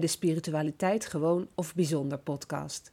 de 0.00 0.06
Spiritualiteit 0.06 1.06
Gewoon 1.06 1.48
of 1.54 1.74
Bijzonder 1.74 2.18
podcast. 2.18 2.92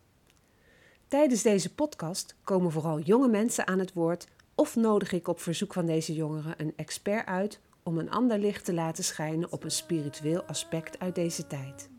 Tijdens 1.08 1.42
deze 1.42 1.74
podcast 1.74 2.36
komen 2.44 2.72
vooral 2.72 3.00
jonge 3.00 3.28
mensen 3.28 3.68
aan 3.68 3.80
het 3.80 3.94
woord 3.94 4.28
of 4.56 4.76
nodig 4.76 5.12
ik 5.12 5.28
op 5.28 5.40
verzoek 5.40 5.74
van 5.74 5.86
deze 5.86 6.14
jongeren 6.14 6.54
een 6.58 6.74
expert 6.76 7.26
uit 7.26 7.60
om 7.84 7.98
een 7.98 8.12
ander 8.12 8.40
licht 8.40 8.66
te 8.66 8.74
laten 8.74 9.04
schijnen 9.04 9.52
op 9.52 9.64
een 9.64 9.72
spiritueel 9.72 10.44
aspect 10.44 11.00
uit 11.00 11.16
deze 11.16 11.48
tijd. 11.48 11.90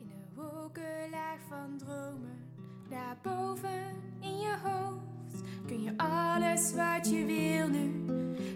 In 0.00 0.08
de 0.08 0.34
wolkenlaag 0.34 1.38
van 1.48 1.78
dromen, 1.78 2.48
daarboven 2.90 3.94
in 4.20 4.38
je 4.38 4.56
hoofd, 4.62 5.42
kun 5.66 5.82
je 5.82 5.92
alles 5.96 6.74
wat 6.74 7.10
je 7.10 7.24
wil 7.24 7.68
nu 7.68 8.04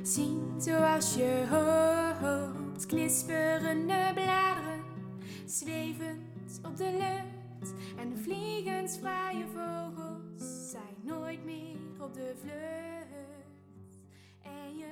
zien 0.03 0.55
zoals 0.59 1.14
je 1.14 1.47
hoopt. 1.51 2.66
Knisperende 2.85 4.12
bladeren, 4.15 4.84
zwevend 5.47 6.61
op 6.62 6.77
de 6.77 6.91
lucht 6.91 7.73
en 7.98 8.09
de 8.09 8.17
vliegensvrije 8.23 9.45
vogels 9.55 10.71
zijn 10.71 10.95
nooit 11.03 11.45
meer 11.45 11.77
op 12.01 12.15
de 12.15 12.33
vlucht. 12.41 13.97
En 14.43 14.77
je. 14.77 14.84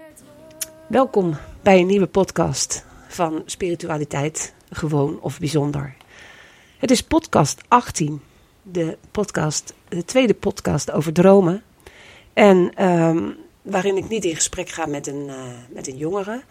Welkom 0.86 1.36
bij 1.62 1.80
een 1.80 1.86
nieuwe 1.86 2.06
podcast 2.06 2.84
van 3.08 3.42
Spiritualiteit, 3.46 4.54
gewoon 4.70 5.20
of 5.20 5.38
bijzonder. 5.38 5.94
Het 6.78 6.90
is 6.90 7.02
podcast 7.02 7.62
18, 7.68 8.20
de, 8.62 8.98
podcast, 9.10 9.74
de 9.88 10.04
tweede 10.04 10.34
podcast 10.34 10.90
over 10.90 11.12
dromen. 11.12 11.62
En 12.32 12.74
ehm, 12.74 13.30
waarin 13.62 13.96
ik 13.96 14.08
niet 14.08 14.24
in 14.24 14.34
gesprek 14.34 14.68
ga 14.68 14.86
met 14.86 15.06
een, 15.06 15.28
eh, 15.28 15.44
met 15.70 15.86
een 15.86 15.96
jongere, 15.96 16.42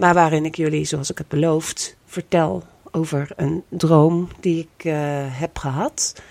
maar 0.00 0.14
waarin 0.14 0.44
ik 0.44 0.56
jullie, 0.56 0.84
zoals 0.84 1.10
ik 1.10 1.18
heb 1.18 1.26
beloofd, 1.28 1.96
vertel 2.04 2.62
over 2.90 3.30
een 3.36 3.62
droom 3.68 4.28
die 4.40 4.58
ik 4.58 4.84
eh, 4.84 4.94
heb 5.28 5.58
gehad 5.58 6.22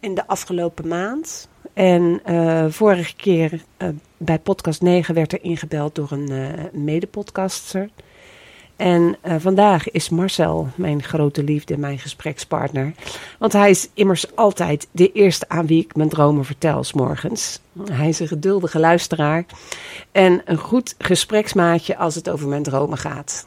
in 0.00 0.14
de 0.14 0.26
afgelopen 0.26 0.88
maand. 0.88 1.48
En 1.72 2.20
eh, 2.24 2.66
vorige 2.68 3.16
keer 3.16 3.64
eh, 3.76 3.88
bij 4.16 4.38
podcast 4.38 4.82
9 4.82 5.14
werd 5.14 5.32
er 5.32 5.42
ingebeld 5.42 5.94
door 5.94 6.12
een 6.12 6.56
medepodcaster. 6.72 7.90
En 8.76 9.16
eh, 9.20 9.34
vandaag 9.38 9.90
is 9.90 10.08
Marcel 10.08 10.68
mijn 10.74 11.02
grote 11.02 11.42
liefde, 11.42 11.78
mijn 11.78 11.98
gesprekspartner. 11.98 12.92
Want 13.38 13.52
hij 13.52 13.70
is 13.70 13.88
immers 13.94 14.36
altijd 14.36 14.88
de 14.90 15.12
eerste 15.12 15.48
aan 15.48 15.66
wie 15.66 15.82
ik 15.82 15.96
mijn 15.96 16.08
dromen 16.08 16.44
vertel, 16.44 16.84
s 16.84 16.92
morgens. 16.92 17.60
Hij 17.90 18.08
is 18.08 18.20
een 18.20 18.28
geduldige 18.28 18.78
luisteraar 18.78 19.44
en 20.12 20.42
een 20.44 20.58
goed 20.58 20.94
gespreksmaatje 20.98 21.96
als 21.96 22.14
het 22.14 22.30
over 22.30 22.48
mijn 22.48 22.62
dromen 22.62 22.98
gaat. 22.98 23.46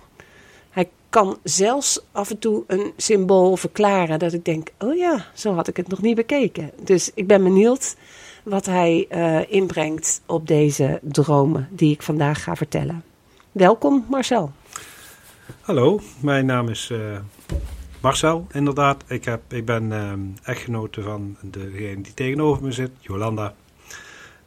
Hij 0.70 0.90
kan 1.10 1.38
zelfs 1.44 2.02
af 2.12 2.30
en 2.30 2.40
toe 2.40 2.64
een 2.68 2.92
symbool 2.98 3.56
verklaren 3.56 4.20
dat 4.20 4.34
ik 4.34 4.46
denk: 4.46 4.70
oh 4.80 4.96
ja, 4.96 5.26
zo 5.34 5.54
had 5.54 5.68
ik 5.68 5.78
het 5.78 5.88
nog 5.88 6.02
niet 6.02 6.16
bekeken. 6.16 6.72
Dus 6.84 7.12
ik 7.14 7.28
ben 7.28 7.44
benieuwd 7.44 7.96
wat 8.44 8.66
hij 8.66 9.06
eh, 9.10 9.52
inbrengt 9.52 10.22
op 10.26 10.48
deze 10.48 11.00
dromen 11.02 11.68
die 11.72 11.94
ik 11.94 12.02
vandaag 12.02 12.44
ga 12.44 12.56
vertellen. 12.56 13.04
Welkom, 13.52 14.06
Marcel. 14.10 14.52
Hallo, 15.62 16.00
mijn 16.20 16.46
naam 16.46 16.70
is 16.70 16.90
eh, 16.90 17.00
Marcel, 18.02 18.48
inderdaad. 18.52 19.04
Ik, 19.08 19.26
heb, 19.26 19.54
ik 19.54 19.66
ben 19.66 19.92
ehm, 19.92 20.20
echtgenote 20.44 21.02
van 21.02 21.38
degene 21.42 22.02
die 22.02 22.14
tegenover 22.14 22.64
me 22.64 22.72
zit, 22.72 22.92
Jolanda. 23.00 23.54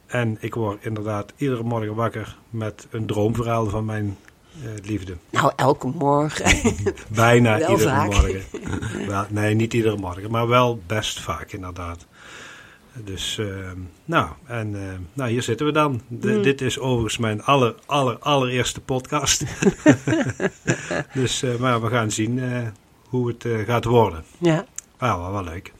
En 0.05 0.37
ik 0.39 0.53
word 0.53 0.85
inderdaad 0.85 1.33
iedere 1.37 1.63
morgen 1.63 1.95
wakker 1.95 2.37
met 2.49 2.87
een 2.91 3.05
droomverhaal 3.05 3.69
van 3.69 3.85
mijn 3.85 4.17
eh, 4.63 4.69
liefde. 4.83 5.17
Nou, 5.29 5.51
elke 5.55 5.87
morgen. 5.87 6.73
Bijna 7.07 7.59
iedere 7.69 7.89
vaak. 7.89 8.05
morgen. 8.11 8.41
wel, 9.07 9.25
nee, 9.29 9.55
niet 9.55 9.73
iedere 9.73 9.97
morgen, 9.97 10.31
maar 10.31 10.47
wel 10.47 10.81
best 10.87 11.19
vaak 11.19 11.51
inderdaad. 11.51 12.05
Dus, 12.93 13.37
ehm, 13.37 13.77
nou, 14.05 14.29
en 14.45 14.75
eh, 14.75 14.81
nou, 15.13 15.29
hier 15.29 15.43
zitten 15.43 15.65
we 15.65 15.71
dan. 15.71 16.01
Hmm. 16.07 16.41
Dit 16.41 16.61
is 16.61 16.79
overigens 16.79 17.17
mijn 17.17 17.43
aller, 17.43 17.75
aller, 17.85 18.17
allereerste 18.19 18.81
podcast. 18.81 19.43
dus, 21.13 21.43
eh, 21.43 21.55
maar 21.55 21.81
we 21.81 21.87
gaan 21.87 22.11
zien 22.11 22.39
eh, 22.39 22.67
hoe 23.03 23.27
het 23.27 23.45
gaat 23.65 23.85
worden. 23.85 24.23
ja. 24.37 24.65
Ah, 24.97 25.21
wel, 25.21 25.31
wel 25.31 25.43
leuk. 25.43 25.71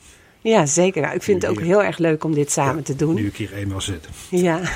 ja, 0.42 0.66
zeker. 0.66 1.02
Nou, 1.02 1.16
ik 1.16 1.24
vind 1.24 1.42
het 1.42 1.52
ook 1.52 1.58
Hier. 1.58 1.66
heel 1.66 1.84
erg 1.84 1.98
leuk 1.98 2.24
om 2.24 2.34
dit 2.34 2.52
samen 2.52 2.76
Ja, 2.76 2.82
te 2.82 2.96
doen. 2.96 3.16
Nu 3.16 3.26
ik 3.28 3.36
hier 3.36 3.54
eenmaal 3.54 3.82
zit. 3.82 4.08
Ja. 4.30 4.60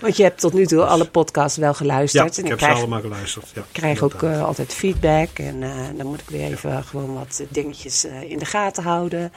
Want 0.00 0.16
je 0.16 0.22
hebt 0.22 0.40
tot 0.40 0.52
nu 0.52 0.66
toe 0.66 0.84
alle 0.84 1.04
podcasts 1.06 1.58
wel 1.58 1.68
Ja, 1.68 1.74
geluisterd. 1.74 2.38
ik 2.38 2.44
en 2.44 2.44
heb 2.44 2.52
ik 2.52 2.58
ze 2.58 2.64
krijg, 2.64 2.78
allemaal 2.78 3.00
geluisterd. 3.00 3.50
Ja, 3.54 3.62
krijg 3.72 4.02
ook 4.02 4.12
inderdaad. 4.12 4.40
eh, 4.40 4.46
altijd 4.46 4.74
feedback. 4.74 5.28
En 5.38 5.62
eh, 5.62 5.70
dan 5.96 6.06
moet 6.06 6.20
ik 6.20 6.28
weer 6.30 6.44
even 6.50 6.84
gewoon 6.84 7.14
wat 7.14 7.42
dingetjes 7.48 8.04
eh, 8.04 8.22
in 8.30 8.38
de 8.38 8.44
gaten 8.44 8.82
houden. 8.82 9.32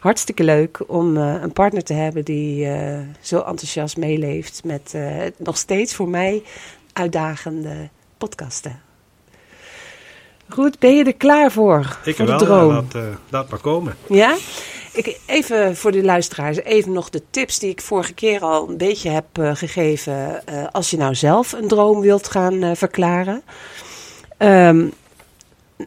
Hartstikke 0.00 0.44
leuk 0.44 0.80
om 0.86 1.16
eh, 1.16 1.34
een 1.42 1.52
partner 1.52 1.82
te 1.84 1.92
hebben 1.92 2.24
die 2.24 2.66
eh, 2.66 2.98
zo 3.20 3.36
enthousiast 3.38 3.96
meeleeft 3.96 4.60
met 4.64 4.92
eh, 4.94 5.16
nog 5.38 5.56
steeds 5.56 5.94
voor 5.94 6.08
mij 6.08 6.42
uitdagende 6.92 7.88
podcasten. 8.18 8.80
Goed, 10.48 10.78
ben 10.78 10.96
je 10.96 11.04
er 11.04 11.14
klaar 11.14 11.52
voor? 11.52 11.96
ik 12.04 12.16
voor 12.16 12.26
wel, 12.26 12.38
de 12.38 12.44
droom? 12.44 12.86
ja, 12.92 13.00
eh, 13.00 13.06
laat 13.28 13.48
maar 13.50 13.58
komen. 13.58 13.96
Ja? 14.08 14.36
Ik, 14.96 15.18
even 15.26 15.76
voor 15.76 15.92
de 15.92 16.04
luisteraars, 16.04 16.56
even 16.56 16.92
nog 16.92 17.10
de 17.10 17.22
tips 17.30 17.58
die 17.58 17.70
ik 17.70 17.80
vorige 17.80 18.14
keer 18.14 18.40
al 18.40 18.68
een 18.68 18.76
beetje 18.76 19.10
heb 19.10 19.24
eh, 19.32 19.54
gegeven. 19.54 20.46
eh, 20.46 20.64
als 20.72 20.90
je 20.90 20.96
nou 20.96 21.14
zelf 21.14 21.52
een 21.52 21.68
droom 21.68 22.00
wilt 22.00 22.28
gaan 22.28 22.62
eh, 22.62 22.70
verklaren. 22.74 23.42
Ehm, 24.36 24.88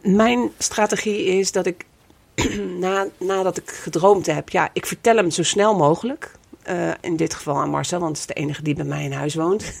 mijn 0.02 0.50
strategie 0.58 1.24
is 1.24 1.52
dat 1.52 1.66
ik, 1.66 1.84
na, 2.78 3.06
nadat 3.18 3.56
ik 3.56 3.70
gedroomd 3.70 4.26
heb, 4.26 4.48
ja, 4.48 4.70
ik 4.72 4.86
vertel 4.86 5.16
hem 5.16 5.30
zo 5.30 5.42
snel 5.42 5.76
mogelijk. 5.76 6.38
In 7.00 7.16
dit 7.16 7.34
geval 7.34 7.56
aan 7.56 7.70
Marcel, 7.70 8.00
want 8.00 8.10
het 8.10 8.28
is 8.28 8.34
de 8.34 8.40
enige 8.40 8.62
die 8.62 8.74
bij 8.74 8.84
mij 8.84 9.04
in 9.04 9.12
huis 9.12 9.34
woont. 9.34 9.78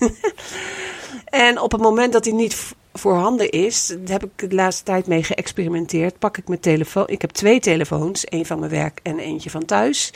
en 1.24 1.60
op 1.60 1.72
het 1.72 1.80
moment 1.80 2.12
dat 2.12 2.24
hij 2.24 2.34
niet 2.34 2.74
voorhanden 2.92 3.50
is, 3.50 3.86
daar 3.86 4.20
heb 4.20 4.30
ik 4.36 4.50
de 4.50 4.54
laatste 4.54 4.84
tijd 4.84 5.06
mee 5.06 5.22
geëxperimenteerd. 5.22 6.18
Pak 6.18 6.36
ik 6.36 6.48
mijn 6.48 6.60
telefoon. 6.60 7.08
Ik 7.08 7.20
heb 7.20 7.30
twee 7.30 7.60
telefoons, 7.60 8.24
één 8.24 8.46
van 8.46 8.58
mijn 8.58 8.70
werk 8.70 9.00
en 9.02 9.18
eentje 9.18 9.50
van 9.50 9.64
thuis. 9.64 10.12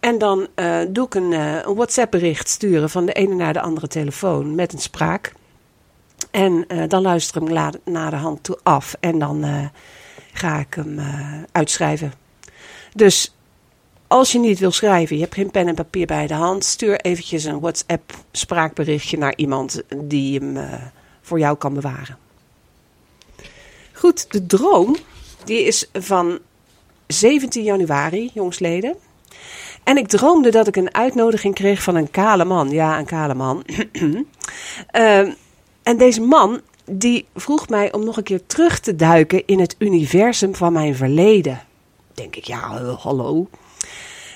En 0.00 0.18
dan 0.18 0.46
eh, 0.54 0.80
doe 0.88 1.06
ik 1.06 1.14
een, 1.14 1.32
eh, 1.32 1.54
een 1.62 1.74
WhatsApp-bericht 1.74 2.48
sturen 2.48 2.90
van 2.90 3.06
de 3.06 3.12
ene 3.12 3.34
naar 3.34 3.52
de 3.52 3.60
andere 3.60 3.88
telefoon 3.88 4.54
met 4.54 4.72
een 4.72 4.78
spraak. 4.78 5.32
En 6.30 6.64
eh, 6.68 6.88
dan 6.88 7.02
luister 7.02 7.42
ik 7.42 7.48
hem 7.48 7.56
la- 7.84 8.10
de 8.10 8.16
hand 8.16 8.42
toe 8.42 8.58
af 8.62 8.96
en 9.00 9.18
dan 9.18 9.70
ga 10.32 10.58
ik 10.58 10.74
hem 10.74 11.00
uitschrijven. 11.52 12.12
Dus 12.94 13.34
als 14.06 14.32
je 14.32 14.38
niet 14.38 14.58
wil 14.58 14.70
schrijven, 14.70 15.16
je 15.16 15.22
hebt 15.22 15.34
geen 15.34 15.50
pen 15.50 15.68
en 15.68 15.74
papier 15.74 16.06
bij 16.06 16.26
de 16.26 16.34
hand, 16.34 16.64
stuur 16.64 17.00
eventjes 17.00 17.44
een 17.44 17.60
WhatsApp-spraakberichtje 17.60 19.18
naar 19.18 19.36
iemand 19.36 19.82
die 19.96 20.38
hem 20.38 20.58
voor 21.30 21.38
jou 21.38 21.56
kan 21.56 21.74
bewaren. 21.74 22.18
Goed, 23.92 24.32
de 24.32 24.46
droom 24.46 24.96
die 25.44 25.64
is 25.64 25.90
van 25.92 26.38
17 27.06 27.62
januari, 27.62 28.30
jongsleden. 28.34 28.96
En 29.84 29.96
ik 29.96 30.08
droomde 30.08 30.50
dat 30.50 30.66
ik 30.66 30.76
een 30.76 30.94
uitnodiging 30.94 31.54
kreeg 31.54 31.82
van 31.82 31.94
een 31.94 32.10
kale 32.10 32.44
man. 32.44 32.70
Ja, 32.70 32.98
een 32.98 33.06
kale 33.06 33.34
man. 33.34 33.64
Ehm, 34.90 35.32
en 35.82 35.96
deze 35.96 36.20
man 36.20 36.60
die 36.84 37.26
vroeg 37.34 37.68
mij 37.68 37.92
om 37.92 38.04
nog 38.04 38.16
een 38.16 38.22
keer 38.22 38.46
terug 38.46 38.80
te 38.80 38.96
duiken 38.96 39.46
in 39.46 39.60
het 39.60 39.74
universum 39.78 40.54
van 40.54 40.72
mijn 40.72 40.94
verleden. 40.96 41.60
Denk 42.14 42.36
ik, 42.36 42.44
ja, 42.44 42.78
eh, 42.78 42.98
hallo. 42.98 43.48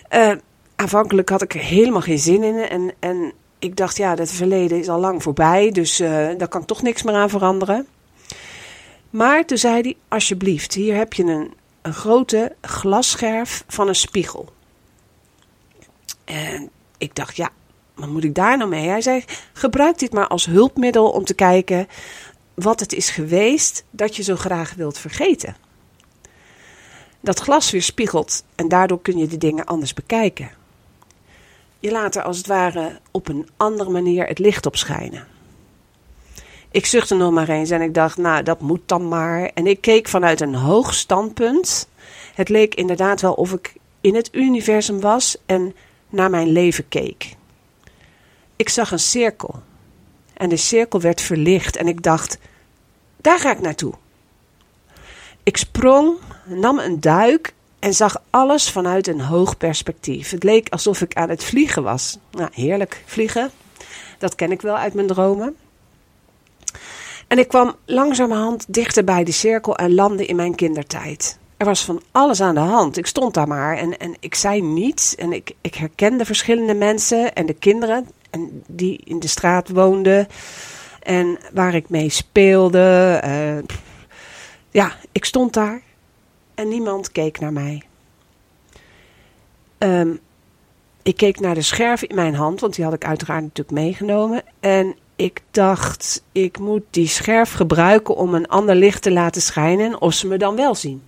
Eh, 0.09 0.33
aanvankelijk 0.77 1.29
had 1.29 1.43
ik 1.43 1.55
er 1.55 1.61
helemaal 1.61 2.01
geen 2.01 2.19
zin 2.19 2.43
in. 2.43 2.57
En, 2.57 2.95
en 2.99 3.33
ik 3.65 3.77
dacht, 3.77 3.97
ja, 3.97 4.15
dat 4.15 4.31
verleden 4.31 4.79
is 4.79 4.89
al 4.89 5.01
lang 5.01 5.23
voorbij. 5.23 5.71
Dus 5.71 6.01
eh, 6.01 6.29
daar 6.39 6.49
kan 6.49 6.65
toch 6.65 6.83
niks 6.83 7.03
meer 7.03 7.15
aan 7.15 7.31
veranderen. 7.31 7.87
Maar 9.11 9.45
toen 9.45 9.59
zei 9.59 9.81
hij, 9.81 9.97
alsjeblieft, 10.09 10.75
hier 10.75 10.97
heb 10.97 11.13
je 11.13 11.25
een, 11.25 11.55
grote 11.93 12.57
glasscherf 12.61 13.65
van 13.67 13.89
een 13.89 13.95
spiegel. 13.95 14.53
En 16.25 16.71
ik 16.99 17.15
dacht, 17.15 17.37
ja, 17.37 17.51
wat 17.95 18.09
moet 18.09 18.25
ik 18.25 18.35
daar 18.35 18.57
nou 18.57 18.71
mee? 18.71 18.89
Hij 18.89 19.01
zei, 19.01 19.25
gebruik 19.53 19.99
dit 19.99 20.13
maar 20.13 20.27
als 20.27 20.47
hulpmiddel 20.47 21.11
om 21.11 21.25
te 21.25 21.35
kijken 21.35 21.87
wat 22.55 22.81
het 22.81 22.93
is 22.93 23.11
geweest 23.11 23.85
dat 23.91 24.17
je 24.17 24.23
zo 24.23 24.37
graag 24.37 24.75
wilt 24.75 24.99
vergeten. 24.99 25.57
Dat 27.21 27.41
glas 27.41 27.71
weerspiegelt 27.71 28.45
en 28.55 28.69
daardoor 28.69 29.01
kun 29.03 29.19
je 29.19 29.27
de 29.27 29.39
dingen 29.39 29.65
anders 29.65 29.95
bekijken. 29.95 30.51
Je 31.85 31.91
laat 31.91 32.15
er 32.15 32.23
als 32.23 32.37
het 32.37 32.47
ware 32.47 33.01
op 33.11 33.29
een 33.29 33.49
andere 33.57 33.91
manier 33.91 34.27
het 34.27 34.39
licht 34.39 34.67
op 34.67 34.77
schijnen. 34.77 35.27
Ik 36.71 36.87
zuchtte 36.87 37.15
nog 37.15 37.33
maar 37.33 37.49
eens 37.49 37.71
en 37.71 37.81
ik 37.81 37.95
dacht, 37.95 38.17
nou, 38.17 38.43
dat 38.43 38.61
moet 38.61 38.81
dan 38.87 39.09
maar. 39.09 39.51
En 39.55 39.67
ik 39.67 39.81
keek 39.81 40.09
vanuit 40.09 40.41
een 40.41 40.55
hoog 40.55 40.95
standpunt. 40.95 41.89
Het 42.35 42.49
leek 42.49 42.75
inderdaad 42.75 43.21
wel 43.21 43.33
of 43.33 43.53
ik 43.53 43.75
in 44.01 44.15
het 44.15 44.35
universum 44.35 45.01
was 45.01 45.37
en 45.47 45.75
naar 46.09 46.31
mijn 46.31 46.49
leven 46.49 46.89
keek. 46.89 47.37
Ik 48.57 48.69
zag 48.69 48.91
een 48.91 48.99
cirkel. 48.99 49.63
En 50.35 50.49
de 50.49 50.57
cirkel 50.57 51.01
werd 51.01 51.21
verlicht 51.21 51.77
en 51.77 51.89
ik 51.89 52.03
dacht, 52.03 52.39
daar 53.17 53.39
ga 53.39 53.51
ik 53.53 53.61
naartoe. 53.61 53.95
ik 55.43 55.57
sprong, 55.57 56.17
nam 56.45 56.79
een 56.79 57.01
duik 57.01 57.54
en 57.85 57.95
zag 57.95 58.23
alles 58.31 58.71
vanuit 58.71 59.07
een 59.07 59.21
hoog 59.21 59.57
perspectief. 59.57 60.31
Het 60.31 60.43
leek 60.43 60.69
alsof 60.69 61.01
ik 61.01 61.15
aan 61.15 61.29
het 61.29 61.45
vliegen 61.45 61.83
was. 61.83 62.19
Nou, 62.31 62.49
heerlijk 62.53 63.03
vliegen. 63.07 63.51
Dat 64.19 64.35
ken 64.35 64.53
ik 64.53 64.63
wel 64.63 64.77
uit 64.77 64.95
mijn 64.95 65.07
dromen. 65.07 65.57
En 67.29 67.39
ik 67.39 67.49
kwam 67.49 67.75
langzamerhand 67.85 68.65
dichter 68.69 69.05
bij 69.05 69.25
de 69.25 69.33
cirkel 69.33 69.77
en 69.77 69.95
landde 69.95 70.27
in 70.27 70.37
mijn 70.37 70.55
kindertijd. 70.55 71.39
Er 71.57 71.67
was 71.67 71.85
van 71.85 72.03
alles 72.13 72.41
aan 72.41 72.55
de 72.55 72.61
hand. 72.61 72.97
Ik 72.97 73.07
stond 73.07 73.35
daar 73.35 73.49
maar 73.49 73.77
en, 73.77 73.99
en 73.99 74.17
ik 74.21 74.35
zei 74.35 74.63
niets. 74.63 75.15
En 75.15 75.33
ik, 75.33 75.53
ik 75.61 75.75
herkende 75.75 76.25
verschillende 76.25 76.75
mensen 76.75 77.35
en 77.35 77.47
de 77.47 77.55
kinderen 77.55 78.09
en 78.31 78.63
die 78.67 79.01
in 79.05 79.21
de 79.21 79.29
straat 79.29 79.69
woonden. 79.69 80.27
En 81.03 81.39
waar 81.53 81.75
ik 81.75 81.89
mee 81.89 82.09
speelde. 82.09 83.21
Uh, 83.25 83.77
ja, 84.71 84.93
ik 85.13 85.25
stond 85.25 85.53
daar 85.53 85.83
en 86.55 86.69
niemand 86.69 87.13
keek 87.13 87.41
naar 87.41 87.53
mij. 87.53 87.83
Um, 89.79 90.21
ik 91.03 91.17
keek 91.17 91.41
naar 91.41 91.55
de 91.55 91.63
scherf 91.63 92.03
in 92.03 92.15
mijn 92.15 92.35
hand, 92.35 92.61
want 92.61 92.75
die 92.75 92.85
had 92.85 92.95
ik 92.95 93.05
uiteraard 93.05 93.43
natuurlijk 93.43 93.71
meegenomen. 93.71 94.43
En 94.61 94.97
ik 95.17 95.43
dacht, 95.51 96.23
ik 96.33 96.59
moet 96.59 96.83
die 96.91 97.09
scherf 97.09 97.53
gebruiken 97.53 98.17
om 98.17 98.35
een 98.35 98.49
ander 98.49 98.75
licht 98.75 99.03
te 99.03 99.13
laten 99.13 99.43
schijnen, 99.43 100.01
of 100.01 100.13
ze 100.15 100.27
me 100.27 100.37
dan 100.37 100.57
wel 100.57 100.75
zien. 100.75 101.03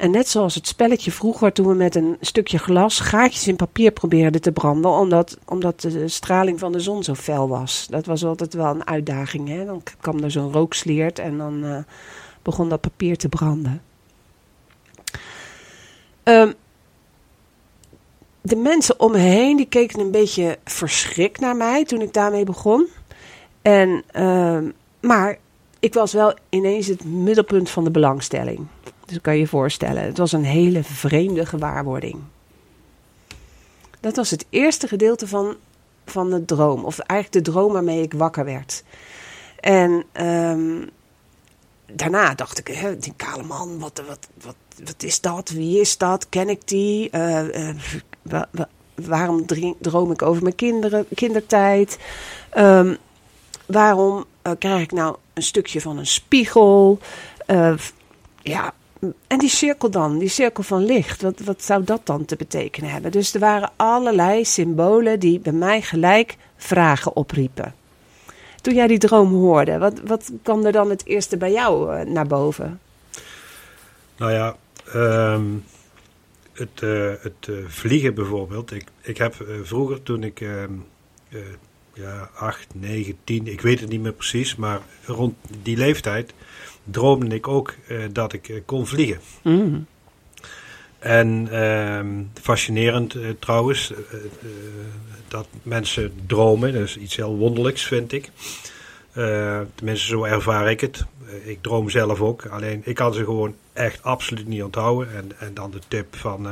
En 0.00 0.10
net 0.10 0.28
zoals 0.28 0.54
het 0.54 0.66
spelletje 0.66 1.10
vroeger, 1.10 1.52
toen 1.52 1.66
we 1.66 1.74
met 1.74 1.94
een 1.94 2.16
stukje 2.20 2.58
glas 2.58 3.00
gaatjes 3.00 3.48
in 3.48 3.56
papier 3.56 3.90
probeerden 3.90 4.40
te 4.40 4.52
branden, 4.52 4.90
omdat, 4.90 5.38
omdat 5.46 5.80
de 5.80 6.08
straling 6.08 6.58
van 6.58 6.72
de 6.72 6.80
zon 6.80 7.02
zo 7.04 7.14
fel 7.14 7.48
was. 7.48 7.86
Dat 7.90 8.06
was 8.06 8.24
altijd 8.24 8.54
wel 8.54 8.74
een 8.74 8.86
uitdaging. 8.86 9.48
Hè? 9.48 9.64
Dan 9.64 9.82
kwam 10.00 10.22
er 10.22 10.30
zo'n 10.30 10.52
rooksliert 10.52 11.18
en 11.18 11.38
dan 11.38 11.64
uh, 11.64 11.76
begon 12.42 12.68
dat 12.68 12.80
papier 12.80 13.16
te 13.16 13.28
branden. 13.28 13.82
Um, 16.24 16.54
de 18.40 18.56
mensen 18.56 19.00
om 19.00 19.12
me 19.12 19.18
heen 19.18 19.56
die 19.56 19.68
keken 19.68 20.00
een 20.00 20.10
beetje 20.10 20.58
verschrikt 20.64 21.40
naar 21.40 21.56
mij 21.56 21.84
toen 21.84 22.00
ik 22.00 22.12
daarmee 22.12 22.44
begon. 22.44 22.88
En, 23.62 24.02
uh, 24.16 24.58
maar 25.00 25.38
ik 25.78 25.94
was 25.94 26.12
wel 26.12 26.34
ineens 26.48 26.86
het 26.86 27.04
middelpunt 27.04 27.70
van 27.70 27.84
de 27.84 27.90
belangstelling. 27.90 28.66
Dus 28.82 29.14
dat 29.14 29.20
kan 29.20 29.34
je 29.34 29.40
je 29.40 29.46
voorstellen. 29.46 30.02
Het 30.02 30.18
was 30.18 30.32
een 30.32 30.44
hele 30.44 30.82
vreemde 30.82 31.46
gewaarwording. 31.46 32.16
Dat 34.00 34.16
was 34.16 34.30
het 34.30 34.46
eerste 34.50 34.88
gedeelte 34.88 35.26
van, 35.26 35.56
van 36.06 36.30
de 36.30 36.44
droom. 36.44 36.84
Of 36.84 36.98
eigenlijk 36.98 37.44
de 37.44 37.52
droom 37.52 37.72
waarmee 37.72 38.02
ik 38.02 38.14
wakker 38.14 38.44
werd. 38.44 38.84
En 39.60 40.04
um, 40.22 40.90
daarna 41.92 42.34
dacht 42.34 42.58
ik, 42.58 42.66
hè, 42.66 42.98
die 42.98 43.12
kale 43.16 43.42
man, 43.42 43.78
wat, 43.78 44.02
wat, 44.06 44.28
wat, 44.42 44.56
wat 44.84 45.02
is 45.02 45.20
dat? 45.20 45.48
Wie 45.48 45.80
is 45.80 45.98
dat? 45.98 46.28
Ken 46.28 46.48
ik 46.48 46.68
die? 46.68 47.10
Wa, 48.22 48.48
wa, 48.50 48.68
waarom 48.94 49.46
droom 49.80 50.10
ik 50.10 50.22
over 50.22 50.42
mijn 50.42 50.54
kinderen, 50.54 51.06
kindertijd? 51.14 51.98
Um, 52.56 52.96
waarom 53.66 54.24
uh, 54.46 54.52
krijg 54.58 54.82
ik 54.82 54.92
nou 54.92 55.16
een 55.34 55.42
stukje 55.42 55.80
van 55.80 55.98
een 55.98 56.06
spiegel? 56.06 56.98
ja, 58.42 58.74
en 59.26 59.38
die 59.38 59.48
cirkel 59.48 59.90
dan, 59.90 60.18
die 60.18 60.28
cirkel 60.28 60.62
van 60.62 60.84
licht, 60.84 61.22
wat, 61.22 61.40
wat 61.40 61.62
zou 61.62 61.84
dat 61.84 62.06
dan 62.06 62.24
te 62.24 62.36
betekenen 62.36 62.90
hebben? 62.90 63.10
Dus 63.10 63.34
er 63.34 63.40
waren 63.40 63.70
allerlei 63.76 64.44
symbolen 64.44 65.20
die 65.20 65.38
bij 65.38 65.52
mij 65.52 65.82
gelijk 65.82 66.36
vragen 66.56 67.16
opriepen. 67.16 67.74
Toen 68.60 68.74
jij 68.74 68.86
die 68.86 68.98
droom 68.98 69.32
hoorde, 69.32 69.78
wat, 69.78 70.00
wat 70.04 70.32
kwam 70.42 70.64
er 70.64 70.72
dan 70.72 70.90
het 70.90 71.06
eerste 71.06 71.36
bij 71.36 71.52
jou 71.52 71.94
uh, 71.94 72.06
naar 72.06 72.26
boven? 72.26 72.80
Nou 74.16 74.32
ja, 74.32 74.56
um, 74.94 75.64
het, 76.52 76.80
uh, 76.80 77.12
het 77.20 77.46
uh, 77.50 77.56
vliegen 77.66 78.14
bijvoorbeeld. 78.14 78.72
Ik, 78.72 78.84
ik 79.00 79.18
heb 79.18 79.34
vroeger 79.62 80.02
toen 80.02 80.22
ik 80.22 80.40
ehm, 80.40 80.72
ja, 81.92 82.30
8, 82.34 82.66
9, 82.74 83.16
10, 83.24 83.46
ik 83.46 83.60
weet 83.60 83.80
het 83.80 83.88
niet 83.88 84.00
meer 84.00 84.12
precies, 84.12 84.56
maar 84.56 84.80
rond 85.04 85.34
die 85.62 85.76
leeftijd 85.76 86.32
droomde 86.84 87.34
ik 87.34 87.48
ook 87.48 87.74
dat 88.12 88.32
ik 88.32 88.62
kon 88.66 88.86
vliegen. 88.86 89.20
Mm. 89.42 89.86
En 91.00 91.48
uh, 91.52 92.00
fascinerend 92.42 93.14
uh, 93.14 93.28
trouwens, 93.38 93.90
uh, 93.90 93.96
dat 95.28 95.46
mensen 95.62 96.12
dromen, 96.26 96.72
dat 96.72 96.82
is 96.82 96.96
iets 96.96 97.16
heel 97.16 97.36
wonderlijks 97.36 97.84
vind 97.84 98.12
ik. 98.12 98.30
tenminste, 99.74 100.06
zo 100.06 100.24
ervaar 100.24 100.70
ik 100.70 100.80
het. 100.80 101.04
ik 101.44 101.58
droom 101.62 101.90
zelf 101.90 102.20
ook, 102.20 102.46
alleen 102.46 102.82
ik 102.84 102.94
kan 102.94 103.14
ze 103.14 103.24
gewoon 103.24 103.54
echt 103.72 104.02
absoluut 104.02 104.46
niet 104.46 104.62
onthouden. 104.62 105.14
En, 105.14 105.30
en 105.38 105.54
dan 105.54 105.70
de 105.70 105.80
tip 105.88 106.16
van, 106.16 106.48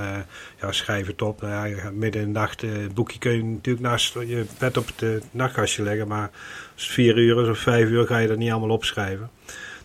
ja, 0.61 0.73
schrijf 0.73 1.07
het 1.07 1.23
op. 1.23 1.41
Nou 1.41 1.77
ja, 1.77 1.91
midden 1.91 2.21
in 2.21 2.33
de 2.33 2.39
nacht, 2.39 2.61
het 2.61 2.95
boekje 2.95 3.19
kun 3.19 3.33
je 3.33 3.45
natuurlijk 3.45 3.87
naast 3.87 4.15
je 4.15 4.47
bed 4.59 4.77
op 4.77 4.87
het 4.97 5.25
nachtkastje 5.31 5.83
leggen, 5.83 6.09
maar 6.09 6.31
als 6.75 6.83
het 6.83 6.93
vier 6.93 7.17
uur 7.17 7.51
of 7.51 7.59
vijf 7.59 7.89
uur 7.89 8.07
ga 8.07 8.19
je 8.19 8.29
dat 8.29 8.39
niet 8.39 8.51
allemaal 8.51 8.77
opschrijven. 8.77 9.31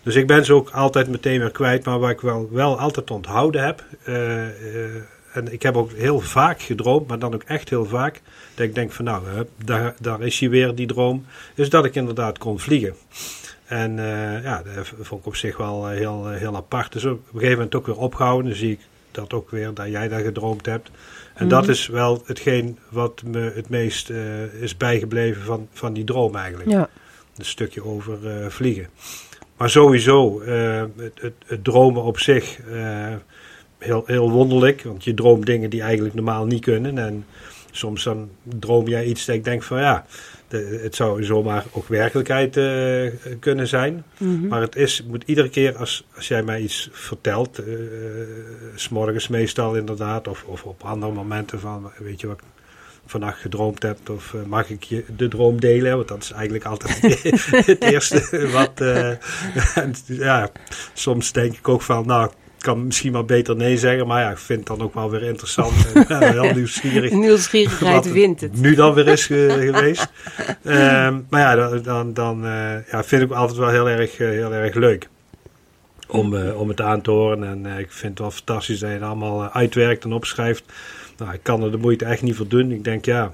Dus 0.04 0.14
ik 0.14 0.26
ben 0.26 0.44
ze 0.44 0.52
ook 0.52 0.70
altijd 0.70 1.08
meteen 1.08 1.40
weer 1.40 1.50
kwijt. 1.50 1.84
Maar 1.84 1.98
waar 1.98 2.10
ik 2.10 2.20
wel, 2.20 2.48
wel 2.52 2.78
altijd 2.78 3.10
onthouden 3.10 3.64
heb. 3.64 3.84
Uh, 4.08 4.14
uh, 4.14 4.50
en 5.32 5.52
ik 5.52 5.62
heb 5.62 5.76
ook 5.76 5.92
heel 5.92 6.20
vaak 6.20 6.62
gedroomd, 6.62 7.06
maar 7.08 7.18
dan 7.18 7.34
ook 7.34 7.42
echt 7.42 7.68
heel 7.68 7.84
vaak. 7.84 8.20
Dat 8.54 8.66
ik 8.66 8.74
denk 8.74 8.92
van 8.92 9.04
nou, 9.04 9.22
daar, 9.64 9.94
daar 10.00 10.20
is 10.20 10.40
hij 10.40 10.50
weer, 10.50 10.74
die 10.74 10.86
droom. 10.86 11.26
Is 11.54 11.70
dat 11.70 11.84
ik 11.84 11.94
inderdaad 11.94 12.38
kon 12.38 12.60
vliegen. 12.60 12.94
En 13.64 13.98
uh, 13.98 14.42
ja, 14.42 14.62
dat 14.74 14.92
vond 15.00 15.20
ik 15.20 15.26
op 15.26 15.36
zich 15.36 15.56
wel 15.56 15.88
heel, 15.88 16.28
heel 16.28 16.56
apart. 16.56 16.92
Dus 16.92 17.04
op 17.04 17.10
een 17.10 17.24
gegeven 17.32 17.54
moment 17.54 17.74
ook 17.74 17.86
weer 17.86 17.98
opgehouden. 17.98 18.50
Dan 18.50 18.58
zie 18.58 18.70
ik 18.70 18.80
dat 19.10 19.32
ook 19.32 19.50
weer, 19.50 19.74
dat 19.74 19.88
jij 19.88 20.08
daar 20.08 20.22
gedroomd 20.22 20.66
hebt. 20.66 20.88
En 20.88 20.94
mm 20.94 21.36
-hmm. 21.36 21.48
dat 21.48 21.68
is 21.68 21.86
wel 21.86 22.22
hetgeen 22.26 22.78
wat 22.88 23.22
me 23.22 23.52
het 23.54 23.68
meest 23.68 24.10
is 24.60 24.76
bijgebleven 24.76 25.42
van, 25.42 25.68
van 25.72 25.92
die 25.92 26.04
droom 26.04 26.36
eigenlijk. 26.36 26.70
Ja. 26.70 26.88
Een 27.36 27.44
stukje 27.44 27.84
over 27.84 28.18
vliegen. 28.52 28.88
Maar 29.56 29.70
sowieso, 29.70 30.42
uh, 30.42 30.82
het, 30.96 31.20
het, 31.20 31.32
het, 31.46 31.64
dromen 31.64 32.02
op 32.02 32.18
zich, 32.18 32.58
uh, 32.68 33.14
heel, 33.78 34.02
heel 34.06 34.30
wonderlijk. 34.30 34.82
Want 34.82 35.04
je 35.04 35.14
droomt 35.14 35.46
dingen 35.46 35.70
die 35.70 35.82
eigenlijk 35.82 36.14
normaal 36.14 36.46
niet 36.46 36.60
kunnen. 36.60 36.98
En 36.98 37.24
soms 37.70 38.04
dan 38.04 38.30
droom 38.42 38.88
jij 38.88 39.04
iets 39.04 39.24
dat 39.24 39.34
ik 39.34 39.44
denk 39.44 39.62
van 39.62 39.80
ja, 39.80 40.06
de, 40.48 40.80
het 40.82 40.94
zou 40.94 41.24
zomaar 41.24 41.64
ook 41.72 41.88
werkelijkheid 41.88 42.56
uh, 42.56 43.10
kunnen 43.40 43.68
zijn. 43.68 44.04
Mm 44.18 44.38
-hmm. 44.38 44.48
Maar 44.48 44.60
het 44.60 44.76
is, 44.76 45.04
moet 45.08 45.22
iedere 45.26 45.48
keer 45.48 45.76
als, 45.76 46.06
als 46.16 46.28
jij 46.28 46.42
mij 46.42 46.60
iets 46.60 46.88
vertelt, 46.92 47.60
uh, 47.60 47.74
s'morgens 48.74 49.28
meestal 49.28 49.74
inderdaad, 49.74 50.28
of, 50.28 50.44
of 50.46 50.64
op 50.64 50.82
andere 50.82 51.12
momenten 51.12 51.60
van, 51.60 51.90
weet 51.98 52.20
je 52.20 52.26
wat 52.26 52.40
vannacht 53.06 53.40
gedroomd 53.40 53.82
hebt? 53.82 54.10
Of 54.10 54.32
uh, 54.32 54.40
mag 54.46 54.70
ik 54.70 54.82
je 54.82 55.04
de 55.16 55.28
droom 55.28 55.60
delen? 55.60 55.96
Want 55.96 56.08
dat 56.08 56.22
is 56.22 56.30
eigenlijk 56.30 56.64
altijd 56.64 57.00
het 57.66 57.82
eerste 57.82 58.48
wat... 58.52 58.80
Uh, 58.80 59.10
ja, 60.26 60.50
soms 60.92 61.32
denk 61.32 61.56
ik 61.56 61.68
ook 61.68 61.82
van, 61.82 62.06
nou, 62.06 62.24
ik 62.26 62.32
kan 62.58 62.86
misschien 62.86 63.12
wel 63.12 63.24
beter 63.24 63.56
nee 63.56 63.76
zeggen. 63.76 64.06
Maar 64.06 64.22
ja, 64.22 64.30
ik 64.30 64.38
vind 64.38 64.58
het 64.58 64.68
dan 64.68 64.86
ook 64.86 64.94
wel 64.94 65.10
weer 65.10 65.22
interessant. 65.22 65.92
en 65.94 66.04
ja, 66.20 66.32
heel 66.32 66.54
nieuwsgierig. 66.54 67.12
Nieuwsgierigheid 67.12 68.12
wint 68.12 68.40
het. 68.40 68.60
Nu 68.60 68.74
dan 68.74 68.94
weer 68.94 69.08
is 69.08 69.28
uh, 69.28 69.52
geweest. 69.52 70.08
Um, 70.64 71.26
maar 71.30 71.40
ja, 71.40 71.54
dan, 71.54 71.82
dan, 71.82 72.12
dan 72.12 72.42
ja, 72.90 73.04
vind 73.04 73.22
ik 73.22 73.30
altijd 73.30 73.58
wel 73.58 73.68
heel 73.68 73.88
erg, 73.88 74.16
heel 74.16 74.52
erg 74.52 74.74
leuk. 74.74 75.08
Om, 76.08 76.36
om 76.36 76.68
het 76.68 76.80
aan 76.80 77.00
te 77.00 77.10
horen. 77.10 77.44
En 77.44 77.78
ik 77.78 77.92
vind 77.92 78.10
het 78.10 78.18
wel 78.18 78.30
fantastisch 78.30 78.78
dat 78.78 78.88
je 78.88 78.94
het 78.94 79.04
allemaal 79.04 79.48
uitwerkt 79.48 80.04
en 80.04 80.12
opschrijft. 80.12 80.64
Nou, 81.16 81.32
ik 81.32 81.42
kan 81.42 81.62
er 81.62 81.70
de 81.70 81.76
moeite 81.76 82.04
echt 82.04 82.22
niet 82.22 82.36
voor 82.36 82.48
doen. 82.48 82.70
Ik 82.70 82.84
denk, 82.84 83.04
ja, 83.04 83.32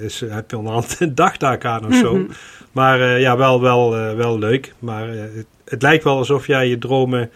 is, 0.00 0.20
heb 0.20 0.50
je 0.50 0.56
onderhand 0.56 0.96
een 1.00 1.14
dagtaak 1.24 1.64
aan 1.64 1.86
of 1.86 1.94
zo. 1.94 2.14
Mm 2.14 2.24
-hmm. 2.24 2.34
Maar 2.72 3.00
uh, 3.00 3.20
ja, 3.20 3.36
wel, 3.36 3.60
wel, 3.60 3.96
uh, 3.96 4.14
wel 4.14 4.38
leuk. 4.38 4.74
Maar 4.78 5.14
uh, 5.14 5.20
het, 5.20 5.46
het, 5.64 5.82
lijkt 5.82 6.04
wel 6.04 6.16
alsof 6.16 6.46
jij 6.46 6.68
je 6.68 6.78
dromen 6.78 7.30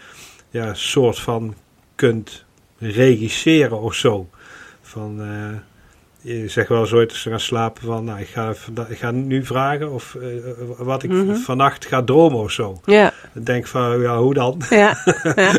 ja, 0.51 0.75
soort 0.75 1.19
van 1.19 1.55
kunt 1.95 2.45
regisseren 2.79 3.81
of 3.81 3.95
zo. 3.95 4.29
Van, 4.83 5.21
je 6.21 6.49
zegt 6.49 6.69
wel 6.69 6.79
als 6.79 6.91
ze 6.91 7.31
gaan 7.31 7.41
slapen 7.41 7.83
van, 7.83 8.05
nou, 8.05 8.21
ik 8.21 8.29
ga, 8.29 8.55
ik 8.89 8.99
ga 8.99 9.11
nu 9.11 9.45
vragen 9.45 9.93
of 9.93 10.17
wat 10.79 11.03
ik 11.03 11.11
mm 11.11 11.29
-hmm. 11.29 11.37
vannacht 11.37 11.87
ga 11.87 12.03
dromen 12.03 12.39
of 12.39 12.51
zo. 12.51 12.81
Ja. 12.85 13.13
Dan 13.33 13.45
denk 13.45 13.67
van, 13.67 14.01
ja, 14.01 14.19
hoe 14.19 14.35
dan? 14.35 14.61
Ja, 14.71 14.99
ja. 15.23 15.53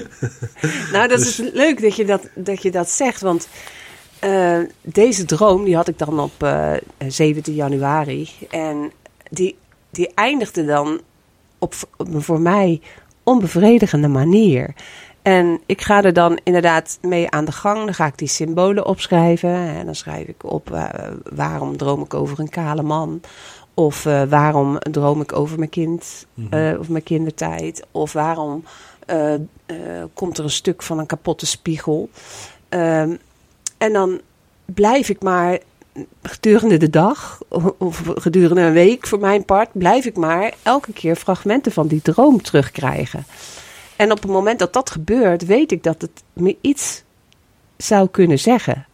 nou, 0.94 1.08
dat 1.08 1.18
dus, 1.18 1.39
is 1.39 1.51
leuk 1.53 1.82
dat 1.82 1.96
je 1.96 2.06
dat, 2.06 2.30
dat 2.36 2.62
je 2.62 2.72
dat 2.72 2.89
zegt, 2.89 3.22
want 3.22 3.48
uh, 4.24 4.60
deze 4.82 5.25
droom, 5.25 5.63
die 5.63 5.75
had 5.75 5.88
ik 5.88 5.98
dan 5.98 6.20
op 6.20 6.44
uh, 6.44 6.74
17 7.08 7.53
januari. 7.53 8.30
En 8.50 8.91
die, 9.30 9.58
die 9.89 10.10
eindigde 10.15 10.65
dan 10.65 11.01
op, 11.60 11.74
op 11.98 12.13
een 12.13 12.22
voor 12.22 12.41
mij 12.41 12.82
onbevredigende 13.24 14.08
manier. 14.08 14.74
En 15.22 15.62
ik 15.66 15.82
ga 15.82 16.04
er 16.04 16.13
dan 16.13 16.40
inderdaad 16.44 16.98
mee 17.01 17.30
aan 17.30 17.46
de 17.46 17.51
gang. 17.51 17.86
Dan 17.86 17.94
ga 17.94 18.06
ik 18.06 18.18
die 18.18 18.28
symbolen 18.28 18.86
opschrijven. 18.86 19.50
En 19.56 19.86
dan 19.86 19.96
schrijf 19.96 20.28
ik 20.28 20.44
op 20.44 20.70
uh, 20.72 20.84
waarom 21.34 21.78
droom 21.78 22.01
ik 22.01 22.13
over 22.13 22.40
een 22.40 22.50
kale 22.50 22.82
man. 22.82 23.22
Of 23.74 24.06
eh, 24.06 24.24
waarom 24.24 24.78
droom 24.80 25.22
ik 25.22 25.34
over 25.34 25.58
mijn 25.58 25.70
kind 25.70 26.25
Mhm. 26.34 26.54
eh, 26.54 26.80
of 26.80 26.90
mijn 26.90 27.04
kindertijd? 27.04 27.86
Of 27.92 28.13
waarom 28.13 28.63
eh, 29.06 29.34
eh, 29.34 29.40
komt 30.13 30.38
er 30.38 30.44
een 30.44 30.50
stuk 30.50 30.84
van 30.84 31.00
een 31.00 31.06
kapotte 31.06 31.46
spiegel? 31.46 32.10
Ehm, 32.70 33.16
en 33.78 33.94
dan 33.94 34.22
blijf 34.66 35.10
ik 35.10 35.22
maar 35.24 35.58
gedurende 36.24 36.78
de 36.78 36.90
dag, 36.90 37.40
of 37.78 38.01
gedurende 38.16 38.62
een 38.62 38.74
week 38.74 39.08
voor 39.08 39.20
mijn 39.20 39.46
part, 39.46 39.70
blijf 39.72 40.06
ik 40.06 40.16
maar 40.18 40.54
elke 40.63 40.94
keer 40.94 41.16
fragmenten 41.16 41.72
van 41.72 41.88
die 41.88 42.01
droom 42.01 42.42
terugkrijgen. 42.42 43.25
En 44.01 44.12
op 44.12 44.22
het 44.22 44.31
moment 44.31 44.60
dat 44.60 44.74
dat 44.74 44.89
gebeurt, 44.89 45.46
weet 45.46 45.72
ik 45.72 45.84
dat 45.84 46.01
het 46.01 46.24
me 46.34 46.58
iets 46.62 47.03
zou 47.77 48.08
kunnen 48.10 48.39
zeggen. 48.39 48.86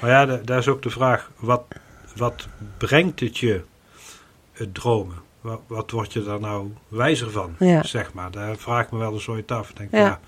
Maar 0.00 0.10
ja, 0.10 0.26
da- 0.26 0.40
daar 0.44 0.58
is 0.58 0.68
ook 0.68 0.82
de 0.82 0.90
vraag, 0.90 1.30
wat, 1.36 1.62
wat 2.16 2.46
brengt 2.78 3.20
het 3.20 3.38
je, 3.38 3.60
het 4.52 4.74
dromen? 4.74 5.16
Wat, 5.40 5.60
wat 5.66 5.90
word 5.90 6.12
je 6.12 6.22
daar 6.22 6.40
nou 6.40 6.72
wijzer 6.88 7.30
van, 7.30 7.54
Ja. 7.58 7.82
zeg 7.82 8.12
maar? 8.12 8.30
Daar 8.30 8.56
vraag 8.56 8.84
ik 8.84 8.90
me 8.90 8.98
wel 8.98 9.12
eens 9.12 9.28
ooit 9.28 9.50
af. 9.50 9.72
Denk, 9.72 9.90
Ja. 9.92 9.98
ja. 9.98 10.20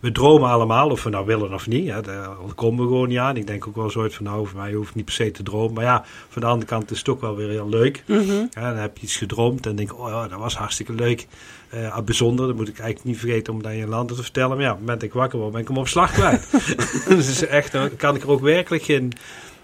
We 0.00 0.12
dromen 0.12 0.50
allemaal, 0.50 0.90
of 0.90 1.02
we 1.02 1.10
nou 1.10 1.26
willen 1.26 1.54
of 1.54 1.66
niet. 1.66 1.90
Hè, 1.90 2.02
daar 2.02 2.28
komen 2.54 2.82
we 2.82 2.88
gewoon 2.88 3.08
niet 3.08 3.18
aan. 3.18 3.36
Ik 3.36 3.46
denk 3.46 3.66
ook 3.66 3.76
wel 3.76 3.94
ooit 3.94 4.14
van, 4.14 4.24
nou, 4.24 4.46
voor 4.46 4.58
mij 4.58 4.72
hoef 4.72 4.88
ik 4.88 4.94
niet 4.94 5.04
per 5.04 5.14
se 5.14 5.30
te 5.30 5.42
dromen. 5.42 5.74
Maar 5.74 5.84
ja, 5.84 6.04
van 6.28 6.42
de 6.42 6.48
andere 6.48 6.66
kant 6.66 6.90
is 6.90 6.98
het 6.98 7.08
ook 7.08 7.20
wel 7.20 7.36
weer 7.36 7.48
heel 7.48 7.68
leuk. 7.68 8.02
Ja, 8.06 8.70
dan 8.70 8.76
heb 8.76 8.96
je 8.96 9.02
iets 9.02 9.16
gedroomd 9.16 9.66
en 9.66 9.76
denk 9.76 9.98
oh 9.98 10.08
ja, 10.08 10.28
dat 10.28 10.38
was 10.38 10.56
hartstikke 10.56 10.92
leuk. 10.92 11.26
Eh, 11.70 11.96
ah, 11.96 12.04
bijzonder, 12.04 12.46
dat 12.46 12.56
moet 12.56 12.68
ik 12.68 12.78
eigenlijk 12.78 13.08
niet 13.08 13.18
vergeten 13.18 13.52
om 13.52 13.62
dat 13.62 13.72
je 13.72 13.86
land 13.86 14.08
te 14.08 14.14
vertellen. 14.14 14.56
Maar 14.56 14.64
ja, 14.64 14.70
op 14.70 14.76
het 14.76 14.80
moment 14.80 15.00
dat 15.00 15.08
ik 15.08 15.14
wakker 15.14 15.38
word, 15.38 15.52
ben 15.52 15.60
ik 15.60 15.68
hem 15.68 15.76
op 15.76 15.88
slag 15.88 16.12
kwijt. 16.12 16.50
dus 17.08 17.46
echt, 17.46 17.72
dan 17.72 17.96
kan 17.96 18.14
ik 18.14 18.22
er 18.22 18.30
ook 18.30 18.40
werkelijk 18.40 18.82
geen, 18.82 19.12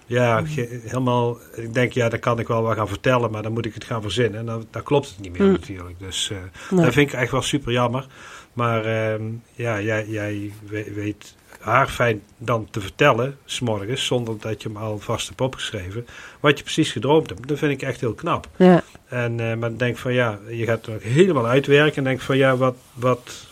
ja, 0.06 0.42
ge- 0.44 0.80
helemaal, 0.84 1.38
ik 1.54 1.75
denk, 1.75 1.92
ja, 1.92 2.08
dat 2.08 2.20
kan 2.20 2.38
ik 2.38 2.48
wel 2.48 2.62
wat 2.62 2.76
gaan 2.76 2.88
vertellen, 2.88 3.30
maar 3.30 3.42
dan 3.42 3.52
moet 3.52 3.66
ik 3.66 3.75
het 3.75 3.84
gaan 3.84 4.02
verzinnen. 4.02 4.40
En 4.40 4.46
dan, 4.46 4.66
dan 4.70 4.82
klopt 4.82 5.08
het 5.08 5.18
niet 5.20 5.32
meer 5.38 5.46
Mm. 5.46 5.52
natuurlijk. 5.52 5.98
Dus 5.98 6.30
Nee. 6.70 6.84
dat 6.84 6.92
vind 6.92 7.12
ik 7.12 7.18
echt 7.18 7.30
wel 7.30 7.42
super 7.42 7.72
jammer. 7.72 8.06
Maar 8.52 8.84
ehm, 8.84 9.22
ja, 9.54 9.80
jij, 9.80 10.06
jij 10.08 10.52
we- 10.68 10.92
weet 10.94 11.34
haar 11.60 11.88
fijn 11.88 12.22
dan 12.38 12.68
te 12.70 12.80
vertellen, 12.80 13.38
s'morgens, 13.44 14.06
zonder 14.06 14.34
dat 14.40 14.62
je 14.62 14.68
hem 14.68 14.76
al 14.76 14.98
vast 14.98 15.28
hebt 15.28 15.40
opgeschreven, 15.40 16.06
wat 16.40 16.58
je 16.58 16.64
precies 16.64 16.92
gedroomd 16.92 17.28
hebt. 17.28 17.48
Dat 17.48 17.58
vind 17.58 17.72
ik 17.72 17.82
echt 17.82 18.00
heel 18.00 18.14
knap. 18.14 18.48
Ja, 18.56 18.82
En 19.08 19.40
eh, 19.40 19.56
maar 19.56 19.76
denk 19.76 19.96
van 19.96 20.12
ja, 20.12 20.38
je 20.50 20.64
gaat 20.64 20.88
ook 20.88 21.02
helemaal 21.02 21.46
uitwerken 21.46 21.96
en 21.96 22.04
denk 22.04 22.20
van 22.20 22.36
ja, 22.36 22.56
wat, 22.56 22.76
wat, 22.94 23.46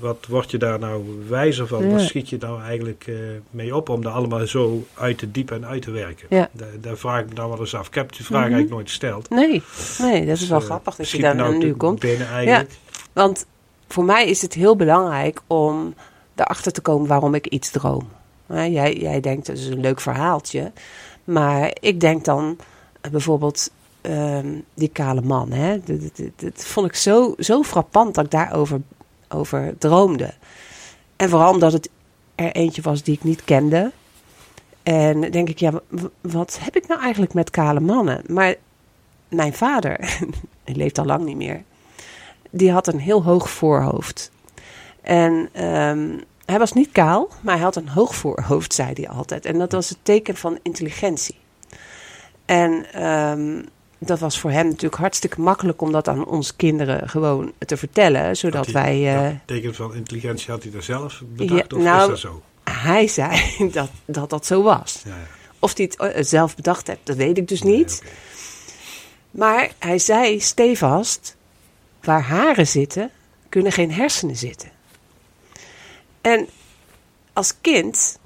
wat 0.00 0.26
word 0.28 0.50
je 0.50 0.58
daar 0.58 0.78
nou 0.78 1.24
wijzer 1.28 1.66
van? 1.66 1.84
Ja. 1.84 1.90
Wat 1.90 2.00
schiet 2.00 2.28
je 2.28 2.36
nou 2.40 2.62
eigenlijk 2.62 3.04
eh, 3.06 3.14
mee 3.50 3.76
op 3.76 3.88
om 3.88 4.02
daar 4.02 4.12
allemaal 4.12 4.46
zo 4.46 4.86
uit 4.94 5.18
te 5.18 5.30
diepen 5.30 5.56
en 5.56 5.66
uit 5.66 5.82
te 5.82 5.90
werken? 5.90 6.26
Ja. 6.30 6.48
Daar, 6.52 6.68
daar 6.80 6.96
vraag 6.96 7.20
ik 7.20 7.28
me 7.28 7.34
dan 7.34 7.48
wel 7.48 7.58
eens 7.60 7.74
af. 7.74 7.86
Ik 7.86 7.94
heb 7.94 8.12
die 8.16 8.24
vraag 8.24 8.30
Mhm. 8.30 8.40
eigenlijk 8.40 8.70
nooit 8.74 8.88
gesteld. 8.88 9.30
nee, 9.30 9.62
nee, 9.98 10.26
dat 10.26 10.36
is 10.36 10.48
wel 10.48 10.58
Dus, 10.58 10.68
eh, 10.68 10.74
grappig 10.74 10.96
dat 10.96 11.10
je 11.10 11.18
daar 11.22 11.36
nou 11.36 11.56
nu 11.58 11.74
komt. 11.74 12.00
binnen 12.00 12.28
eigenlijk. 12.28 12.70
Want 13.12 13.46
voor 13.88 14.04
mij 14.04 14.26
is 14.28 14.42
het 14.42 14.54
heel 14.54 14.76
belangrijk 14.76 15.40
om 15.46 15.94
erachter 16.34 16.72
te 16.72 16.80
komen 16.80 17.08
waarom 17.08 17.34
ik 17.34 17.46
iets 17.46 17.70
droom. 17.70 18.08
Jij, 18.48 18.94
jij 18.96 19.20
denkt 19.20 19.46
dat 19.46 19.56
is 19.56 19.66
een 19.66 19.80
leuk 19.80 20.00
verhaaltje. 20.00 20.72
Maar 21.24 21.76
ik 21.80 22.00
denk 22.00 22.24
dan 22.24 22.58
eh, 23.00 23.10
bijvoorbeeld 23.10 23.70
ehm, 24.00 24.46
die 24.74 24.88
kale 24.88 25.20
man. 25.22 25.52
Hè? 25.52 25.80
Dat, 25.84 26.00
dat, 26.00 26.16
dat- 26.16 26.30
dat 26.54 26.64
vond 26.64 26.86
ik 26.86 26.94
zo, 26.94 27.34
zo 27.38 27.62
frappant 27.62 28.14
dat 28.14 28.24
ik 28.24 28.30
daarover 28.30 28.80
over 29.28 29.74
droomde. 29.78 30.34
En 31.16 31.28
vooral 31.28 31.52
omdat 31.52 31.72
het 31.72 31.88
er 32.34 32.52
eentje 32.52 32.82
was 32.82 33.02
die 33.02 33.14
ik 33.14 33.24
niet 33.24 33.44
kende. 33.44 33.92
En 34.82 35.20
denk 35.20 35.48
ik, 35.48 35.58
ja, 35.58 35.80
wat 36.20 36.58
heb 36.60 36.76
ik 36.76 36.86
nou 36.86 37.00
eigenlijk 37.00 37.34
met 37.34 37.50
kale 37.50 37.80
mannen? 37.80 38.22
Maar 38.26 38.54
mijn 39.28 39.54
vader, 39.54 40.18
die 40.64 40.76
leeft 40.76 40.98
al 40.98 41.04
lang 41.04 41.24
niet 41.24 41.36
meer 41.36 41.62
die 42.50 42.72
had 42.72 42.86
een 42.86 42.98
heel 42.98 43.24
hoog 43.24 43.50
voorhoofd. 43.50 44.30
En 45.00 45.48
ehm, 45.52 46.18
hij 46.44 46.58
was 46.58 46.72
niet 46.72 46.92
kaal, 46.92 47.28
maar 47.40 47.54
hij 47.54 47.64
had 47.64 47.76
een 47.76 47.88
hoog 47.88 48.14
voorhoofd, 48.14 48.74
zei 48.74 48.92
hij 48.94 49.08
altijd. 49.08 49.44
En 49.44 49.58
dat 49.58 49.72
was 49.72 49.88
het 49.88 49.98
teken 50.02 50.36
van 50.36 50.58
intelligentie. 50.62 51.36
En 52.44 52.92
ehm, 52.92 53.62
dat 53.98 54.18
was 54.18 54.38
voor 54.40 54.50
hem 54.50 54.66
natuurlijk 54.66 54.94
hartstikke 55.00 55.40
makkelijk 55.40 55.80
om 55.82 55.92
dat 55.92 56.08
aan 56.08 56.26
onze 56.26 56.56
kinderen 56.56 57.08
gewoon 57.08 57.52
te 57.58 57.76
vertellen, 57.76 58.36
zodat 58.36 58.66
wij. 58.66 59.16
eh, 59.16 59.22
dat 59.22 59.32
teken 59.44 59.74
van 59.74 59.94
intelligentie 59.94 60.50
had 60.50 60.62
hij 60.62 60.72
daar 60.72 60.82
zelf 60.82 61.22
bedacht 61.26 61.70
Ja, 61.70 61.76
of 61.76 61.82
nou- 61.82 62.00
is 62.02 62.06
dat 62.22 62.32
zo? 62.32 62.42
hij 62.70 63.06
zei 63.08 63.40
dat, 63.72 63.90
dat 64.04 64.30
dat 64.30 64.46
zo 64.46 64.62
was. 64.62 65.02
Ja, 65.04 65.10
ja. 65.16 65.26
Of 65.58 65.76
hij 65.76 65.84
het 65.90 66.14
eh, 66.14 66.22
zelf 66.24 66.56
bedacht 66.56 66.86
heeft, 66.86 67.00
dat 67.02 67.16
weet 67.16 67.38
ik 67.38 67.48
dus 67.48 67.62
niet. 67.62 68.02
Maar 69.30 69.70
hij 69.78 69.98
zei 69.98 70.40
stevast: 70.40 71.36
waar 72.02 72.22
haren 72.22 72.66
zitten, 72.66 73.10
kunnen 73.48 73.72
geen 73.72 73.92
hersenen 73.92 74.36
zitten. 74.36 74.70
En 76.20 76.48
als 77.32 77.54
kind, 77.60 78.18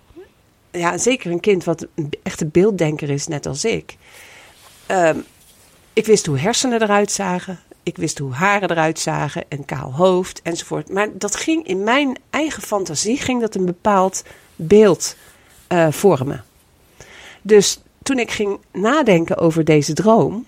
ja, 0.71 0.99
zeker 0.99 1.31
een 1.31 1.41
kind 1.41 1.65
wat 1.65 1.87
een 1.95 2.11
echte 2.23 2.47
beelddenker 2.47 3.11
is, 3.11 3.27
net 3.27 3.47
als 3.47 3.65
ik. 3.65 3.97
ehm, 4.87 5.19
ik 5.93 6.07
wist 6.07 6.27
hoe 6.27 6.39
hersenen 6.39 6.83
eruit 6.83 7.13
zagen. 7.13 7.59
Ik 7.83 7.97
wist 7.97 8.19
hoe 8.19 8.33
haren 8.33 8.71
eruit 8.71 8.99
zagen. 8.99 9.45
Een 9.49 9.65
kaal 9.65 9.95
hoofd 9.95 10.43
enzovoort. 10.43 10.89
Maar 10.89 11.09
dat 11.13 11.37
ging 11.37 11.67
in 11.67 11.85
mijn 11.85 12.19
eigen 12.31 12.63
fantasie 12.63 13.17
ging 13.17 13.41
dat 13.41 13.55
een 13.55 13.65
bepaald 13.65 14.25
beeld 14.57 15.17
eh, 15.67 15.91
vormen. 15.91 16.45
Dus 17.43 17.81
toen 18.03 18.19
ik 18.19 18.31
ging 18.31 18.59
nadenken 18.73 19.37
over 19.37 19.65
deze 19.65 19.93
droom. 19.93 20.47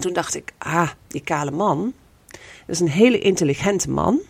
Toen 0.00 0.12
dacht 0.12 0.34
ik, 0.34 0.52
ah, 0.58 0.90
die 1.06 1.20
kale 1.20 1.50
man. 1.50 1.92
Dat 2.66 2.76
is 2.76 2.80
een 2.80 2.88
hele 2.88 3.18
intelligente 3.18 3.90
man. 3.90 4.20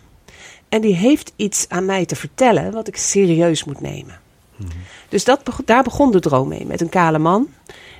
En 0.69 0.81
die 0.81 0.95
heeft 0.95 1.33
iets 1.35 1.65
aan 1.69 1.85
mij 1.85 2.05
te 2.05 2.15
vertellen 2.15 2.71
wat 2.71 2.87
ik 2.87 2.97
serieus 2.97 3.63
moet 3.63 3.81
nemen. 3.81 4.19
Dus 5.09 5.23
dat, 5.23 5.41
daar 5.65 5.83
begon 5.83 6.11
de 6.11 6.19
droom 6.19 6.47
mee. 6.47 6.65
Met 6.65 6.81
een 6.81 6.89
kale 6.89 7.19
man 7.19 7.49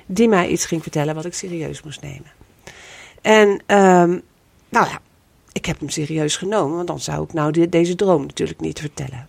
die 0.06 0.28
mij 0.28 0.48
iets 0.48 0.64
ging 0.64 0.82
vertellen 0.82 1.14
wat 1.14 1.24
ik 1.24 1.34
serieus 1.34 1.82
moest 1.82 2.00
nemen. 2.00 2.32
En 3.22 3.62
ehm, 3.66 4.18
nou 4.68 4.86
ja, 4.88 5.00
ik 5.52 5.66
heb 5.66 5.78
hem 5.78 5.88
serieus 5.88 6.36
genomen. 6.36 6.76
Want 6.76 6.86
dan 6.88 7.00
zou 7.00 7.24
ik 7.24 7.32
nou 7.32 7.50
de- 7.52 7.68
deze 7.68 7.94
droom 7.94 8.22
natuurlijk 8.22 8.60
niet 8.60 8.80
vertellen. 8.80 9.28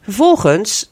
Vervolgens 0.00 0.90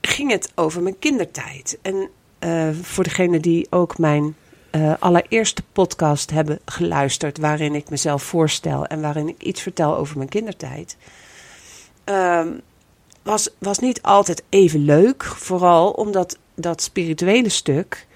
ging 0.00 0.30
het 0.30 0.52
over 0.54 0.82
mijn 0.82 0.98
kindertijd. 0.98 1.78
En 1.82 2.08
eh, 2.38 2.68
voor 2.82 3.04
degenen 3.04 3.42
die 3.42 3.66
ook 3.70 3.98
mijn 3.98 4.34
eh, 4.70 4.92
allereerste 4.98 5.62
podcast 5.72 6.30
hebben 6.30 6.58
geluisterd, 6.64 7.38
waarin 7.38 7.74
ik 7.74 7.90
mezelf 7.90 8.22
voorstel 8.22 8.86
en 8.86 9.00
waarin 9.00 9.28
ik 9.28 9.42
iets 9.42 9.62
vertel 9.62 9.96
over 9.96 10.16
mijn 10.16 10.28
kindertijd, 10.28 10.96
ehm, 12.04 12.48
was, 13.22 13.48
was 13.58 13.78
niet 13.78 14.02
altijd 14.02 14.42
even 14.48 14.80
leuk. 14.84 15.24
Vooral 15.24 15.90
omdat 15.90 16.38
dat 16.60 16.82
spirituele 16.82 17.48
stuk 17.48 18.06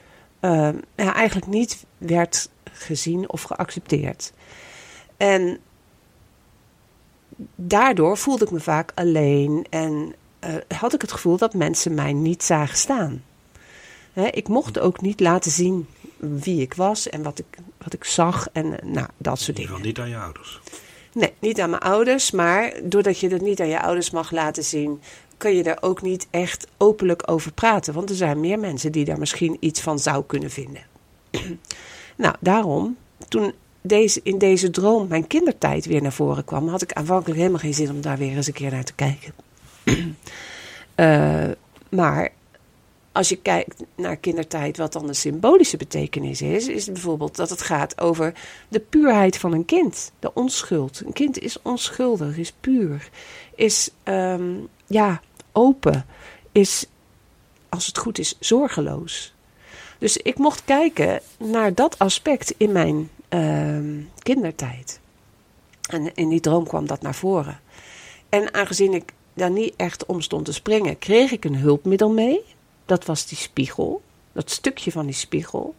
ja, 0.41 1.15
eigenlijk 1.15 1.47
niet 1.47 1.85
werd 1.99 2.49
gezien 2.73 3.31
of 3.31 3.43
geaccepteerd. 3.43 4.33
En 5.17 5.59
daardoor 7.55 8.19
voelde 8.19 8.45
ik 8.45 8.51
me 8.51 8.61
vaak 8.61 8.93
alleen 8.95 9.67
en 9.71 10.15
eh, 10.39 10.55
had 10.79 10.95
ik 10.95 11.01
het 11.01 11.13
gevoel 11.13 11.37
dat 11.37 11.55
mensen 11.55 11.95
mij 11.95 12.13
niet 12.13 12.43
zagen 12.43 12.77
staan. 12.79 13.25
Ik 14.31 14.49
mocht 14.49 14.79
ook 14.79 15.01
niet 15.01 15.21
laten 15.21 15.51
zien 15.51 15.87
wie 16.19 16.61
ik 16.61 16.75
was 16.75 17.09
en 17.09 17.23
wat 17.23 17.39
ik, 17.39 17.59
wat 17.79 17.93
ik 17.93 18.05
zag 18.05 18.49
en 18.53 18.81
eh, 18.81 18.89
nou, 18.89 19.07
dat 19.17 19.41
soort 19.41 19.57
dingen. 19.57 19.83
niet 19.83 19.99
aan 19.99 20.09
je 20.09 20.17
ouders. 20.17 20.61
Nee, 21.13 21.33
niet 21.39 21.61
aan 21.61 21.71
mijn 21.71 21.83
ouders, 21.83 22.31
maar 22.31 22.73
doordat 22.83 23.19
je 23.19 23.29
dat 23.29 23.41
niet 23.41 23.61
aan 23.61 23.69
je 23.69 23.83
ouders 23.83 24.11
mag 24.11 24.31
laten 24.31 24.65
zien, 24.65 25.01
kun 25.37 25.55
je 25.55 25.63
er 25.63 25.83
ook 25.83 26.03
niet 26.03 26.27
echt 26.31 26.67
openlijk 26.77 27.31
over 27.31 27.53
praten. 27.53 27.95
Want 27.95 28.11
er 28.11 28.17
zijn 28.17 28.41
meer 28.41 28.59
mensen 28.59 28.93
die 28.93 29.05
daar 29.05 29.19
misschien 29.19 29.57
iets 29.61 29.81
van 29.81 29.99
zou 29.99 30.25
kunnen 30.27 30.51
vinden. 30.51 30.83
nou, 32.17 32.35
daarom, 32.41 32.97
toen 33.29 33.53
deze, 33.81 34.21
in 34.23 34.39
deze 34.39 34.71
droom 34.71 35.09
mijn 35.09 35.27
kindertijd 35.27 35.87
weer 35.87 36.03
naar 36.03 36.13
voren 36.13 36.45
kwam, 36.45 36.69
had 36.69 36.83
ik 36.83 36.93
aanvankelijk 36.93 37.39
helemaal 37.39 37.61
geen 37.61 37.75
zin 37.75 37.91
om 37.91 38.01
daar 38.01 38.19
weer 38.19 38.37
eens 38.37 38.47
een 38.47 38.53
keer 38.53 38.71
naar 38.71 38.85
te 38.85 38.95
kijken. 38.95 39.35
Eh, 40.95 41.49
maar 41.89 42.33
als 43.15 43.29
je 43.29 43.37
kijkt 43.37 43.83
naar 43.95 44.17
kindertijd, 44.17 44.77
wat 44.77 44.93
dan 44.93 45.07
de 45.07 45.15
symbolische 45.15 45.77
betekenis 45.77 46.43
is, 46.43 46.69
is 46.69 46.87
bijvoorbeeld 46.87 47.37
dat 47.37 47.51
het 47.51 47.63
gaat 47.63 48.01
over 48.01 48.35
de 48.69 48.81
puurheid 48.81 49.39
van 49.39 49.53
een 49.53 49.65
kind, 49.65 50.13
de 50.19 50.35
onschuld. 50.35 51.03
Een 51.07 51.13
kind 51.13 51.39
is 51.39 51.63
onschuldig, 51.63 52.37
is 52.37 52.53
puur, 52.61 53.09
is 53.55 53.91
ehm, 54.03 54.53
ja, 54.87 55.21
open, 55.53 56.07
is, 56.53 56.87
als 57.69 57.87
het 57.87 57.99
goed 57.99 58.19
is, 58.19 58.37
zorgeloos. 58.41 59.35
Dus 59.99 60.17
ik 60.17 60.39
mocht 60.39 60.65
kijken 60.65 61.21
naar 61.39 61.75
dat 61.75 61.99
aspect 61.99 62.55
in 62.57 62.73
mijn 62.73 63.11
ehm, 63.29 64.01
kindertijd. 64.19 65.01
En 65.89 66.15
in 66.15 66.29
die 66.29 66.41
droom 66.41 66.67
kwam 66.67 66.87
dat 66.87 67.03
naar 67.03 67.15
voren. 67.15 67.61
En 68.29 68.55
aangezien 68.55 68.95
ik 68.95 69.13
daar 69.35 69.51
niet 69.51 69.75
echt 69.77 70.07
om 70.07 70.21
stond 70.21 70.45
te 70.45 70.53
springen, 70.53 70.99
kreeg 70.99 71.31
ik 71.31 71.45
een 71.45 71.57
hulpmiddel 71.57 72.11
mee. 72.11 72.41
Dat 72.87 73.05
was 73.05 73.27
die 73.27 73.39
spiegel, 73.39 74.03
dat 74.33 74.51
stukje 74.51 74.93
van 74.93 75.07
die 75.07 75.15
spiegel. 75.15 75.75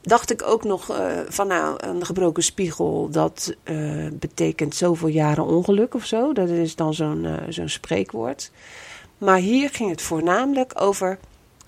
Dacht 0.00 0.30
ik 0.30 0.42
ook 0.42 0.64
nog 0.64 0.90
eh, 0.90 1.18
van 1.28 1.46
nou, 1.46 1.76
een 1.86 2.04
gebroken 2.04 2.42
spiegel, 2.42 3.08
dat 3.10 3.54
eh, 3.62 3.76
betekent 4.12 4.74
zoveel 4.74 5.08
jaren 5.08 5.44
ongeluk 5.44 5.94
of 5.94 6.04
zo. 6.04 6.32
Dat 6.32 6.48
is 6.48 6.76
dan 6.76 6.94
zo'n 6.94 7.24
eh, 7.24 7.32
zo'n 7.48 7.68
spreekwoord. 7.68 8.50
Maar 9.18 9.38
hier 9.38 9.70
ging 9.70 9.90
het 9.90 10.02
voornamelijk 10.02 10.72
over 10.74 11.18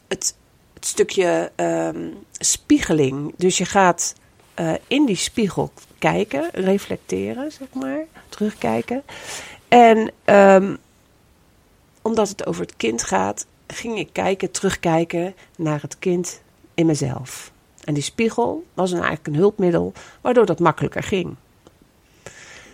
het, 0.09 0.37
het 0.75 0.87
stukje 0.87 1.53
ehm, 1.55 2.09
spiegeling. 2.33 3.35
Dus 3.37 3.59
je 3.59 3.65
gaat 3.65 4.15
in 4.87 5.07
die 5.07 5.17
spiegel 5.17 5.71
kijken, 5.99 6.49
reflecteren, 6.53 7.53
zeg 7.53 7.69
maar, 7.73 8.05
terugkijken. 8.29 9.03
En 9.69 10.11
ehm, 10.25 10.77
omdat 12.03 12.29
het 12.29 12.47
over 12.47 12.63
het 12.63 12.77
kind 12.77 13.03
gaat, 13.03 13.47
ging 13.67 13.99
ik 13.99 14.09
kijken, 14.13 14.51
terugkijken 14.51 15.35
naar 15.57 15.81
het 15.83 15.99
kind 15.99 16.41
in 16.75 16.87
mezelf. 16.87 17.52
En 17.85 17.95
die 17.95 18.03
spiegel 18.03 18.65
was 18.75 18.91
een, 18.91 18.99
eigenlijk 18.99 19.27
een 19.27 19.35
hulpmiddel 19.35 19.93
waardoor 20.21 20.47
dat 20.47 20.61
makkelijker 20.61 21.03
ging. 21.03 21.35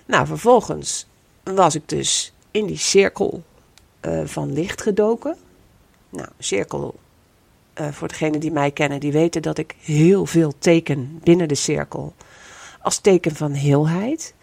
Nou, 0.07 0.27
vervolgens 0.27 1.07
was 1.43 1.75
ik 1.75 1.89
dus 1.89 2.33
in 2.51 2.67
die 2.67 2.77
cirkel 2.77 3.43
eh, 4.01 4.21
van 4.25 4.53
licht 4.53 4.83
gedoken. 4.83 5.37
Nou, 6.09 6.29
cirkel, 6.39 6.95
eh, 7.73 7.89
voor 7.89 8.09
degenen 8.09 8.41
die 8.41 8.53
mij 8.53 8.71
kennen, 8.71 9.01
die 9.01 9.13
weten 9.13 9.43
dat 9.43 9.59
ik 9.59 9.75
heel 9.81 10.27
veel 10.27 10.53
teken 10.59 11.21
binnen 11.23 11.49
de 11.49 11.55
cirkel. 11.55 12.15
Als 12.83 12.99
teken 12.99 13.35
van 13.35 13.53
heelheid. 13.53 14.35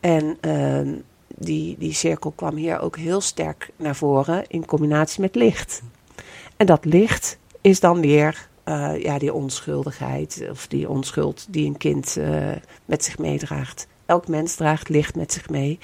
En 0.00 0.36
ehm, 0.40 0.94
die, 1.26 1.76
die 1.78 1.92
cirkel 1.92 2.30
kwam 2.30 2.56
hier 2.56 2.80
ook 2.80 2.96
heel 2.96 3.20
sterk 3.20 3.70
naar 3.76 3.96
voren 3.96 4.44
in 4.48 4.66
combinatie 4.66 5.20
met 5.20 5.34
licht. 5.34 5.82
En 6.56 6.66
dat 6.66 6.84
licht 6.84 7.38
is 7.60 7.80
dan 7.80 8.00
weer 8.00 8.48
eh, 8.64 9.02
ja, 9.02 9.18
die 9.18 9.34
onschuldigheid 9.34 10.46
of 10.50 10.66
die 10.66 10.88
onschuld 10.88 11.46
die 11.48 11.66
een 11.66 11.76
kind 11.76 12.16
eh, 12.16 12.50
met 12.84 13.04
zich 13.04 13.18
meedraagt. 13.18 13.86
Elk 14.06 14.28
mens 14.28 14.54
draagt 14.54 14.88
licht 14.88 15.14
met 15.16 15.32
zich 15.32 15.48
mee. 15.48 15.78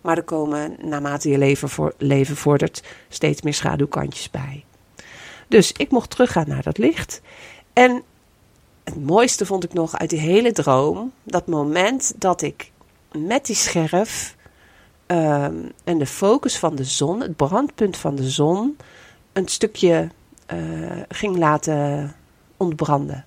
Maar 0.00 0.16
er 0.16 0.22
komen, 0.22 0.76
naarmate 0.82 1.28
je 1.28 1.38
leven, 1.38 1.68
voor, 1.68 1.94
leven 1.98 2.36
vordert, 2.36 2.82
steeds 3.08 3.42
meer 3.42 3.54
schaduwkantjes 3.54 4.30
bij. 4.30 4.64
Dus 5.48 5.72
ik 5.72 5.90
mocht 5.90 6.10
teruggaan 6.10 6.48
naar 6.48 6.62
dat 6.62 6.78
licht. 6.78 7.20
En 7.72 8.02
het 8.84 9.04
mooiste 9.04 9.46
vond 9.46 9.64
ik 9.64 9.72
nog 9.72 9.98
uit 9.98 10.10
die 10.10 10.18
hele 10.18 10.52
droom, 10.52 11.12
dat 11.22 11.46
moment 11.46 12.14
dat 12.16 12.42
ik 12.42 12.70
met 13.12 13.46
die 13.46 13.56
scherf 13.56 14.36
ehm, 15.06 15.56
en 15.84 15.98
de 15.98 16.06
focus 16.06 16.58
van 16.58 16.74
de 16.74 16.84
zon, 16.84 17.20
het 17.20 17.36
brandpunt 17.36 17.96
van 17.96 18.14
de 18.14 18.30
zon, 18.30 18.76
een 19.32 19.48
stukje 19.48 20.08
eh, 20.46 20.58
ging 21.08 21.36
laten 21.36 22.14
ontbranden. 22.56 23.24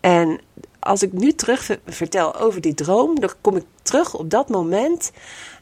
En 0.00 0.40
als 0.78 1.02
ik 1.02 1.12
nu 1.12 1.32
terug 1.32 1.62
ver- 1.64 1.80
vertel 1.86 2.36
over 2.36 2.60
die 2.60 2.74
droom, 2.74 3.20
dan 3.20 3.30
kom 3.40 3.56
ik 3.56 3.64
terug 3.82 4.14
op 4.14 4.30
dat 4.30 4.48
moment 4.48 5.12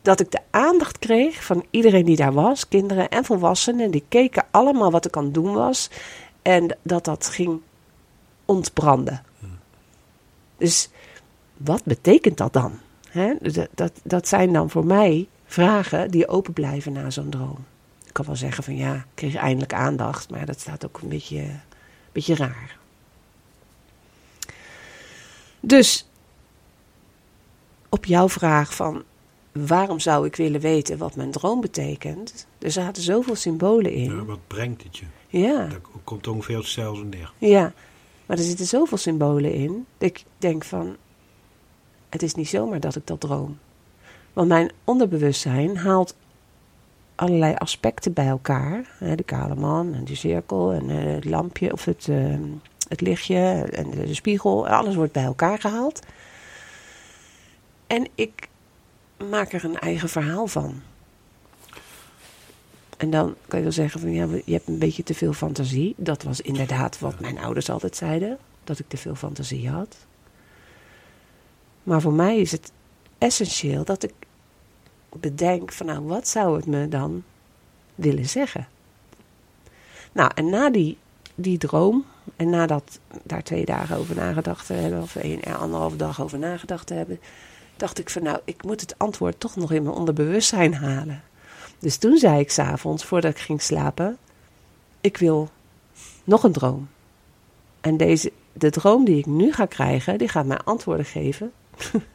dat 0.02 0.20
ik 0.20 0.30
de 0.30 0.40
aandacht 0.50 0.98
kreeg 0.98 1.44
van 1.44 1.64
iedereen 1.70 2.04
die 2.04 2.16
daar 2.16 2.32
was, 2.32 2.68
kinderen 2.68 3.08
en 3.08 3.24
volwassenen. 3.24 3.90
Die 3.90 4.04
keken 4.08 4.44
allemaal 4.50 4.90
wat 4.90 5.06
ik 5.06 5.16
aan 5.16 5.24
het 5.24 5.34
doen 5.34 5.52
was 5.52 5.90
en 6.42 6.76
dat 6.82 7.04
dat 7.04 7.26
ging 7.26 7.60
ontbranden. 8.44 9.22
Dus 10.56 10.90
wat 11.56 11.84
betekent 11.84 12.36
dat 12.36 12.52
dan? 12.52 12.78
Dat, 13.40 13.68
dat, 13.74 13.92
dat 14.02 14.28
zijn 14.28 14.52
dan 14.52 14.70
voor 14.70 14.86
mij 14.86 15.28
vragen 15.46 16.10
die 16.10 16.28
open 16.28 16.52
blijven 16.52 16.92
na 16.92 17.10
zo'n 17.10 17.30
droom. 17.30 17.64
Kan 18.20 18.28
wel 18.28 18.38
zeggen 18.38 18.64
van 18.64 18.76
ja, 18.76 18.94
ik 18.94 19.04
kreeg 19.14 19.34
eindelijk 19.34 19.72
aandacht, 19.72 20.30
maar 20.30 20.46
dat 20.46 20.60
staat 20.60 20.86
ook 20.86 21.00
een 21.02 21.08
beetje, 21.08 21.44
beetje 22.12 22.34
raar. 22.34 22.78
Dus 25.60 26.08
op 27.88 28.04
jouw 28.04 28.28
vraag 28.28 28.74
van 28.74 29.02
waarom 29.52 30.00
zou 30.00 30.26
ik 30.26 30.36
willen 30.36 30.60
weten 30.60 30.98
wat 30.98 31.16
mijn 31.16 31.30
droom 31.30 31.60
betekent, 31.60 32.46
er 32.58 32.70
zaten 32.70 33.02
zoveel 33.02 33.34
symbolen 33.34 33.92
in. 33.92 34.16
Ja, 34.16 34.24
wat 34.24 34.46
brengt 34.46 34.82
het 34.82 34.96
je? 34.96 35.04
Ja. 35.28 35.66
Daar 35.66 35.80
komt 36.04 36.26
ongeveer 36.26 36.56
hetzelfde 36.56 37.04
neer. 37.04 37.32
Ja, 37.38 37.72
maar 38.26 38.38
er 38.38 38.44
zitten 38.44 38.66
zoveel 38.66 38.98
symbolen 38.98 39.52
in. 39.52 39.86
Dat 39.98 40.08
ik 40.08 40.24
denk 40.38 40.64
van, 40.64 40.96
het 42.08 42.22
is 42.22 42.34
niet 42.34 42.48
zomaar 42.48 42.80
dat 42.80 42.96
ik 42.96 43.06
dat 43.06 43.20
droom. 43.20 43.58
Want 44.32 44.48
mijn 44.48 44.70
onderbewustzijn 44.84 45.76
haalt 45.76 46.14
allerlei 47.20 47.54
aspecten 47.54 48.12
bij 48.12 48.26
elkaar. 48.26 48.96
De 49.16 49.22
kale 49.22 49.54
man 49.54 49.94
en 49.94 50.04
die 50.04 50.16
cirkel 50.16 50.72
en 50.72 50.90
eh, 50.90 51.14
het 51.14 51.24
lampje 51.24 51.72
of 51.72 51.84
het, 51.84 52.08
eh, 52.08 52.38
het 52.88 53.00
lichtje 53.00 53.68
en 53.72 53.90
de, 53.90 54.06
de 54.06 54.14
spiegel. 54.14 54.68
Alles 54.68 54.94
wordt 54.94 55.12
bij 55.12 55.24
elkaar 55.24 55.58
gehaald. 55.58 56.00
En 57.86 58.08
ik 58.14 58.48
maak 59.28 59.52
er 59.52 59.64
een 59.64 59.78
eigen 59.78 60.08
verhaal 60.08 60.46
van. 60.46 60.82
En 62.96 63.10
dan 63.10 63.34
kan 63.48 63.58
je 63.58 63.64
wel 63.64 63.74
zeggen 63.74 64.00
van 64.00 64.12
ja, 64.12 64.26
je 64.44 64.52
hebt 64.52 64.68
een 64.68 64.78
beetje 64.78 65.02
te 65.02 65.14
veel 65.14 65.32
fantasie. 65.32 65.94
Dat 65.96 66.22
was 66.22 66.40
inderdaad 66.40 66.98
wat 66.98 67.20
mijn 67.20 67.38
ouders 67.38 67.70
altijd 67.70 67.96
zeiden. 67.96 68.38
Dat 68.64 68.78
ik 68.78 68.88
te 68.88 68.96
veel 68.96 69.14
fantasie 69.14 69.68
had. 69.68 69.96
Maar 71.82 72.00
voor 72.00 72.12
mij 72.12 72.38
is 72.38 72.52
het 72.52 72.72
essentieel 73.18 73.84
dat 73.84 74.02
ik 74.02 74.12
bedenk 75.16 75.72
van 75.72 75.86
nou, 75.86 76.02
wat 76.02 76.28
zou 76.28 76.56
het 76.56 76.66
me 76.66 76.88
dan 76.88 77.22
willen 77.94 78.28
zeggen? 78.28 78.68
Nou, 80.12 80.30
en 80.34 80.50
na 80.50 80.70
die, 80.70 80.98
die 81.34 81.58
droom 81.58 82.04
en 82.36 82.50
nadat 82.50 82.98
daar 83.22 83.42
twee 83.42 83.64
dagen 83.64 83.96
over 83.96 84.16
nagedacht 84.16 84.66
te 84.66 84.72
hebben, 84.72 85.02
of 85.02 85.14
een, 85.14 85.42
anderhalve 85.44 85.96
dag 85.96 86.22
over 86.22 86.38
nagedacht 86.38 86.86
te 86.86 86.94
hebben, 86.94 87.20
dacht 87.76 87.98
ik 87.98 88.10
van 88.10 88.22
nou, 88.22 88.38
ik 88.44 88.62
moet 88.64 88.80
het 88.80 88.94
antwoord 88.98 89.40
toch 89.40 89.56
nog 89.56 89.72
in 89.72 89.82
mijn 89.82 89.94
onderbewustzijn 89.94 90.74
halen. 90.74 91.22
Dus 91.78 91.96
toen 91.96 92.16
zei 92.16 92.40
ik 92.40 92.50
s'avonds, 92.50 93.04
voordat 93.04 93.30
ik 93.30 93.38
ging 93.38 93.62
slapen, 93.62 94.18
ik 95.00 95.16
wil 95.16 95.50
nog 96.24 96.42
een 96.42 96.52
droom. 96.52 96.88
En 97.80 97.96
deze, 97.96 98.32
de 98.52 98.70
droom 98.70 99.04
die 99.04 99.18
ik 99.18 99.26
nu 99.26 99.52
ga 99.52 99.66
krijgen, 99.66 100.18
die 100.18 100.28
gaat 100.28 100.46
mij 100.46 100.58
antwoorden 100.58 101.06
geven 101.06 101.52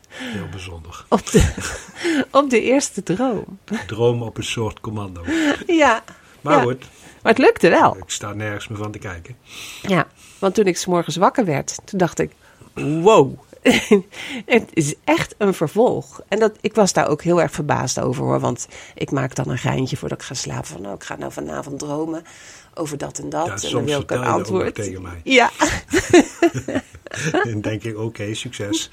Heel 0.08 0.48
bijzonder. 0.52 1.06
op 1.10 1.26
de, 1.32 1.54
op 2.32 2.50
de 2.50 2.62
eerste 2.62 3.04
droom. 3.04 3.60
Droom 3.88 4.22
op 4.22 4.38
een 4.38 4.44
soort 4.44 4.80
commando. 4.80 5.22
Ja, 5.68 6.04
Maar 6.42 6.56
Ja. 6.58 6.62
goed, 6.64 6.80
maar 7.24 7.32
het 7.34 7.38
lukte 7.42 7.70
wel. 7.70 7.98
ik 7.98 8.04
sta 8.10 8.34
nergens 8.34 8.68
meer 8.68 8.78
van 8.78 8.92
te 8.92 9.00
kijken. 9.00 9.36
Ja, 9.82 10.08
want 10.40 10.56
toen 10.56 10.66
ik 10.66 10.78
's 10.78 10.86
morgens 10.86 11.16
wakker 11.16 11.46
werd, 11.46 11.78
toen 11.86 12.00
dacht 12.00 12.20
ik, 12.20 12.32
wow. 12.74 13.40
het 14.46 14.70
is 14.74 14.96
echt 15.04 15.36
een 15.38 15.54
vervolg. 15.54 16.22
En 16.28 16.40
dat, 16.40 16.58
ik 16.62 16.76
was 16.76 16.94
daar 16.94 17.08
ook 17.08 17.22
heel 17.22 17.42
erg 17.42 17.52
verbaasd 17.52 18.00
over 18.00 18.24
hoor. 18.24 18.40
Want 18.40 18.68
ik 18.96 19.12
maak 19.12 19.36
dan 19.36 19.50
een 19.50 19.58
geintje 19.58 19.98
voordat 19.98 20.22
ik 20.22 20.26
ga 20.26 20.34
slapen. 20.34 20.66
Van 20.68 20.82
nou, 20.82 20.96
ik 20.96 21.04
ga 21.04 21.16
nou 21.16 21.32
vanavond 21.32 21.80
dromen 21.80 22.24
over 22.74 22.98
dat 22.98 23.20
en 23.20 23.30
dat. 23.30 23.62
Ja, 23.62 23.68
en 23.68 23.74
dan 23.74 23.86
wil 23.86 24.00
ik 24.00 24.12
een 24.12 24.24
antwoord. 24.24 24.76
tegen 24.76 25.02
mij. 25.02 25.22
Ja, 25.24 25.52
En 27.32 27.42
dan 27.52 27.62
denk 27.62 27.84
ik, 27.84 27.98
oké, 27.98 28.34
succes. 28.34 28.90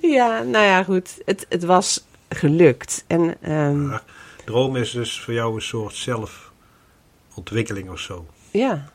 ja, 0.00 0.42
nou 0.42 0.64
ja, 0.64 0.82
goed. 0.82 1.18
Het, 1.24 1.46
het 1.48 1.64
was 1.64 2.04
gelukt. 2.28 3.04
En 3.06 3.36
ehm, 3.40 3.98
droom 4.44 4.76
is 4.76 4.90
dus 4.90 5.20
voor 5.20 5.34
jou 5.34 5.54
een 5.54 5.62
soort 5.62 5.94
zelfontwikkeling 5.94 7.90
of 7.90 7.98
zo. 7.98 8.26
ja, 8.50 8.90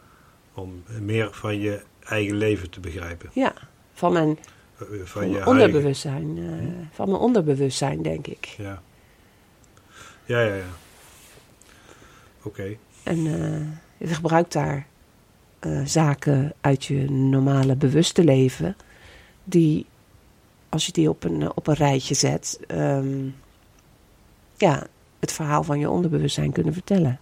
Om 0.54 0.84
meer 1.00 1.30
van 1.32 1.60
je 1.60 1.82
eigen 2.06 2.36
leven 2.38 2.70
te 2.70 2.80
begrijpen. 2.80 3.30
ja, 3.34 3.54
van 3.94 4.14
mijn, 4.14 4.38
Eh, 4.80 4.88
van 4.88 5.06
Van 5.06 5.28
je 5.28 5.34
eigen... 5.34 5.52
onderbewustzijn. 5.52 6.38
eh, 6.38 6.68
van 6.92 7.10
mijn 7.10 7.20
onderbewustzijn, 7.22 8.02
denk 8.02 8.28
ik. 8.28 8.46
Ja. 8.46 8.82
Ja, 10.26 10.42
ja, 10.42 10.56
ja. 10.56 10.64
Oké. 12.44 12.76
En 13.04 13.18
eh, 13.18 14.08
je 14.08 14.14
gebruikt 14.14 14.54
daar 14.54 14.88
eh, 15.60 15.82
zaken 15.86 16.54
uit 16.62 16.86
je 16.86 17.12
normale 17.12 17.76
bewuste 17.76 18.24
leven, 18.24 18.76
die, 19.44 19.86
als 20.70 20.86
je 20.86 20.92
die 20.92 21.10
op 21.10 21.24
een, 21.24 21.42
eh, 21.42 21.50
op 21.56 21.68
een 21.68 21.74
rijtje 21.76 22.14
zet, 22.14 22.60
ehm, 22.68 23.28
ja, 24.58 24.88
het 25.20 25.32
verhaal 25.32 25.64
van 25.64 25.80
je 25.80 25.90
onderbewustzijn 25.90 26.52
kunnen 26.52 26.74
vertellen. 26.74 27.20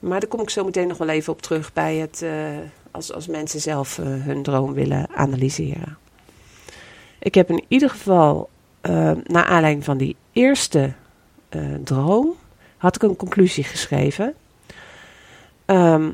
Maar 0.00 0.20
daar 0.20 0.28
kom 0.28 0.40
ik 0.40 0.50
zo 0.50 0.64
meteen 0.64 0.88
nog 0.88 0.98
wel 0.98 1.08
even 1.08 1.32
op 1.32 1.42
terug 1.42 1.72
bij 1.72 1.96
het, 1.96 2.22
eh, 2.22 2.32
als, 2.90 3.12
als 3.12 3.26
mensen 3.26 3.60
zelf 3.60 3.98
eh, 3.98 4.06
hun 4.06 4.42
droom 4.42 4.72
willen 4.72 5.08
analyseren. 5.14 5.98
Ik 7.18 7.34
heb 7.34 7.50
in 7.50 7.64
ieder 7.68 7.90
geval, 7.90 8.48
eh 8.80 9.12
naar 9.24 9.44
aanleiding 9.44 9.84
van 9.84 9.96
die 9.96 10.16
eerste 10.32 10.92
droom, 11.84 12.34
had 12.76 12.94
ik 12.94 13.02
een 13.02 13.16
conclusie 13.16 13.64
geschreven. 13.64 14.34
Ehm, 15.64 16.10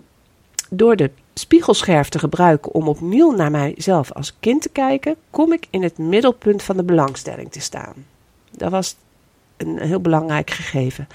door 0.70 0.96
de 0.96 1.10
spiegelscherf 1.34 2.08
te 2.08 2.18
gebruiken 2.18 2.74
om 2.74 2.88
opnieuw 2.88 3.32
naar 3.32 3.50
mijzelf 3.50 4.12
als 4.12 4.36
kind 4.40 4.62
te 4.62 4.68
kijken, 4.68 5.16
kom 5.30 5.52
ik 5.52 5.66
in 5.70 5.82
het 5.82 5.98
middelpunt 5.98 6.62
van 6.62 6.76
de 6.76 6.82
belangstelling 6.82 7.52
te 7.52 7.60
staan. 7.60 7.94
Dat 8.50 8.70
was 8.70 8.96
een 9.56 9.78
heel 9.80 10.00
belangrijk 10.00 10.50
gegeven. 10.50 11.08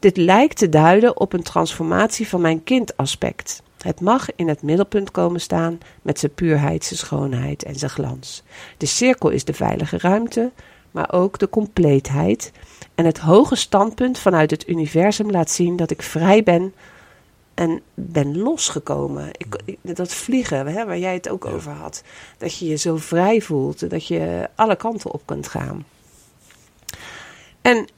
Dit 0.00 0.16
lijkt 0.16 0.56
te 0.56 0.68
duiden 0.68 1.16
op 1.20 1.32
een 1.32 1.42
transformatie 1.42 2.28
van 2.28 2.40
mijn 2.40 2.64
kindaspect. 2.64 3.62
Het 3.82 4.00
mag 4.00 4.28
in 4.36 4.48
het 4.48 4.62
middelpunt 4.62 5.10
komen 5.10 5.40
staan 5.40 5.78
met 6.02 6.18
zijn 6.18 6.34
puurheid, 6.34 6.84
zijn 6.84 6.98
schoonheid 6.98 7.62
en 7.62 7.74
zijn 7.74 7.90
glans. 7.90 8.42
De 8.76 8.86
cirkel 8.86 9.28
is 9.30 9.44
de 9.44 9.52
veilige 9.52 9.98
ruimte, 9.98 10.50
maar 10.90 11.12
ook 11.12 11.38
de 11.38 11.48
compleetheid. 11.48 12.52
En 12.94 13.04
het 13.04 13.18
hoge 13.18 13.54
standpunt 13.56 14.18
vanuit 14.18 14.50
het 14.50 14.68
universum 14.68 15.30
laat 15.30 15.50
zien 15.50 15.76
dat 15.76 15.90
ik 15.90 16.02
vrij 16.02 16.42
ben 16.42 16.74
en 17.54 17.80
ben 17.94 18.38
losgekomen. 18.38 19.28
Ik, 19.32 19.58
ik- 19.64 19.96
dat 19.96 20.14
vliegen, 20.14 20.66
hè, 20.66 20.84
waar 20.86 20.98
jij 20.98 21.14
het 21.14 21.28
ook 21.28 21.44
Ja. 21.44 21.50
over 21.50 21.72
had. 21.72 22.02
Dat 22.38 22.58
je 22.58 22.66
je 22.66 22.76
zo 22.76 22.96
vrij 22.96 23.40
voelt, 23.40 23.90
dat 23.90 24.06
je 24.06 24.48
alle 24.54 24.76
kanten 24.76 25.10
op 25.12 25.22
kunt 25.24 25.48
gaan. 25.48 25.84
En 27.62 27.88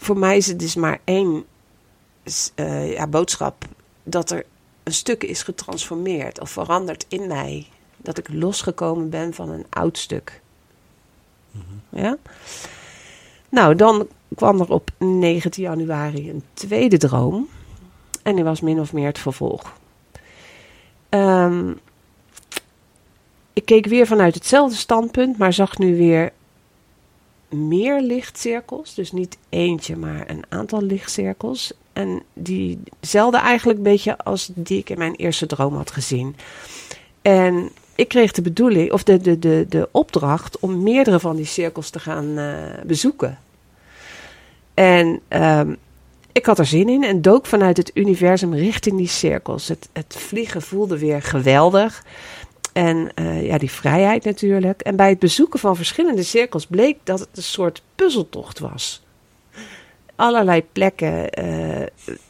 voor 0.00 0.18
mij 0.18 0.36
is 0.36 0.46
het 0.46 0.58
dus 0.58 0.74
maar 0.74 1.00
één 1.04 1.44
eh, 2.54 2.92
ja, 2.92 3.06
boodschap 3.06 3.64
dat 4.02 4.30
er 4.30 4.44
een 4.82 4.92
stuk 4.92 5.22
is 5.22 5.42
getransformeerd 5.42 6.40
of 6.40 6.50
veranderd 6.50 7.06
in 7.08 7.26
mij. 7.26 7.66
Dat 7.96 8.18
ik 8.18 8.28
losgekomen 8.32 9.10
ben 9.10 9.34
van 9.34 9.50
een 9.50 9.66
oud 9.70 9.98
stuk. 9.98 10.40
Ja? 11.88 12.16
Nou, 13.48 13.74
dan 13.74 14.08
kwam 14.34 14.60
er 14.60 14.70
op 14.70 14.90
19 14.98 15.62
januari 15.62 16.30
een 16.30 16.42
tweede 16.54 16.96
droom. 16.96 17.48
En 18.22 18.34
die 18.34 18.44
was 18.44 18.60
min 18.60 18.80
of 18.80 18.92
meer 18.92 19.06
het 19.06 19.18
vervolg. 19.18 19.78
Ehm, 21.08 21.72
ik 23.52 23.64
keek 23.64 23.86
weer 23.86 24.06
vanuit 24.06 24.34
hetzelfde 24.34 24.76
standpunt, 24.76 25.38
maar 25.38 25.52
zag 25.52 25.78
nu 25.78 25.96
weer 25.96 26.32
meer 27.50 28.00
lichtcirkels. 28.00 28.94
Dus 28.94 29.12
niet 29.12 29.38
eentje, 29.48 29.96
maar 29.96 30.30
een 30.30 30.44
aantal 30.48 30.82
lichtcirkels. 30.82 31.72
En 31.92 32.22
die 32.32 32.78
zelden 33.00 33.40
eigenlijk 33.40 33.78
een 33.78 33.84
beetje 33.84 34.18
als 34.18 34.50
die 34.54 34.78
ik 34.78 34.90
in 34.90 34.98
mijn 34.98 35.14
eerste 35.14 35.46
droom 35.46 35.74
had 35.74 35.90
gezien. 35.90 36.36
En 37.22 37.70
ik 37.94 38.08
kreeg 38.08 38.32
de 38.32 38.42
bedoeling, 38.42 38.92
of 38.92 39.02
de, 39.02 39.18
de, 39.18 39.38
de, 39.38 39.66
de 39.68 39.88
opdracht 39.90 40.58
om 40.58 40.82
meerdere 40.82 41.20
van 41.20 41.36
die 41.36 41.44
cirkels 41.44 41.90
te 41.90 41.98
gaan 41.98 42.38
eh, 42.38 42.54
bezoeken. 42.86 43.38
En 44.74 45.20
ehm, 45.28 45.74
ik 46.32 46.46
had 46.46 46.58
er 46.58 46.66
zin 46.66 46.88
in 46.88 47.04
en 47.04 47.22
dook 47.22 47.46
vanuit 47.46 47.76
het 47.76 47.90
universum 47.94 48.54
richting 48.54 48.96
die 48.96 49.08
cirkels. 49.08 49.68
Het, 49.68 49.88
het 49.92 50.14
vliegen 50.18 50.62
voelde 50.62 50.98
weer 50.98 51.22
geweldig. 51.22 52.04
En 52.72 53.10
eh, 53.14 53.46
ja, 53.46 53.58
die 53.58 53.70
vrijheid 53.70 54.24
natuurlijk. 54.24 54.80
En 54.80 54.96
bij 54.96 55.08
het 55.08 55.18
bezoeken 55.18 55.58
van 55.58 55.76
verschillende 55.76 56.22
cirkels 56.22 56.66
bleek 56.66 56.98
dat 57.04 57.18
het 57.18 57.28
een 57.34 57.42
soort 57.42 57.82
puzzeltocht 57.94 58.58
was. 58.58 59.02
Allerlei 60.16 60.64
plekken 60.72 61.30
eh, 61.30 61.86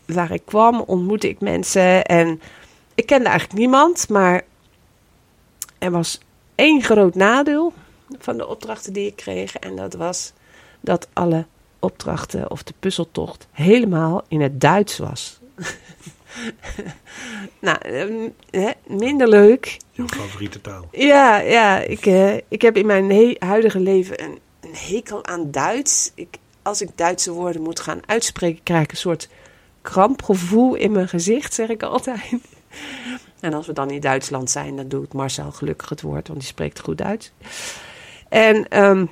waar 0.06 0.32
ik 0.32 0.42
kwam, 0.44 0.80
ontmoette 0.80 1.28
ik 1.28 1.40
mensen. 1.40 2.04
En 2.04 2.40
ik 2.94 3.06
kende 3.06 3.28
eigenlijk 3.28 3.58
niemand, 3.58 4.08
maar 4.08 4.42
er 5.78 5.90
was 5.90 6.20
één 6.54 6.82
groot 6.82 7.14
nadeel 7.14 7.72
van 8.18 8.36
de 8.36 8.46
opdrachten 8.46 8.92
die 8.92 9.06
ik 9.06 9.16
kreeg. 9.16 9.56
En 9.56 9.76
dat 9.76 9.94
was 9.94 10.32
dat 10.80 11.08
alle 11.12 11.46
opdrachten 11.78 12.50
of 12.50 12.62
de 12.62 12.74
puzzeltocht 12.80 13.46
helemaal 13.52 14.22
in 14.28 14.40
het 14.40 14.60
Duits 14.60 14.98
was. 14.98 15.39
nou, 17.60 17.78
ehm, 17.78 18.28
hè, 18.50 18.70
minder 18.86 19.28
leuk. 19.28 19.76
Jouw 19.90 20.06
favoriete 20.06 20.60
taal. 20.60 20.88
Ja, 20.92 21.38
ja 21.38 21.78
ik, 21.78 22.06
eh, 22.06 22.36
ik 22.48 22.62
heb 22.62 22.76
in 22.76 22.86
mijn 22.86 23.10
he- 23.10 23.36
huidige 23.38 23.80
leven 23.80 24.22
een, 24.22 24.38
een 24.60 24.74
hekel 24.74 25.26
aan 25.26 25.50
Duits. 25.50 26.12
Ik, 26.14 26.36
als 26.62 26.80
ik 26.80 26.88
Duitse 26.94 27.32
woorden 27.32 27.62
moet 27.62 27.80
gaan 27.80 28.00
uitspreken, 28.06 28.62
krijg 28.62 28.82
ik 28.82 28.90
een 28.90 28.96
soort 28.96 29.28
krampgevoel 29.82 30.74
in 30.74 30.92
mijn 30.92 31.08
gezicht, 31.08 31.54
zeg 31.54 31.68
ik 31.68 31.82
altijd. 31.82 32.30
En 33.40 33.54
als 33.54 33.66
we 33.66 33.72
dan 33.72 33.90
in 33.90 34.00
Duitsland 34.00 34.50
zijn, 34.50 34.76
dan 34.76 34.88
doet 34.88 35.12
Marcel 35.12 35.52
gelukkig 35.52 35.88
het 35.88 36.00
woord, 36.00 36.28
want 36.28 36.40
die 36.40 36.48
spreekt 36.48 36.80
goed 36.80 36.98
Duits. 36.98 37.32
En 38.28 38.68
ehm, 38.68 39.06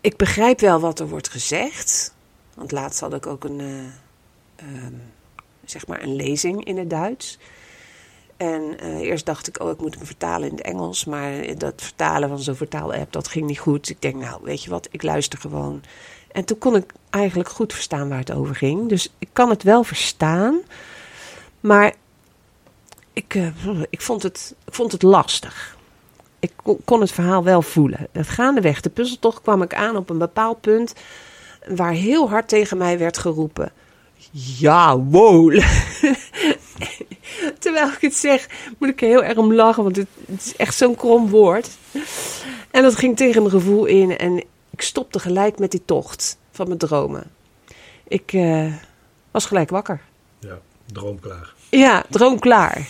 ik 0.00 0.16
begrijp 0.16 0.60
wel 0.60 0.80
wat 0.80 1.00
er 1.00 1.08
wordt 1.08 1.28
gezegd. 1.28 2.14
Want 2.54 2.72
laatst 2.72 3.00
had 3.00 3.14
ik 3.14 3.26
ook 3.26 3.44
een, 3.44 3.60
eh, 3.60 4.66
ehm, 4.66 4.94
zeg 5.72 5.86
maar 5.86 6.02
een 6.02 6.16
lezing 6.16 6.64
in 6.64 6.76
het 6.76 6.90
Duits. 6.90 7.38
En 8.36 8.78
eh, 8.78 9.00
eerst 9.00 9.26
dacht 9.26 9.48
ik, 9.48 9.60
oh, 9.60 9.70
ik 9.70 9.80
moet 9.80 9.94
hem 9.94 10.06
vertalen 10.06 10.48
in 10.48 10.54
het 10.54 10.64
Engels. 10.64 11.04
Maar 11.04 11.58
dat 11.58 11.74
vertalen 11.76 12.28
van 12.28 12.38
zo'n 12.38 12.54
vertaal-app, 12.54 13.12
dat 13.12 13.28
ging 13.28 13.46
niet 13.46 13.58
goed. 13.58 13.88
Ik 13.88 14.02
denk, 14.02 14.14
nou, 14.14 14.40
weet 14.42 14.62
je 14.62 14.70
wat, 14.70 14.88
ik 14.90 15.02
luister 15.02 15.38
gewoon. 15.38 15.82
En 16.32 16.44
toen 16.44 16.58
kon 16.58 16.76
ik 16.76 16.92
eigenlijk 17.10 17.48
goed 17.48 17.72
verstaan 17.72 18.08
waar 18.08 18.18
het 18.18 18.32
over 18.32 18.54
ging. 18.54 18.88
Dus 18.88 19.12
ik 19.18 19.28
kan 19.32 19.50
het 19.50 19.62
wel 19.62 19.84
verstaan. 19.84 20.60
Maar 21.60 21.94
ik, 23.12 23.34
eh, 23.34 23.46
ik, 23.90 24.00
vond, 24.00 24.22
het, 24.22 24.54
vond 24.66 24.92
het 24.92 25.02
lastig. 25.02 25.76
Ik 26.38 26.52
kon, 26.84 27.00
het 27.00 27.12
verhaal 27.12 27.44
wel 27.44 27.62
voelen. 27.62 28.08
Dat 28.12 28.28
gaandeweg, 28.28 28.80
de 28.80 28.90
puzzeltocht, 28.90 29.42
kwam 29.42 29.62
ik 29.62 29.74
aan 29.74 29.96
op 29.96 30.10
een 30.10 30.18
bepaald 30.18 30.60
punt... 30.60 30.94
waar 31.68 31.92
heel 31.92 32.28
hard 32.28 32.48
tegen 32.48 32.76
mij 32.76 32.98
werd 32.98 33.18
geroepen... 33.18 33.72
Ja, 34.34 34.98
wow. 34.98 35.52
Terwijl 37.58 37.88
ik 37.88 38.00
het 38.00 38.14
zeg, 38.14 38.48
moet 38.78 38.88
ik 38.88 39.00
er 39.02 39.08
heel 39.08 39.24
erg 39.24 39.36
om 39.36 39.54
lachen, 39.54 39.82
want 39.82 39.96
het, 39.96 40.08
het 40.26 40.40
is 40.40 40.56
echt 40.56 40.74
zo'n 40.74 40.94
krom 40.94 41.28
woord. 41.28 41.70
En 42.70 42.82
dat 42.82 42.96
ging 42.96 43.16
tegen 43.16 43.42
mijn 43.42 43.54
gevoel 43.54 43.84
in 43.84 44.16
en 44.18 44.44
ik 44.70 44.80
stopte 44.82 45.18
gelijk 45.18 45.58
met 45.58 45.70
die 45.70 45.84
tocht 45.84 46.38
van 46.50 46.66
mijn 46.66 46.78
dromen. 46.78 47.30
Ik 48.08 48.32
eh, 48.32 48.72
was 49.30 49.46
gelijk 49.46 49.70
wakker. 49.70 50.00
Ja, 50.38 50.58
droomklaar. 50.86 51.54
Ja, 51.70 52.04
droom 52.10 52.38
klaar. 52.38 52.88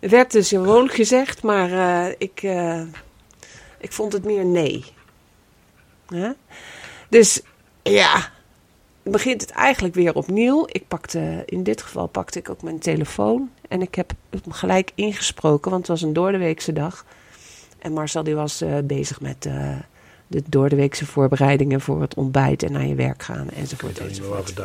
Het 0.00 0.10
werd 0.10 0.32
dus 0.32 0.48
gewoon 0.48 0.88
gezegd, 0.88 1.42
maar 1.42 1.72
eh, 1.72 2.14
ik, 2.18 2.42
eh, 2.42 2.82
ik 3.78 3.92
vond 3.92 4.12
het 4.12 4.24
meer 4.24 4.44
nee. 4.44 4.84
Dus 7.08 7.40
ja, 7.82 8.30
begint 9.02 9.40
het 9.40 9.50
eigenlijk 9.50 9.94
weer 9.94 10.14
opnieuw. 10.14 10.64
Ik 10.68 10.88
pakte, 10.88 11.42
in 11.46 11.62
dit 11.62 11.82
geval 11.82 12.06
pakte 12.06 12.38
ik 12.38 12.50
ook 12.50 12.62
mijn 12.62 12.78
telefoon. 12.78 13.50
En 13.68 13.82
ik 13.82 13.94
heb 13.94 14.12
hem 14.30 14.52
gelijk 14.52 14.90
ingesproken, 14.94 15.70
want 15.70 15.86
het 15.86 15.90
was 16.00 16.02
een 16.08 16.12
doordeweekse 16.12 16.72
dag. 16.72 17.04
En 17.78 17.92
Marcel 17.92 18.22
die 18.22 18.34
was 18.34 18.60
eh, 18.60 18.78
bezig 18.84 19.20
met 19.20 19.46
eh, 19.46 19.76
de 20.26 20.42
doordeweekse 20.46 21.06
voorbereidingen 21.06 21.80
voor 21.80 22.00
het 22.00 22.14
ontbijt 22.14 22.62
en 22.62 22.72
naar 22.72 22.86
je 22.86 22.94
werk 22.94 23.22
gaan 23.22 23.50
enzovoort. 23.50 23.98
meer 24.00 24.08
enzovoort. 24.08 24.48
het 24.48 24.58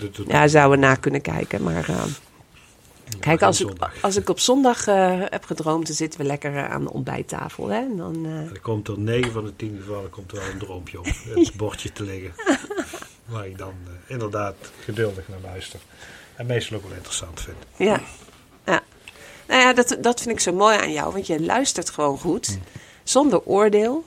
is. 0.00 0.16
Doet 0.16 0.26
Ja, 0.28 0.48
zouden 0.48 0.80
we 0.80 0.86
na 0.86 0.94
kunnen 0.94 1.20
kijken, 1.20 1.62
maar... 1.62 1.88
eh, 1.88 2.02
Kijk, 3.20 3.42
als 3.42 3.60
ik, 3.60 3.70
als 4.02 4.16
ik 4.16 4.28
op 4.28 4.38
zondag 4.38 4.84
heb 5.30 5.44
gedroomd, 5.44 5.86
dan 5.86 5.96
zitten 5.96 6.20
we 6.20 6.26
lekker 6.26 6.68
aan 6.68 6.84
de 6.84 6.92
ontbijttafel. 6.92 7.68
Hè? 7.68 7.78
En 7.78 7.96
dan, 7.96 8.26
Er 8.26 8.60
komt 8.60 8.88
er 8.88 8.98
9 8.98 9.32
van 9.32 9.44
de 9.44 9.56
10 9.56 9.80
gevallen 9.84 10.10
komt 10.10 10.32
er 10.32 10.38
wel 10.38 10.48
een 10.50 10.58
droompje 10.58 10.98
op. 10.98 11.04
Het 11.34 11.52
bordje 11.56 11.92
te 11.92 12.02
liggen. 12.02 12.32
Waar 13.28 13.46
ik 13.46 13.58
dan 13.58 13.74
eh, 13.86 13.92
inderdaad 14.12 14.54
geduldig 14.80 15.28
naar 15.28 15.40
luister. 15.42 15.80
En 16.36 16.46
meestal 16.46 16.76
ook 16.76 16.82
wel 16.82 16.92
interessant 16.92 17.40
vind. 17.40 17.56
ja. 17.76 18.00
ja. 18.66 18.82
Nou 19.46 19.60
ja, 19.60 19.72
dat, 19.72 19.96
dat 20.00 20.20
vind 20.20 20.34
ik 20.34 20.40
zo 20.40 20.52
mooi 20.52 20.78
aan 20.78 20.92
jou, 20.92 21.12
want 21.12 21.26
je 21.26 21.42
luistert 21.42 21.90
gewoon 21.90 22.18
goed, 22.18 22.58
zonder 23.02 23.44
oordeel. 23.44 24.04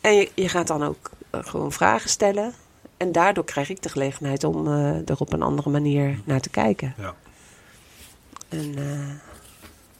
En 0.00 0.14
je, 0.14 0.30
je 0.34 0.48
gaat 0.48 0.66
dan 0.66 0.82
ook 0.84 1.10
eh, 1.30 1.40
gewoon 1.44 1.72
vragen 1.72 2.10
stellen. 2.10 2.54
En 2.96 3.12
daardoor 3.12 3.44
krijg 3.44 3.70
ik 3.70 3.82
de 3.82 3.88
gelegenheid 3.88 4.44
om 4.44 4.66
eh, 4.66 5.08
er 5.08 5.18
op 5.18 5.32
een 5.32 5.42
andere 5.42 5.70
manier 5.70 6.20
naar 6.24 6.40
te 6.40 6.50
kijken. 6.50 6.94
Ja. 6.96 7.14
En 8.48 8.74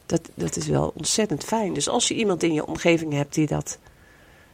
dat, 0.09 0.29
dat 0.33 0.55
is 0.55 0.67
wel 0.67 0.91
ontzettend 0.95 1.43
fijn. 1.43 1.73
Dus 1.73 1.89
als 1.89 2.07
je 2.07 2.13
iemand 2.13 2.43
in 2.43 2.53
je 2.53 2.65
omgeving 2.65 3.13
hebt 3.13 3.33
die 3.33 3.47
dat, 3.47 3.77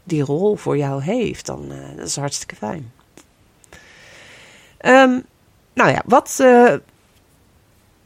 die 0.03 0.23
rol 0.23 0.55
voor 0.55 0.77
jou 0.77 1.03
heeft, 1.03 1.45
dan 1.45 1.71
uh, 1.71 1.97
dat 1.97 2.07
is 2.07 2.15
hartstikke 2.15 2.55
fijn. 2.55 2.91
Um, 4.81 5.23
nou 5.73 5.89
ja, 5.89 6.01
wat 6.05 6.37
uh, 6.41 6.73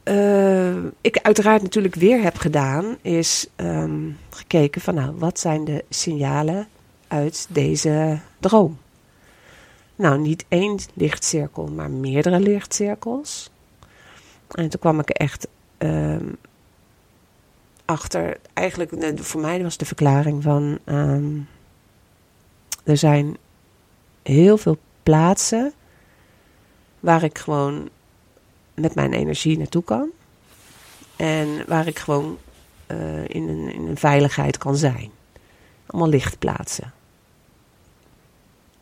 uh, 0.04 0.84
ik 1.00 1.18
uiteraard 1.22 1.62
natuurlijk 1.62 1.94
weer 1.94 2.22
heb 2.22 2.36
gedaan, 2.36 2.96
is 3.02 3.46
um, 3.56 4.18
gekeken 4.30 4.80
van 4.80 4.94
nou, 4.94 5.14
wat 5.18 5.38
zijn 5.38 5.64
de 5.64 5.84
signalen 5.88 6.68
uit 7.08 7.46
deze 7.50 8.18
droom? 8.38 8.78
Nou, 9.96 10.18
niet 10.18 10.44
één 10.48 10.78
lichtcirkel, 10.94 11.66
maar 11.66 11.90
meerdere 11.90 12.40
lichtcirkels. 12.40 13.50
En 14.50 14.68
toen 14.68 14.80
kwam 14.80 14.98
ik 14.98 15.10
echt 15.10 15.48
um, 15.78 16.36
achter, 17.84 18.38
eigenlijk 18.52 19.20
voor 19.22 19.40
mij 19.40 19.62
was 19.62 19.76
de 19.76 19.84
verklaring 19.84 20.42
van 20.42 20.78
er 22.84 22.96
zijn 22.96 23.36
heel 24.22 24.56
veel 24.58 24.78
plaatsen 25.02 25.72
waar 27.00 27.22
ik 27.22 27.38
gewoon 27.38 27.88
met 28.74 28.94
mijn 28.94 29.12
energie 29.12 29.58
naartoe 29.58 29.84
kan. 29.84 30.08
En 31.16 31.64
waar 31.66 31.86
ik 31.86 31.98
gewoon 31.98 32.38
uh, 32.90 33.24
in, 33.28 33.48
een, 33.48 33.72
in 33.72 33.86
een 33.86 33.96
veiligheid 33.96 34.58
kan 34.58 34.76
zijn. 34.76 35.10
Allemaal 35.86 36.08
lichtplaatsen. 36.10 36.92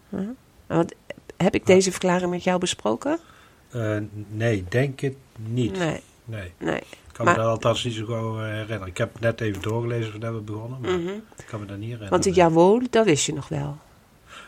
Huh? 0.09 0.28
Wat, 0.66 0.94
heb 1.37 1.54
ik 1.54 1.66
deze 1.66 1.90
verklaring 1.90 2.31
met 2.31 2.44
jou 2.44 2.59
besproken? 2.59 3.18
Uh, 3.74 3.96
nee, 4.28 4.64
denk 4.68 5.00
het 5.00 5.14
niet. 5.37 5.78
Nee. 5.78 6.00
Nee, 6.24 6.52
Nee. 6.59 6.76
ik 6.78 6.87
kan 7.12 7.24
Maar- 7.24 7.37
me 7.37 7.40
dat 7.42 7.50
althans 7.50 7.85
niet 7.85 7.94
zo 7.94 8.04
gauw 8.07 8.38
eh, 8.38 8.44
herinneren. 8.44 8.87
Ik 8.87 8.98
heb 8.98 9.12
het 9.12 9.22
net 9.22 9.40
even 9.40 9.62
doorgelezen 9.62 10.11
voordat 10.11 10.35
we 10.35 10.40
begonnen, 10.40 10.81
maar 10.81 10.90
Mhm. 10.98 11.09
ik 11.37 11.44
kan 11.46 11.61
me 11.61 11.66
dat 11.66 11.74
niet 11.76 11.85
herinneren. 11.85 12.11
Want 12.11 12.22
die 12.22 12.33
jawohl, 12.33 12.83
dat 12.90 13.04
wist 13.04 13.26
je 13.26 13.33
nog 13.35 13.48
wel. 13.48 13.78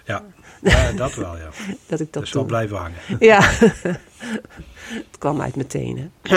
Ja, 0.05 0.25
ja, 0.61 0.93
dat 0.93 1.15
wel, 1.15 1.37
ja. 1.37 1.49
Dat 1.87 2.01
ik 2.01 2.13
dat 2.13 2.23
wel 2.23 2.33
toen... 2.33 2.47
blijven 2.47 2.77
hangen. 2.77 2.99
Ja, 3.19 3.41
het 5.09 5.19
kwam 5.19 5.41
uit 5.41 5.55
mijn 5.55 5.69
tenen. 5.69 6.13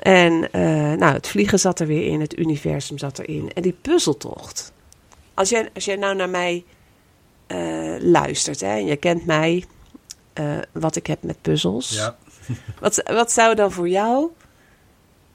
en 0.00 0.52
eh, 0.52 0.92
nou, 0.92 1.12
het 1.12 1.28
vliegen 1.28 1.58
zat 1.58 1.80
er 1.80 1.86
weer 1.86 2.06
in, 2.06 2.20
het 2.20 2.38
universum 2.38 2.98
zat 2.98 3.18
erin. 3.18 3.52
En 3.52 3.62
die 3.62 3.76
puzzeltocht. 3.82 4.72
Als 5.34 5.48
jij, 5.48 5.70
als 5.74 5.84
jij 5.84 5.96
nou 5.96 6.16
naar 6.16 6.28
mij 6.28 6.64
eh, 7.46 7.94
luistert 7.98 8.60
hè, 8.60 8.68
en 8.68 8.86
je 8.86 8.96
kent 8.96 9.26
mij, 9.26 9.64
eh, 10.32 10.58
wat 10.72 10.96
ik 10.96 11.06
heb 11.06 11.22
met 11.22 11.42
puzzels. 11.42 11.90
Ja, 11.90 12.16
Wat, 12.80 13.02
wat 13.04 13.32
zou 13.32 13.54
dan 13.54 13.72
voor 13.72 13.88
jou 13.88 14.30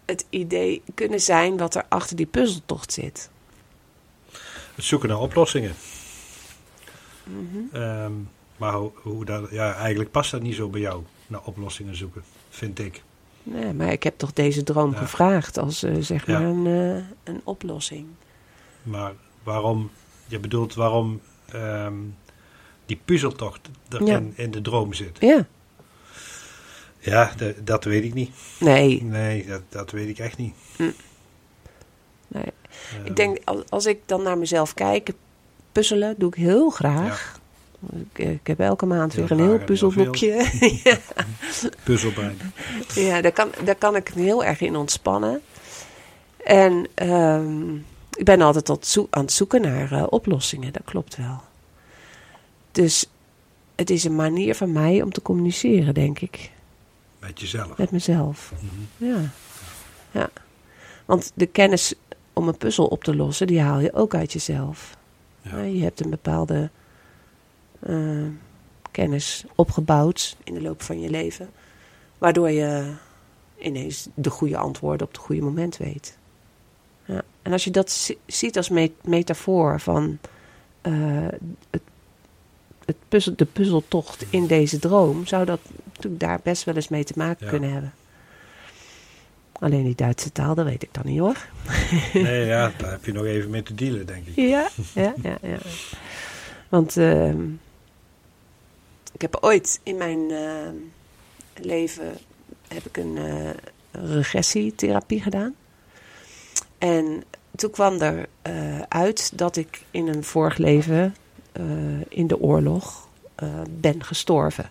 het 0.06 0.26
idee 0.30 0.84
kunnen 0.94 1.22
zijn 1.22 1.58
wat 1.58 1.76
er 1.76 1.86
achter 1.90 2.16
die 2.16 2.26
puzzeltocht 2.26 2.94
zit? 2.94 3.30
het 4.76 4.86
zoeken 4.86 5.10
naar 5.10 5.20
oplossingen. 5.20 5.76
Mhm. 7.26 7.76
Ehm, 7.76 8.12
maar 8.58 8.74
hoe, 8.74 8.92
hoe 8.96 9.26
dat, 9.26 9.50
ja, 9.52 9.74
eigenlijk 9.76 10.12
past 10.12 10.32
dat 10.32 10.42
niet 10.42 10.56
zo 10.56 10.70
bij 10.70 10.82
jou, 10.82 11.04
naar 11.28 11.42
oplossingen 11.44 11.96
zoeken, 11.96 12.24
vind 12.50 12.80
ik. 12.80 13.04
Nee, 13.44 13.74
maar 13.74 13.92
ik 13.92 14.04
heb 14.04 14.18
toch 14.18 14.34
deze 14.34 14.64
droom 14.64 14.92
Ja. 14.92 14.98
gevraagd 14.98 15.58
als 15.58 15.84
eh, 15.84 15.96
zeg 16.00 16.26
Ja. 16.26 16.40
maar 16.40 16.48
een, 16.50 16.66
eh, 16.68 17.04
een 17.34 17.42
oplossing. 17.44 18.08
Maar 18.84 19.14
waarom, 19.44 19.90
je 20.28 20.40
bedoelt 20.40 20.74
waarom 20.74 21.22
ehm, 21.52 21.94
die 22.86 23.00
puzzeltocht 23.06 23.70
er 23.90 24.04
Ja. 24.06 24.18
in, 24.18 24.34
in 24.36 24.52
de 24.52 24.62
droom 24.62 24.94
zit. 24.94 25.18
Ja, 25.20 25.48
Ja, 27.00 27.34
de- 27.38 27.56
dat 27.64 27.84
weet 27.84 28.04
ik 28.04 28.14
niet. 28.14 28.32
nee. 28.60 29.04
Nee, 29.04 29.46
dat, 29.46 29.62
dat 29.70 29.92
weet 29.92 30.08
ik 30.10 30.20
echt 30.20 30.38
niet. 30.38 30.54
nee. 30.78 30.94
Ehm, 32.94 33.06
Ik 33.06 33.16
denk, 33.16 33.38
als 33.70 33.86
ik 33.86 34.00
dan 34.06 34.24
naar 34.24 34.38
mezelf 34.38 34.74
kijk, 34.74 35.12
puzzelen 35.76 36.16
doe 36.18 36.28
ik 36.28 36.36
heel 36.36 36.70
graag. 36.70 37.40
Ik, 38.14 38.26
ik 38.28 38.48
heb 38.48 38.60
elke 38.60 38.86
maand 38.86 39.14
Heel 39.14 39.28
weer 39.28 39.40
een 39.40 39.46
heel 39.46 39.60
puzzelboekje. 39.60 40.50
ja, 40.84 40.98
Puzzelbrein. 41.84 42.38
ja 42.94 43.22
daar, 43.22 43.32
kan, 43.32 43.50
daar 43.64 43.76
kan 43.76 43.96
ik 43.96 44.16
me 44.16 44.22
heel 44.22 44.44
erg 44.44 44.62
in 44.62 44.76
ontspannen. 44.76 45.42
En 46.44 46.88
ehm, 46.94 47.76
ik 48.14 48.24
ben 48.24 48.42
altijd 48.42 48.66
tot 48.66 49.08
aan 49.10 49.22
het 49.22 49.32
zoeken 49.32 49.62
naar 49.62 49.92
eh, 49.92 50.04
oplossingen, 50.10 50.74
dat 50.74 50.84
klopt 50.86 51.16
wel. 51.16 51.42
Dus 52.72 53.06
het 53.76 53.90
is 53.90 54.04
een 54.04 54.16
manier 54.16 54.56
van 54.56 54.72
mij 54.72 55.02
om 55.02 55.12
te 55.12 55.22
communiceren, 55.22 55.94
denk 55.94 56.20
ik, 56.20 56.52
Met 57.20 57.40
jezelf. 57.40 57.78
met 57.78 57.92
mezelf. 57.92 58.54
Mhm. 58.60 59.12
Ja. 59.12 59.30
ja. 60.12 60.30
Want 61.06 61.32
de 61.34 61.46
kennis 61.46 61.94
om 62.34 62.48
een 62.48 62.58
puzzel 62.58 62.86
op 62.86 63.04
te 63.04 63.16
lossen, 63.16 63.48
die 63.48 63.62
haal 63.62 63.80
je 63.80 63.94
ook 63.94 64.16
uit 64.16 64.34
jezelf. 64.34 64.96
Ja. 65.52 65.58
Ja, 65.58 65.62
je 65.64 65.84
hebt 65.84 66.00
een 66.04 66.10
bepaalde 66.10 66.70
eh, 67.80 68.26
kennis 68.92 69.46
opgebouwd 69.56 70.38
in 70.44 70.54
de 70.54 70.62
loop 70.62 70.82
van 70.82 71.00
je 71.00 71.10
leven. 71.10 71.50
Waardoor 72.18 72.50
je 72.50 72.94
ineens 73.60 74.08
de 74.14 74.30
goede 74.30 74.58
antwoorden 74.58 75.08
op 75.08 75.14
het 75.14 75.22
goede 75.22 75.42
moment 75.42 75.78
weet. 75.78 76.18
Ja. 77.06 77.22
En 77.42 77.52
als 77.52 77.64
je 77.64 77.72
dat 77.72 77.92
zi- 77.92 78.18
ziet 78.26 78.58
als 78.58 78.70
me- 78.70 78.92
metafoor 79.04 79.80
van 79.80 80.18
eh, 80.82 80.94
het, 81.70 81.82
het 82.86 82.96
puzzel, 83.10 83.34
de 83.36 83.46
puzzeltocht 83.46 84.26
in 84.30 84.48
deze 84.48 84.80
droom, 84.80 85.26
zou 85.28 85.46
dat 85.46 85.60
natuurlijk 85.94 86.20
daar 86.20 86.40
best 86.44 86.64
wel 86.64 86.76
eens 86.76 86.88
mee 86.88 87.04
te 87.04 87.14
maken 87.16 87.46
Ja. 87.46 87.52
kunnen 87.52 87.72
hebben. 87.72 87.94
Alleen 89.60 89.84
die 89.84 89.96
Duitse 89.96 90.32
taal, 90.32 90.56
dat 90.56 90.66
weet 90.66 90.84
ik 90.84 90.94
dan 90.94 91.04
niet 91.06 91.20
hoor. 91.20 91.48
Nee, 92.14 92.46
ja, 92.46 92.72
daar 92.78 92.92
heb 92.92 93.06
je 93.06 93.12
nog 93.12 93.26
even 93.26 93.50
mee 93.50 93.64
te 93.64 93.76
dealen, 93.76 94.06
denk 94.06 94.28
ik. 94.28 94.36
Ja, 94.36 94.70
ja, 94.94 95.14
ja. 95.22 95.38
ja. 95.42 95.58
Want 96.70 96.98
ehm, 96.98 97.44
ik 99.12 99.22
heb 99.22 99.38
ooit 99.42 99.80
in 99.84 99.98
mijn 99.98 100.32
ehm, 100.32 100.76
leven 101.54 102.18
heb 102.68 102.86
ik 102.86 102.98
een 102.98 103.18
eh, 103.18 103.50
regressietherapie 103.92 105.22
gedaan. 105.22 105.56
En 106.78 107.24
toen 107.56 107.72
kwam 107.72 108.00
er 108.00 108.28
eh, 108.42 108.82
uit 108.82 109.38
dat 109.38 109.56
ik 109.56 109.82
in 109.92 110.08
een 110.08 110.24
vorig 110.24 110.58
leven 110.58 111.16
eh, 111.52 111.64
in 112.10 112.28
de 112.28 112.40
oorlog 112.40 113.08
eh, 113.36 113.50
ben 113.70 114.04
gestorven. 114.04 114.70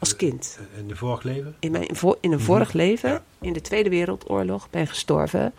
Als 0.00 0.16
kind. 0.16 0.58
In 0.76 0.88
de 0.88 0.96
vorig 0.96 1.22
leven? 1.22 1.56
In, 1.60 1.70
mijn, 1.70 1.86
in 1.86 1.96
een 2.20 2.30
Mhm. 2.30 2.40
vorig 2.40 2.72
leven, 2.72 3.10
Ja. 3.10 3.22
in 3.40 3.52
de 3.52 3.60
Tweede 3.60 3.90
Wereldoorlog, 3.90 4.70
ben 4.70 4.86
gestorven 4.86 5.52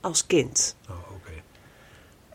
als 0.00 0.26
kind. 0.26 0.76
Oh, 0.88 0.96
oké. 1.14 1.30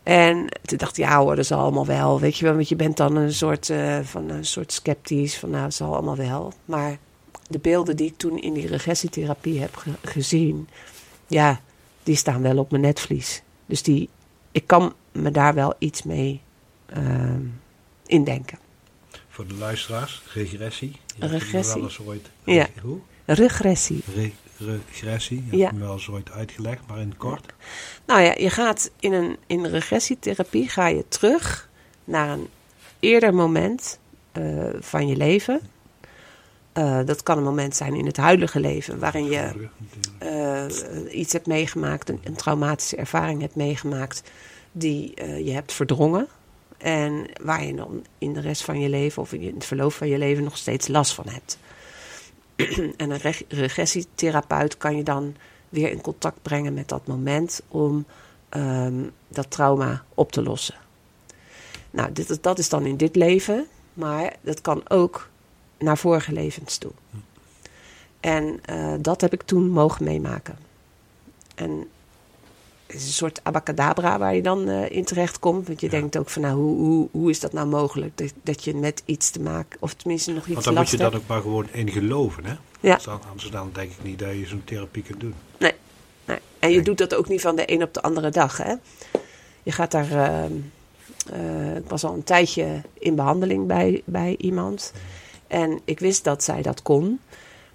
En 0.02 0.46
toen 0.62 0.78
dacht 0.78 0.98
ik, 0.98 1.04
ja 1.04 1.18
hoor, 1.18 1.36
dat 1.36 1.44
is 1.44 1.52
allemaal 1.52 1.86
wel. 1.86 2.20
Weet 2.20 2.36
je 2.38 2.44
wel, 2.44 2.54
want 2.54 2.68
je 2.68 2.76
bent 2.76 2.96
dan 2.96 3.16
een 3.16 3.32
soort, 3.34 3.70
eh, 3.70 3.98
van 4.00 4.28
een 4.30 4.44
soort 4.44 4.72
sceptisch. 4.72 5.38
Van 5.38 5.50
nou, 5.50 5.64
het 5.64 5.74
zal 5.74 5.92
allemaal 5.94 6.16
wel. 6.16 6.52
Maar 6.64 6.98
de 7.48 7.58
beelden 7.58 7.96
die 7.96 8.06
ik 8.06 8.16
toen 8.16 8.38
in 8.40 8.52
die 8.52 8.66
regressietherapie 8.66 9.60
heb 9.60 9.76
ge- 9.76 9.90
gezien... 10.02 10.68
Ja, 11.26 11.60
die 12.02 12.16
staan 12.16 12.42
wel 12.42 12.58
op 12.58 12.70
mijn 12.70 12.82
netvlies. 12.82 13.42
Dus 13.66 13.82
die, 13.82 14.08
ik 14.52 14.66
kan 14.66 14.94
me 15.12 15.30
daar 15.30 15.54
wel 15.54 15.74
iets 15.78 16.02
mee 16.02 16.40
ehm 16.86 17.40
indenken. 18.06 18.58
Voor 19.32 19.46
de 19.46 19.54
luisteraars, 19.54 20.22
regressie. 20.34 20.96
Je 21.16 21.26
Regressie. 21.26 21.74
wel 21.74 21.82
eens 21.84 22.00
ooit... 22.00 22.30
Ja. 22.44 22.66
Hoe? 22.82 22.98
Regressie. 23.24 24.02
Re- 24.14 24.32
regressie. 24.58 25.44
Je 25.50 25.56
Ja. 25.56 25.64
hebt 25.66 25.78
me 25.78 25.84
wel 25.84 25.92
eens 25.92 26.08
ooit 26.10 26.30
uitgelegd, 26.30 26.80
maar 26.88 26.98
in 26.98 27.08
het 27.08 27.16
kort. 27.18 27.52
Nou 28.06 28.20
ja, 28.20 28.34
je 28.38 28.50
gaat 28.50 28.90
in 29.00 29.12
een 29.12 29.36
in 29.46 29.64
regressietherapie 29.66 30.68
ga 30.68 30.86
je 30.86 31.04
terug 31.08 31.68
naar 32.04 32.28
een 32.30 32.48
eerder 33.00 33.34
moment 33.34 33.98
eh, 34.32 34.64
van 34.80 35.06
je 35.06 35.16
leven. 35.16 35.60
Eh, 36.72 37.00
dat 37.04 37.22
kan 37.22 37.36
een 37.38 37.44
moment 37.44 37.76
zijn 37.76 37.94
in 37.94 38.06
het 38.06 38.16
huidige 38.16 38.60
leven 38.60 38.98
waarin 38.98 39.24
je 39.24 39.68
eh, 40.18 41.18
iets 41.18 41.32
hebt 41.32 41.46
meegemaakt, 41.46 42.08
een, 42.08 42.20
een 42.24 42.34
traumatische 42.36 42.96
ervaring 42.96 43.40
hebt 43.40 43.54
meegemaakt 43.56 44.22
die 44.72 45.12
je 45.44 45.50
hebt 45.52 45.72
verdrongen. 45.72 46.26
En 46.82 47.26
waar 47.42 47.64
je 47.64 47.74
dan 47.74 48.04
in 48.18 48.32
de 48.32 48.40
rest 48.40 48.62
van 48.62 48.80
je 48.80 48.88
leven 48.88 49.22
of 49.22 49.32
in 49.32 49.54
het 49.54 49.64
verloop 49.64 49.92
van 49.92 50.08
je 50.08 50.18
leven 50.18 50.44
nog 50.44 50.56
steeds 50.56 50.88
last 50.88 51.14
van 51.14 51.28
hebt. 51.28 51.58
en 52.96 53.10
een 53.10 53.16
reg- 53.16 53.42
regressietherapeut 53.48 54.76
kan 54.76 54.96
je 54.96 55.02
dan 55.02 55.36
weer 55.68 55.90
in 55.90 56.00
contact 56.00 56.42
brengen 56.42 56.74
met 56.74 56.88
dat 56.88 57.06
moment 57.06 57.62
om 57.68 58.06
ehm, 58.48 59.04
dat 59.28 59.50
trauma 59.50 60.04
op 60.14 60.32
te 60.32 60.42
lossen. 60.42 60.74
Nou, 61.90 62.12
dit, 62.12 62.42
dat 62.42 62.58
is 62.58 62.68
dan 62.68 62.86
in 62.86 62.96
dit 62.96 63.16
leven, 63.16 63.66
maar 63.92 64.36
dat 64.40 64.60
kan 64.60 64.88
ook 64.88 65.28
naar 65.78 65.98
vorige 65.98 66.32
levens 66.32 66.76
toe. 66.76 66.92
En 68.20 68.58
eh, 68.64 68.94
dat 69.00 69.20
heb 69.20 69.32
ik 69.32 69.42
toen 69.42 69.68
mogen 69.68 70.04
meemaken. 70.04 70.58
En 71.54 71.88
is 72.94 73.06
een 73.06 73.12
soort 73.12 73.40
abacadabra 73.42 74.18
waar 74.18 74.34
je 74.34 74.42
dan 74.42 74.68
eh, 74.68 74.90
in 74.90 75.04
terecht 75.04 75.38
komt. 75.38 75.66
Want 75.66 75.80
je 75.80 75.86
Ja. 75.86 75.92
denkt 75.92 76.18
ook 76.18 76.28
van, 76.30 76.42
nou, 76.42 76.54
hoe, 76.54 76.76
hoe, 76.78 77.08
hoe 77.10 77.30
is 77.30 77.40
dat 77.40 77.52
nou 77.52 77.66
mogelijk? 77.66 78.18
Dat, 78.18 78.32
dat 78.42 78.64
je 78.64 78.74
met 78.74 79.02
iets 79.04 79.30
te 79.30 79.40
maken, 79.40 79.78
of 79.80 79.94
tenminste 79.94 80.30
nog 80.32 80.44
iets 80.44 80.52
Want 80.52 80.64
dan 80.64 80.74
moet 80.74 80.90
je 80.90 80.96
hebt. 80.96 81.10
dan 81.12 81.20
ook 81.20 81.26
maar 81.26 81.40
gewoon 81.40 81.66
in 81.72 81.90
geloven, 81.90 82.44
hè? 82.44 82.54
Ja. 82.80 82.94
Dus 82.94 83.04
dan- 83.04 83.20
Anders 83.30 83.50
dan 83.50 83.70
denk 83.72 83.90
ik 83.90 84.02
niet 84.02 84.18
dat 84.18 84.28
je 84.32 84.46
zo'n 84.46 84.62
therapie 84.64 85.02
kunt 85.02 85.20
doen. 85.20 85.34
Nee. 85.58 85.72
En 86.58 86.68
je 86.70 86.76
Nee. 86.76 86.84
doet 86.84 86.98
dat 86.98 87.14
ook 87.14 87.28
niet 87.28 87.40
van 87.40 87.56
de 87.56 87.72
een 87.72 87.82
op 87.82 87.94
de 87.94 88.02
andere 88.02 88.30
dag. 88.30 88.56
Hè? 88.56 88.74
Je 89.62 89.72
gaat 89.72 89.90
daar. 89.90 90.10
eh, 90.12 91.76
ik 91.76 91.88
was 91.88 92.04
al 92.04 92.14
een 92.14 92.24
tijdje 92.24 92.80
in 92.98 93.14
behandeling 93.14 93.66
bij, 93.66 94.02
bij 94.04 94.34
iemand. 94.38 94.92
En 95.46 95.80
ik 95.84 95.98
wist 96.00 96.24
dat 96.24 96.44
zij 96.44 96.62
dat 96.62 96.82
kon. 96.82 97.20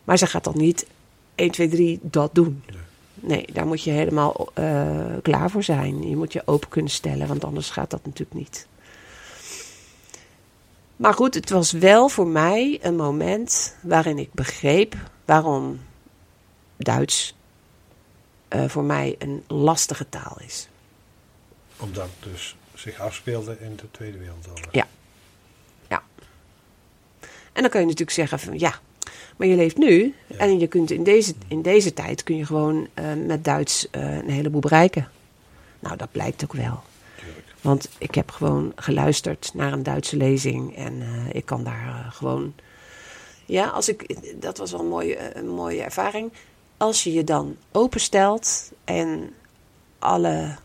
Maar 0.04 0.18
ze 0.18 0.26
gaat 0.28 0.44
dan 0.44 0.58
niet 0.58 0.86
1, 1.36 1.52
2, 1.52 1.68
3 1.68 2.00
dat 2.02 2.30
doen. 2.36 2.64
Nee. 2.70 2.78
Nee, 3.20 3.46
daar 3.54 3.68
moet 3.68 3.84
je 3.84 3.92
helemaal 3.92 4.50
eh, 4.54 5.06
klaar 5.22 5.50
voor 5.50 5.64
zijn. 5.64 6.10
Je 6.10 6.16
moet 6.16 6.34
je 6.34 6.42
open 6.46 6.70
kunnen 6.70 6.92
stellen, 6.92 7.28
want 7.28 7.44
anders 7.44 7.70
gaat 7.70 7.90
dat 7.90 8.06
natuurlijk 8.06 8.40
niet. 8.40 8.68
Maar 10.96 11.14
goed, 11.14 11.34
het 11.34 11.50
was 11.50 11.72
wel 11.72 12.10
voor 12.10 12.28
mij 12.28 12.80
een 12.82 12.96
moment 12.96 13.76
waarin 13.82 14.18
ik 14.18 14.34
begreep 14.34 14.96
waarom 15.26 15.80
Duits 16.78 17.36
eh, 18.48 18.66
voor 18.68 18.84
mij 18.84 19.16
een 19.20 19.44
lastige 19.48 20.10
taal 20.10 20.38
is. 20.40 20.68
Omdat 21.78 22.10
het 22.20 22.32
dus 22.32 22.56
zich 22.74 23.00
afspeelde 23.00 23.58
in 23.60 23.76
de 23.76 23.92
Tweede 23.92 24.18
Wereldoorlog. 24.18 24.72
Ja. 24.72 24.88
En 27.58 27.64
dan 27.64 27.72
kan 27.72 27.82
je 27.82 27.88
natuurlijk 27.88 28.18
zeggen 28.18 28.40
van 28.40 28.60
ja, 28.60 28.80
maar 29.38 29.48
je 29.48 29.56
leeft 29.56 29.78
nu 29.78 30.14
Ja. 30.28 30.38
en 30.38 30.60
je 30.60 30.68
kunt 30.68 30.92
in 30.92 31.04
deze, 31.04 31.34
in 31.48 31.62
deze 31.62 31.94
tijd 31.94 32.24
kun 32.24 32.36
je 32.38 32.46
gewoon 32.46 32.88
eh, 32.94 33.06
met 33.26 33.44
Duits 33.44 33.90
eh, 33.90 34.16
een 34.16 34.30
heleboel 34.30 34.62
bereiken. 34.62 35.10
Nou, 35.80 35.98
dat 35.98 36.12
blijkt 36.12 36.44
ook 36.44 36.54
wel. 36.54 36.84
Tuurlijk. 37.20 37.46
Want 37.62 37.90
ik 37.98 38.16
heb 38.16 38.32
gewoon 38.32 38.72
geluisterd 38.76 39.52
naar 39.54 39.74
een 39.74 39.84
Duitse 39.84 40.18
lezing 40.18 40.76
en 40.76 41.02
eh, 41.02 41.08
ik 41.36 41.46
kan 41.46 41.64
daar 41.64 42.10
gewoon 42.14 42.54
Ja, 43.46 43.68
als 43.68 43.90
ik, 43.90 44.16
dat 44.42 44.58
was 44.58 44.72
wel 44.72 44.80
een 44.80 44.88
mooie, 44.88 45.36
een 45.38 45.48
mooie 45.50 45.82
ervaring. 45.82 46.32
Als 46.78 47.04
je 47.04 47.14
je 47.14 47.24
dan 47.24 47.56
openstelt 47.72 48.72
en 48.84 49.34
alle 50.00 50.56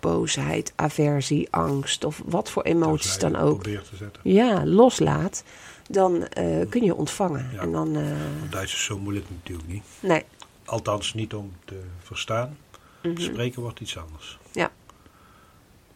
boosheid, 0.00 0.72
aversie, 0.76 1.48
angst 1.50 2.04
of 2.04 2.22
wat 2.24 2.50
voor 2.50 2.62
emoties 2.62 3.18
dan 3.18 3.36
ook, 3.36 3.60
probeert 3.62 3.88
te 3.88 3.96
zetten. 3.96 4.20
ja, 4.24 4.66
loslaat, 4.66 5.42
dan 5.92 6.26
eh, 6.26 6.68
kun 6.68 6.84
je 6.84 6.94
ontvangen. 6.94 7.50
Ja. 7.52 7.60
En 7.60 7.72
dan, 7.72 7.96
eh, 7.96 8.02
Duits 8.50 8.72
is 8.72 8.84
zo 8.84 8.98
moeilijk 8.98 9.26
natuurlijk 9.30 9.68
niet. 9.68 9.84
nee. 10.00 10.24
Althans 10.64 11.14
niet 11.14 11.34
om 11.34 11.52
te 11.64 11.80
verstaan. 12.02 12.58
Mhm. 13.02 13.20
Spreken 13.20 13.62
wordt 13.62 13.80
iets 13.80 13.98
anders. 13.98 14.38
Ja. 14.52 14.70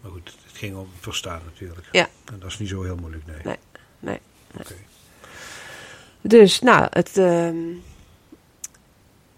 Maar 0.01 0.11
goed, 0.11 0.35
het 0.47 0.57
ging 0.57 0.77
om 0.77 0.89
verstaan 1.01 1.41
natuurlijk. 1.45 1.89
Ja. 1.93 2.09
En 2.25 2.39
dat 2.39 2.49
is 2.51 2.59
niet 2.59 2.69
zo 2.69 2.83
heel 2.83 2.97
moeilijk, 2.97 3.27
nee. 3.27 3.37
Nee, 3.45 3.59
nee. 3.99 4.21
Oké. 4.59 4.75
Dus, 6.21 6.61
nou, 6.61 6.87
het, 6.91 7.17
ehm, 7.19 7.57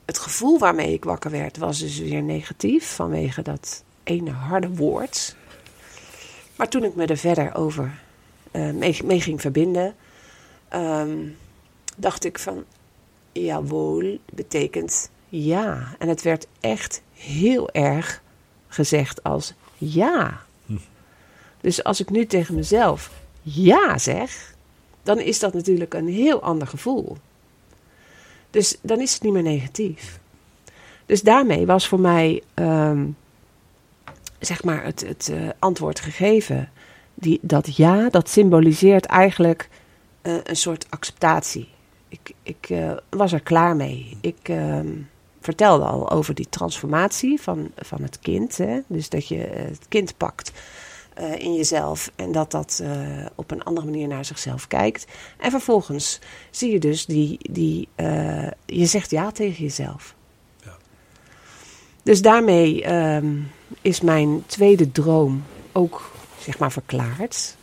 het 0.04 0.18
gevoel 0.18 0.58
waarmee 0.58 0.92
ik 0.92 1.04
wakker 1.04 1.30
werd 1.30 1.56
was 1.56 1.78
dus 1.78 1.98
weer 1.98 2.22
negatief 2.22 2.94
vanwege 2.94 3.42
dat 3.42 3.84
ene 4.02 4.30
harde 4.30 4.68
woord. 4.68 5.36
Maar 6.56 6.68
toen 6.68 6.84
ik 6.84 6.94
me 6.94 7.06
er 7.06 7.16
verder 7.16 7.54
over 7.54 7.98
mee, 8.52 9.04
mee 9.04 9.20
ging 9.20 9.40
verbinden, 9.40 9.94
ehm, 10.76 11.28
dacht 11.96 12.24
ik 12.24 12.38
van, 12.38 12.64
jawohl, 13.32 14.18
betekent 14.32 15.10
ja. 15.28 15.94
En 15.98 16.08
het 16.08 16.22
werd 16.22 16.46
echt 16.60 17.02
heel 17.12 17.70
erg 17.70 18.22
gezegd 18.68 19.22
als 19.22 19.54
ja. 19.78 20.40
Hm. 20.66 20.76
Dus 21.60 21.84
als 21.84 22.00
ik 22.00 22.10
nu 22.10 22.26
tegen 22.26 22.54
mezelf 22.54 23.10
ja 23.42 23.98
zeg, 23.98 24.54
dan 25.02 25.20
is 25.20 25.38
dat 25.38 25.54
natuurlijk 25.54 25.94
een 25.94 26.08
heel 26.08 26.42
ander 26.42 26.66
gevoel. 26.66 27.16
Dus 28.50 28.78
dan 28.82 29.00
is 29.00 29.12
het 29.12 29.22
niet 29.22 29.32
meer 29.32 29.42
negatief. 29.42 30.18
Dus 31.06 31.22
daarmee 31.22 31.66
was 31.66 31.88
voor 31.88 32.00
mij, 32.00 32.42
ehm, 32.54 33.06
zeg 34.38 34.64
maar, 34.64 34.84
het, 34.84 35.06
het 35.06 35.28
eh, 35.28 35.48
antwoord 35.58 36.00
gegeven. 36.00 36.70
Die, 37.14 37.38
dat 37.42 37.76
ja, 37.76 38.10
dat 38.10 38.28
symboliseert 38.28 39.06
eigenlijk 39.06 39.68
eh, 40.26 40.34
een 40.42 40.56
soort 40.56 40.86
acceptatie. 40.90 41.68
Ik, 42.08 42.32
ik 42.42 42.66
eh, 42.70 42.92
was 43.10 43.32
er 43.32 43.40
klaar 43.40 43.76
mee. 43.76 44.16
Ik 44.20 44.38
ehm, 44.42 44.92
vertelde 45.40 45.84
al 45.84 46.10
over 46.10 46.34
die 46.34 46.48
transformatie 46.48 47.40
van, 47.40 47.70
van 47.76 48.02
het 48.02 48.18
kind. 48.18 48.56
Hè? 48.56 48.80
Dus 48.86 49.08
dat 49.08 49.28
je 49.28 49.36
het 49.36 49.88
kind 49.88 50.16
pakt 50.16 50.52
eh, 51.16 51.38
in 51.38 51.54
jezelf 51.54 52.10
en 52.16 52.32
dat 52.32 52.50
dat 52.50 52.80
eh, 52.82 53.26
op 53.34 53.50
een 53.50 53.62
andere 53.62 53.86
manier 53.86 54.08
naar 54.08 54.24
zichzelf 54.24 54.66
kijkt. 54.66 55.06
En 55.38 55.50
vervolgens 55.50 56.18
zie 56.50 56.72
je 56.72 56.78
dus 56.78 57.06
die, 57.06 57.38
die 57.50 57.88
eh, 57.94 58.48
je 58.66 58.86
zegt 58.86 59.10
ja 59.10 59.30
tegen 59.30 59.62
jezelf. 59.62 60.14
Ja. 60.64 60.76
Dus 62.02 62.22
daarmee 62.22 62.82
ehm, 62.84 63.26
is 63.80 64.00
mijn 64.00 64.42
tweede 64.46 64.92
droom 64.92 65.44
ook 65.72 66.10
zeg 66.38 66.58
maar 66.58 66.72
verklaard. 66.72 67.55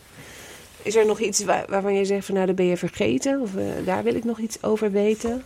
Is 0.84 0.96
er 0.96 1.06
nog 1.06 1.20
iets 1.20 1.44
waar- 1.44 1.66
waarvan 1.68 1.94
je 1.96 2.06
zegt 2.06 2.26
van 2.26 2.36
nou 2.36 2.48
dat 2.48 2.56
ben 2.56 2.66
je 2.66 2.78
vergeten 2.78 3.42
of 3.42 3.56
eh, 3.56 3.66
daar 3.86 4.04
wil 4.04 4.16
ik 4.16 4.24
nog 4.24 4.40
iets 4.40 4.64
over 4.64 4.92
weten? 4.92 5.44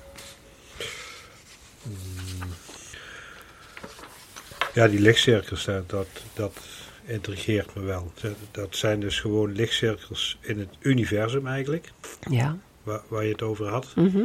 Ja, 4.73 4.88
die 4.88 5.00
lichtcirkels, 5.00 5.65
dat, 5.65 5.89
dat, 5.89 6.08
dat 6.34 6.58
intrigeert 7.06 7.76
me 7.76 7.82
wel. 7.82 8.12
Dat- 8.21 8.36
Dat 8.52 8.76
zijn 8.76 9.00
dus 9.00 9.19
gewoon 9.19 9.52
lichtcirkels 9.52 10.38
in 10.41 10.60
het 10.60 10.69
universum 10.80 11.47
eigenlijk, 11.47 11.91
Ja. 12.30 12.58
waar, 12.84 13.02
waar 13.08 13.23
je 13.23 13.32
het 13.32 13.41
over 13.41 13.67
had. 13.67 13.95
Mhm. 13.95 14.23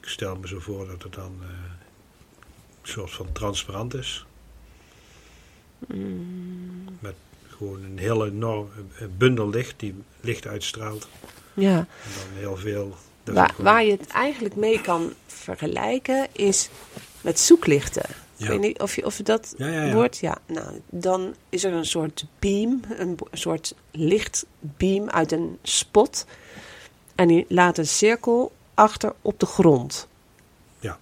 Ik 0.00 0.08
stel 0.08 0.36
me 0.36 0.48
zo 0.48 0.58
voor 0.60 0.86
dat 0.86 1.02
het 1.02 1.14
dan 1.14 1.36
eh, 1.42 1.48
een 2.82 2.88
soort 2.88 3.10
van 3.10 3.32
transparant 3.32 3.94
is. 3.94 4.26
Mm, 5.88 6.84
Met 7.00 7.14
gewoon 7.56 7.84
een 7.84 7.98
hele 7.98 8.26
enorm 8.26 8.68
bundel 9.18 9.48
licht 9.48 9.74
die 9.76 9.94
licht 10.20 10.46
uitstraalt. 10.46 11.08
Ja. 11.54 11.76
En 11.78 11.86
dan 12.18 12.38
heel 12.38 12.56
veel. 12.56 12.96
dat 13.24 13.34
Waar, 13.34 13.48
gewoon- 13.50 13.64
waar 13.64 13.84
je 13.84 13.90
het 13.90 14.06
eigenlijk 14.06 14.56
mee 14.56 14.80
kan 14.80 15.12
vergelijken 15.26 16.26
is 16.32 16.68
met 17.20 17.40
zoeklichten. 17.40 18.02
Ik 18.36 18.42
Ja. 18.44 18.48
weet 18.48 18.60
niet 18.60 18.80
of 18.80 18.96
je 18.96 19.04
of 19.06 19.16
dat 19.16 19.54
Ja, 19.58 19.66
ja, 19.68 19.82
ja. 19.84 19.94
woord. 19.94 20.18
Ja, 20.18 20.38
nou, 20.46 20.80
dan 20.90 21.34
is 21.48 21.64
er 21.64 21.72
een 21.72 21.84
soort 21.86 22.24
beam, 22.38 22.80
een, 22.96 23.18
soort 23.32 23.74
lichtbeam 23.90 25.08
uit 25.10 25.32
een 25.32 25.58
spot. 25.62 26.26
En 27.14 27.28
die 27.28 27.44
laat 27.48 27.78
een 27.78 27.86
cirkel 27.86 28.52
achter 28.74 29.12
op 29.22 29.40
de 29.40 29.46
grond. 29.46 30.08
Ja. 30.78 30.98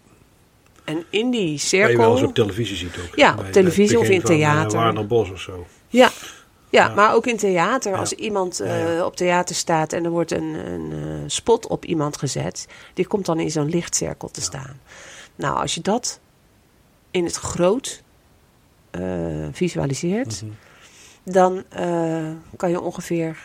En 0.85 1.05
in 1.11 1.31
die 1.31 1.41
Waar 1.71 1.91
je 1.91 1.97
wel 1.97 2.11
eens 2.11 2.19
cirkel. 2.19 2.29
op 2.29 2.35
televisie 2.35 2.77
ziet 2.77 2.97
ook. 3.09 3.17
Ja, 3.17 3.35
op 3.39 3.53
televisie 3.53 3.99
of 3.99 4.09
in 4.09 4.21
eh, 4.21 4.25
theater. 4.27 4.79
Warner 4.79 5.07
Bos 5.07 5.31
of 5.31 5.41
zo. 5.41 5.67
Ja, 5.89 6.11
ja, 6.75 6.89
Ja. 6.89 6.95
maar 6.95 7.15
ook 7.15 7.27
in 7.27 7.37
theater. 7.37 7.93
Ja. 7.93 7.99
Als 7.99 8.13
iemand 8.13 8.61
eh, 8.61 8.97
ja. 8.97 9.05
op 9.07 9.17
theater 9.17 9.55
staat 9.55 9.93
en 9.93 10.05
er 10.05 10.11
wordt 10.11 10.31
een, 10.33 10.55
een 10.73 10.93
eh, 10.93 10.99
spot 11.27 11.67
op 11.67 11.85
iemand 11.85 12.17
gezet, 12.17 12.67
die 12.95 13.07
komt 13.07 13.27
dan 13.27 13.41
in 13.41 13.51
zo'n 13.51 13.69
lichtcirkel 13.69 14.29
te 14.31 14.41
staan. 14.41 14.81
Nou, 15.37 15.57
als 15.57 15.75
je 15.75 15.81
dat 15.81 16.21
in 17.11 17.25
het 17.25 17.37
groot 17.37 18.03
eh, 18.91 19.03
visualiseert, 19.53 20.43
Mhm. 20.43 20.53
dan 21.23 21.65
kan 22.57 22.71
je 22.71 22.81
ongeveer 22.81 23.37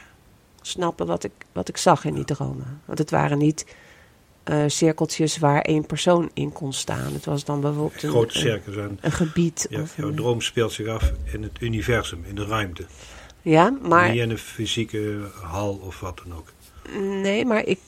snappen 0.61 1.05
wat 1.07 1.23
ik, 1.23 1.31
wat 1.51 1.67
ik 1.69 1.77
zag 1.77 2.05
in 2.05 2.13
die 2.13 2.25
dromen. 2.25 2.81
Want 2.85 2.97
het 2.99 3.11
waren 3.11 3.37
niet 3.37 3.65
cirkeltjes 4.67 5.37
waar 5.37 5.61
één 5.61 5.85
persoon 5.85 6.29
in 6.33 6.51
kon 6.51 6.73
staan. 6.73 7.13
Het 7.13 7.25
was 7.25 7.43
dan 7.45 7.61
bijvoorbeeld 7.61 8.03
een, 8.03 8.09
Grote 8.09 8.35
een, 8.35 8.41
cirkels. 8.41 8.75
En 8.75 8.97
een 9.01 9.11
gebied. 9.11 9.67
ja, 9.69 9.81
of 9.81 9.95
jouw 9.97 10.07
een- 10.07 10.15
droom 10.15 10.41
speelt 10.41 10.71
zich 10.71 10.87
af 10.87 11.11
in 11.23 11.43
het 11.43 11.61
universum, 11.61 12.23
in 12.27 12.35
de 12.35 12.45
ruimte. 12.45 12.85
Ja, 13.41 13.69
maar 13.82 14.10
Niet 14.10 14.21
in 14.21 14.30
een 14.30 14.38
fysieke 14.38 15.30
hal 15.41 15.73
of 15.73 15.99
wat 15.99 16.21
dan 16.23 16.38
ook. 16.38 16.52
Nee, 17.02 17.45
maar 17.45 17.65
ik, 17.65 17.80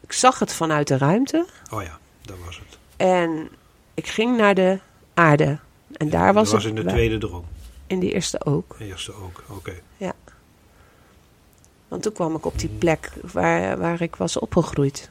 ik 0.00 0.12
zag 0.12 0.38
het 0.38 0.52
vanuit 0.52 0.88
de 0.88 0.98
ruimte. 0.98 1.46
Oh 1.72 1.82
ja, 1.82 1.98
dat 2.22 2.36
was 2.44 2.58
het. 2.58 2.78
En 2.96 3.48
ik 3.94 4.06
ging 4.06 4.36
naar 4.36 4.54
de 4.54 4.78
aarde. 5.14 5.58
En 5.92 6.10
daar 6.10 6.34
was, 6.34 6.44
dat 6.44 6.52
was 6.52 6.64
het 6.64 6.78
in 6.78 6.84
de 6.84 6.90
tweede 6.90 7.18
droom. 7.18 7.44
in 7.86 7.98
die 7.98 8.12
eerste 8.12 8.44
ook. 8.44 8.78
De 8.78 8.84
eerste 8.84 9.14
ook, 9.14 9.42
oké. 9.48 9.72
Want 11.90 12.02
toen 12.02 12.12
kwam 12.12 12.34
ik 12.34 12.46
op 12.46 12.58
die 12.58 12.68
plek 12.68 13.12
waar, 13.32 13.78
waar 13.78 14.00
ik 14.00 14.16
was 14.16 14.38
opgegroeid. 14.38 15.10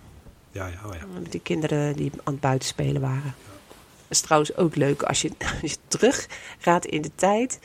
Ja, 0.52 0.68
ja, 0.68 0.80
oh 0.86 0.94
ja. 0.94 1.06
Met 1.20 1.32
die 1.32 1.42
kinderen 1.42 1.96
die 1.96 2.12
aan 2.24 2.34
het 2.34 2.42
buitenspelen 2.42 3.02
waren. 3.02 3.36
Dat 3.76 4.18
is 4.18 4.22
trouwens 4.22 4.56
ook 4.56 4.76
leuk 4.76 5.04
als 5.04 5.22
je, 5.22 5.32
als 5.62 5.72
je 5.72 5.78
terug 5.88 6.28
gaat 6.60 6.86
in 6.86 7.02
de 7.02 7.12
tijd. 7.16 7.60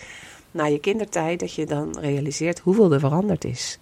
Naar 0.55 0.71
je 0.71 0.79
kindertijd. 0.79 1.41
Dat 1.41 1.55
je 1.55 1.67
dan 1.67 1.99
realiseert 1.99 2.59
hoeveel 2.59 2.93
er 2.93 3.01
veranderd 3.01 3.45
is. 3.45 3.79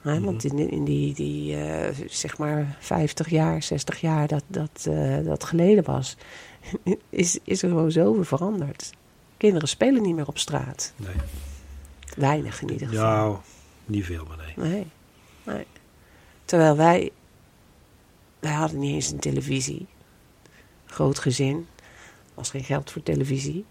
Hè, 0.00 0.14
Mhm. 0.14 0.24
Want 0.24 0.44
in, 0.44 0.70
in 0.70 0.84
die, 0.84 1.14
die 1.14 1.56
eh, 1.56 1.96
zeg 2.08 2.38
maar 2.38 2.76
50 2.80 3.28
jaar, 3.30 3.62
60 3.62 4.00
jaar 4.00 4.28
dat 4.28 4.42
dat, 4.46 4.86
eh, 4.90 5.24
dat 5.24 5.44
geleden 5.44 5.84
was. 5.84 6.16
Is, 7.08 7.38
is 7.44 7.62
er 7.62 7.68
gewoon 7.68 7.92
zoveel 7.92 8.24
veranderd. 8.24 8.90
Kinderen 9.36 9.68
spelen 9.68 10.02
niet 10.02 10.14
meer 10.14 10.26
op 10.26 10.38
straat. 10.38 10.92
Nee. 10.96 11.14
Weinig 12.16 12.62
in 12.62 12.70
ieder 12.70 12.88
geval. 12.88 13.04
Nou, 13.04 13.36
niet 13.84 14.04
veel, 14.04 14.24
maar 14.24 14.36
nee. 14.36 14.70
Nee. 14.70 14.86
nee. 15.44 15.66
Terwijl 16.44 16.76
wij, 16.76 17.10
wij 18.38 18.52
hadden 18.52 18.78
niet 18.78 18.94
eens 18.94 19.10
een 19.10 19.18
televisie. 19.18 19.86
Groot 20.86 21.18
gezin. 21.18 21.66
Was 22.34 22.50
geen 22.50 22.64
geld 22.64 22.90
voor 22.90 23.02
televisie. 23.02 23.64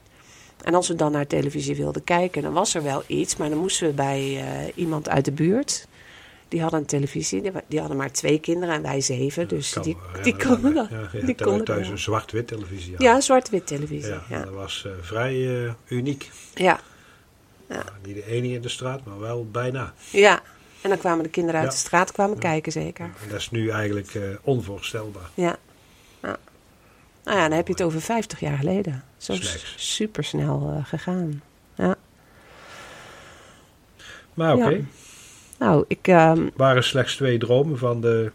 En 0.63 0.73
als 0.75 0.87
we 0.87 0.95
dan 0.95 1.11
naar 1.11 1.27
televisie 1.27 1.75
wilden 1.75 2.03
kijken, 2.03 2.41
dan 2.41 2.53
was 2.53 2.75
er 2.75 2.83
wel 2.83 3.03
iets. 3.07 3.35
Maar 3.37 3.49
dan 3.49 3.57
moesten 3.57 3.87
we 3.87 3.93
bij 3.93 4.19
eh, 4.19 4.71
iemand 4.75 5.09
uit 5.09 5.25
de 5.25 5.31
buurt. 5.31 5.87
Die 6.47 6.61
hadden 6.61 6.79
een 6.79 6.85
televisie. 6.85 7.51
Die, 7.67 7.79
hadden 7.79 7.97
maar 7.97 8.11
twee 8.11 8.39
kinderen 8.39 8.75
en 8.75 8.81
wij 8.81 9.01
zeven. 9.01 9.47
Dus 9.47 9.73
Kan 9.73 9.83
die, 9.83 9.97
me 10.15 10.21
die 10.21 10.35
konden 10.35 10.73
dat. 10.73 10.89
Ja, 10.89 11.09
ja, 11.13 11.25
die 11.25 11.35
konden 11.35 11.65
thuis 11.65 11.87
een 11.87 11.97
zwart-wit 11.97 12.47
televisie 12.47 12.91
had. 12.91 13.01
Ja, 13.01 13.21
zwart-wit 13.21 13.67
televisie. 13.67 14.11
Ja, 14.11 14.23
Ja. 14.29 14.43
dat 14.43 14.53
was 14.53 14.83
eh, 14.85 14.91
vrij 15.01 15.63
eh, 15.65 15.71
uniek. 15.87 16.29
Ja. 16.53 16.79
Niet 18.05 18.15
de 18.15 18.25
enige 18.25 18.53
in 18.53 18.61
de 18.61 18.69
straat, 18.69 19.05
maar 19.05 19.19
wel 19.19 19.47
bijna. 19.51 19.93
ja. 20.11 20.41
En 20.81 20.89
dan 20.89 20.97
kwamen 20.99 21.23
de 21.23 21.29
kinderen 21.29 21.59
uit 21.59 21.69
Ja. 21.69 21.75
de 21.75 21.79
straat 21.81 22.11
kwamen 22.11 22.33
Ja. 22.35 22.41
kijken, 22.41 22.71
zeker. 22.71 23.05
En 23.05 23.29
dat 23.29 23.39
is 23.39 23.51
nu 23.51 23.69
eigenlijk 23.69 24.17
onvoorstelbaar. 24.41 25.29
Ja. 25.33 25.55
ja. 26.21 26.37
Nou 27.23 27.37
ja, 27.37 27.47
dan 27.47 27.57
heb 27.57 27.67
je 27.67 27.73
het 27.73 27.81
over 27.81 28.01
50 28.01 28.39
jaar 28.39 28.57
geleden. 28.57 29.03
Zo 29.19 29.33
super 29.75 30.23
snel 30.23 30.81
gegaan. 30.83 31.41
Ja. 31.75 31.95
Maar 34.33 34.53
oké, 34.55 34.69
Ja. 34.69 34.77
Nou, 35.59 35.85
ik. 35.87 36.07
ehm, 36.07 36.49
waren 36.55 36.83
slechts 36.83 37.15
twee 37.15 37.37
dromen 37.37 37.77
van 37.77 38.01
de... 38.01 38.31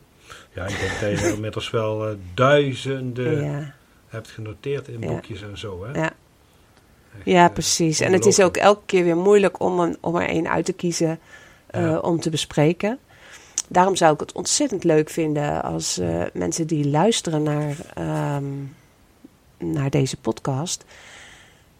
Ja, 0.52 0.66
ik 0.66 0.78
denk 0.78 0.90
dat 1.00 1.20
je 1.20 1.26
er 1.26 1.34
inmiddels 1.38 1.70
wel 1.70 2.08
eh, 2.08 2.14
duizenden 2.34 3.44
ja, 3.44 3.74
hebt 4.08 4.28
genoteerd 4.30 4.88
in 4.88 5.00
Ja. 5.00 5.06
boekjes 5.06 5.42
en 5.42 5.58
zo. 5.58 5.84
Hè? 5.84 5.92
ja. 6.00 6.04
Echt, 6.04 7.24
ja, 7.24 7.46
eh, 7.46 7.52
precies. 7.52 8.00
En 8.00 8.12
het 8.12 8.26
is 8.26 8.40
ook 8.40 8.56
elke 8.56 8.82
keer 8.86 9.04
weer 9.04 9.16
moeilijk 9.16 9.60
om, 9.60 9.80
een, 9.80 9.96
om 10.00 10.16
er 10.16 10.28
één 10.28 10.48
uit 10.48 10.64
te 10.64 10.72
kiezen 10.72 11.18
eh, 11.66 11.98
om 12.02 12.20
te 12.20 12.30
bespreken. 12.30 12.98
daarom 13.68 13.96
zou 13.96 14.14
ik 14.14 14.20
het 14.20 14.32
ontzettend 14.32 14.84
leuk 14.84 15.10
vinden 15.10 15.62
als 15.62 15.98
eh, 15.98 16.22
mensen 16.32 16.66
die 16.66 16.88
luisteren 16.88 17.42
naar, 17.42 17.76
ehm, 17.94 18.44
naar 19.72 19.90
deze 19.90 20.16
podcast, 20.16 20.84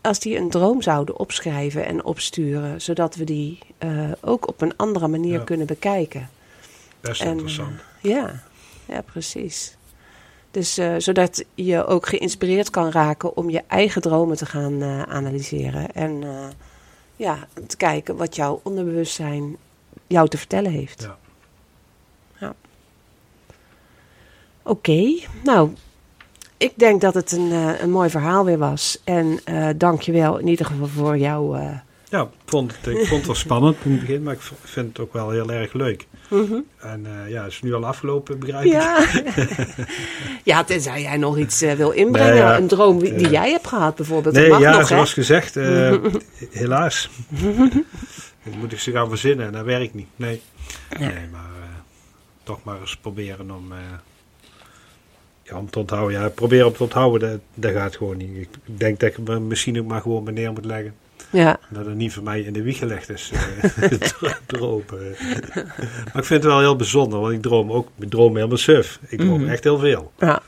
als 0.01 0.19
die 0.19 0.37
een 0.37 0.51
droom 0.51 0.83
zouden 0.83 1.19
opschrijven 1.19 1.87
en 1.87 2.05
opsturen, 2.05 2.81
zodat 2.81 3.15
we 3.15 3.25
die 3.25 3.59
eh, 3.79 4.11
ook 4.21 4.49
op 4.49 4.61
een 4.61 4.77
andere 4.77 5.09
manier 5.09 5.39
Ja. 5.39 5.45
kunnen 5.45 5.67
bekijken. 5.67 6.29
Best 7.01 7.21
En, 7.21 7.29
interessant. 7.31 7.81
Ja, 8.01 8.43
ja 8.87 9.01
precies. 9.03 9.77
Dus 10.51 10.79
eh, 10.79 10.95
zodat 10.99 11.45
je 11.55 11.87
ook 11.87 12.07
geïnspireerd 12.09 12.71
kan 12.71 12.91
raken 12.91 13.37
om 13.37 13.51
je 13.51 13.63
eigen 13.67 14.03
dromen 14.03 14.37
te 14.37 14.47
gaan 14.47 14.83
eh, 14.83 15.03
analyseren. 15.03 15.93
En 15.93 16.23
eh, 16.23 16.47
ja, 17.17 17.49
te 17.67 17.77
kijken 17.77 18.17
wat 18.17 18.37
jouw 18.37 18.61
onderbewustzijn 18.63 19.57
jou 20.07 20.29
te 20.29 20.39
vertellen 20.39 20.71
heeft. 20.73 21.03
Ja. 21.03 21.17
Ja. 22.39 22.55
Oké, 24.63 25.19
nou, 25.45 25.71
ik 26.65 26.73
denk 26.75 27.01
dat 27.01 27.15
het 27.15 27.33
een, 27.33 27.53
eh, 27.53 27.81
een 27.81 27.91
mooi 27.91 28.11
verhaal 28.11 28.45
weer 28.45 28.59
was. 28.59 29.01
En 29.05 29.41
eh 29.45 29.69
dank 29.77 30.01
je 30.03 30.13
wel 30.13 30.39
in 30.39 30.49
ieder 30.49 30.67
geval 30.67 30.87
voor 30.87 31.19
jouw... 31.19 31.55
eh, 31.55 31.71
Ja, 32.09 32.23
ik 32.23 32.29
vond, 32.47 32.77
het, 32.77 32.87
ik 32.87 33.07
vond 33.07 33.17
het 33.19 33.27
wel 33.27 33.35
spannend 33.35 33.77
in 33.85 33.91
het 33.91 34.01
begin, 34.01 34.23
maar 34.23 34.35
ik 34.35 34.41
vind 34.63 34.89
het 34.89 34.99
ook 35.01 35.13
wel 35.13 35.31
heel 35.31 35.51
erg 35.51 35.73
leuk. 35.73 36.07
mhm. 36.29 36.55
En 36.79 37.07
eh, 37.07 37.31
ja, 37.31 37.43
het 37.43 37.53
is 37.53 37.63
nu 37.63 37.75
al 37.75 37.87
afgelopen, 37.87 38.39
begrijp 38.39 38.65
ik. 38.65 38.73
Ja. 38.73 39.07
ja, 40.53 40.65
tenzij 40.65 41.03
jij 41.03 41.17
nog 41.17 41.39
iets 41.39 41.61
wil 41.61 41.91
inbrengen. 41.91 42.33
Nee, 42.33 42.43
ja. 42.43 42.57
Een 42.57 42.67
droom 42.69 42.99
die 42.99 43.29
jij 43.31 43.51
hebt 43.51 43.67
gehad 43.67 43.95
bijvoorbeeld. 43.95 44.35
Nee, 44.35 44.49
dat 44.49 44.53
mag 44.53 44.61
ja, 44.61 44.79
nog, 44.79 44.87
zoals 44.87 45.09
hè? 45.09 45.15
gezegd, 45.15 45.57
eh, 45.57 45.95
helaas. 46.51 47.11
Dan 48.45 48.59
moet 48.59 48.73
ik 48.73 48.79
ze 48.81 48.91
gaan 48.91 49.09
verzinnen 49.09 49.47
en 49.47 49.53
dat 49.53 49.65
werkt 49.65 49.95
niet. 49.95 50.09
Nee, 50.17 50.43
Ja. 50.91 50.99
nee 50.99 51.29
maar 51.33 51.51
eh, 51.63 51.69
toch 52.43 52.59
maar 52.63 52.81
eens 52.81 52.97
proberen 52.97 53.51
om, 53.51 53.73
eh, 53.73 53.79
ja, 55.45 55.59
om 55.59 55.71
te 55.71 55.79
onthouden. 55.79 56.21
Ja, 56.21 56.29
proberen 56.29 56.67
om 56.67 56.73
te 56.73 56.83
onthouden, 56.83 57.31
dat, 57.31 57.41
dat 57.55 57.73
gaat 57.73 57.97
gewoon 57.97 58.17
niet. 58.17 58.29
Ik 58.65 58.79
denk 58.79 59.01
dat 59.01 59.09
ik 59.11 59.19
me 59.19 59.41
misschien 59.41 59.79
ook 59.81 59.87
maar 59.87 60.01
gewoon 60.01 60.33
neer 60.35 60.53
moet 60.53 60.65
leggen. 60.65 60.95
Ja, 61.31 61.59
Dat 61.71 61.87
het 61.87 61.95
niet 61.95 62.13
voor 62.13 62.23
mij 62.23 62.41
in 62.41 62.53
de 62.53 62.63
wieg 62.63 62.79
gelegd 62.79 63.09
is, 63.11 63.31
eh, 63.33 63.83
dro- 63.91 64.29
dromen. 64.47 64.85
maar 66.05 66.17
ik 66.17 66.25
vind 66.25 66.43
het 66.43 66.45
wel 66.45 66.59
heel 66.61 66.77
bijzonder, 66.77 67.21
want 67.21 67.33
ik 67.33 67.43
droom 67.43 67.73
ook, 67.73 67.89
ik 67.99 68.11
droom 68.11 68.35
helemaal 68.37 68.57
suf. 68.57 68.99
Ik 69.09 69.19
droom 69.19 69.41
Mhm. 69.41 69.51
echt 69.51 69.65
heel 69.65 69.79
veel. 69.79 70.13
ja, 70.19 70.43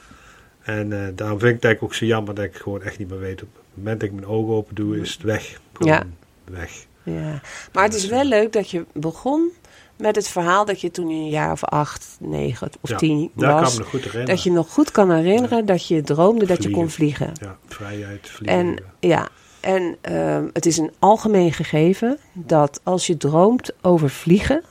En 0.63 0.93
eh, 0.93 1.09
daarom 1.15 1.39
vind 1.39 1.51
ik 1.51 1.55
het 1.57 1.65
eigenlijk 1.65 1.83
ook 1.83 1.95
zo 1.95 2.05
jammer 2.07 2.35
dat 2.35 2.45
ik 2.45 2.57
gewoon 2.57 2.83
echt 2.83 2.99
niet 2.99 3.09
meer 3.09 3.19
weet. 3.19 3.43
Op 3.43 3.49
het 3.55 3.63
moment 3.77 4.01
dat 4.01 4.09
ik 4.09 4.15
mijn 4.15 4.27
ogen 4.27 4.55
open 4.55 4.75
doe, 4.75 5.01
is 5.01 5.13
het 5.13 5.23
weg. 5.23 5.61
Gewoon 5.73 5.93
Ja. 5.93 6.03
weg. 6.45 6.87
ja. 7.03 7.41
Maar 7.73 7.85
het 7.85 7.95
is 7.95 8.07
wel 8.07 8.25
leuk 8.25 8.53
dat 8.53 8.71
je 8.71 8.85
begon 8.93 9.51
met 9.97 10.17
het 10.17 10.29
verhaal 10.29 10.65
dat 10.65 10.81
je 10.81 10.91
toen 10.91 11.11
in 11.11 11.17
een 11.17 11.29
jaar 11.29 11.53
of 11.53 11.65
acht, 11.65 12.17
negen 12.21 12.71
of 12.81 12.91
Ja, 12.91 12.97
tien 12.97 13.31
was. 13.35 13.73
me 13.73 13.79
nog 13.79 13.89
goed 13.89 14.01
herinneren. 14.05 14.27
Dat 14.35 14.43
je 14.43 14.51
nog 14.51 14.71
goed 14.73 14.91
kan 14.91 15.11
herinneren 15.11 15.67
dat 15.67 15.87
je 15.87 16.03
droomde 16.03 16.47
dat 16.47 16.63
je 16.63 16.71
kon 16.71 16.91
vliegen. 16.91 17.33
Ja, 17.41 17.57
vrijheid, 17.67 18.29
vliegen. 18.29 18.59
En 18.59 18.83
ja, 19.01 19.29
en 19.61 19.97
ehm, 20.01 20.45
het 20.53 20.67
is 20.67 20.77
een 20.77 20.93
algemeen 20.99 21.53
gegeven 21.53 22.19
dat 22.33 22.81
als 22.83 23.07
je 23.07 23.17
droomt 23.17 23.73
over 23.83 24.11
vliegen, 24.11 24.63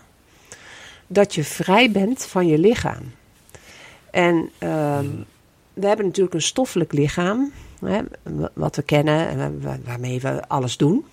dat 1.08 1.36
je 1.36 1.44
vrij 1.44 1.92
bent 1.92 2.26
van 2.26 2.48
je 2.48 2.58
lichaam. 2.58 3.12
En 4.12 4.50
ehm, 4.58 5.06
we 5.74 5.88
hebben 5.88 6.06
natuurlijk 6.06 6.36
een 6.36 6.42
stoffelijk 6.42 6.94
lichaam, 6.94 7.52
hè, 7.80 8.02
wa- 8.24 8.50
wat 8.54 8.76
we 8.76 8.82
kennen 8.82 9.28
en 9.28 9.38
wa- 9.38 9.70
wa- 9.70 9.80
waarmee 9.86 10.22
we 10.22 10.48
alles 10.48 10.78
doen. 10.78 11.06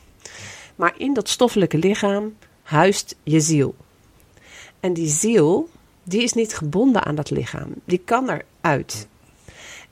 Maar 0.76 0.94
in 0.96 1.14
dat 1.14 1.28
stoffelijke 1.28 1.78
lichaam 1.78 2.34
huist 2.62 3.16
je 3.22 3.40
ziel. 3.40 3.74
En 4.82 4.92
die 4.92 5.08
ziel, 5.08 5.68
die 6.02 6.22
is 6.22 6.32
niet 6.32 6.54
gebonden 6.56 7.04
aan 7.04 7.14
dat 7.14 7.30
lichaam. 7.30 7.68
Die 7.84 7.98
kan 8.04 8.30
eruit. 8.60 9.08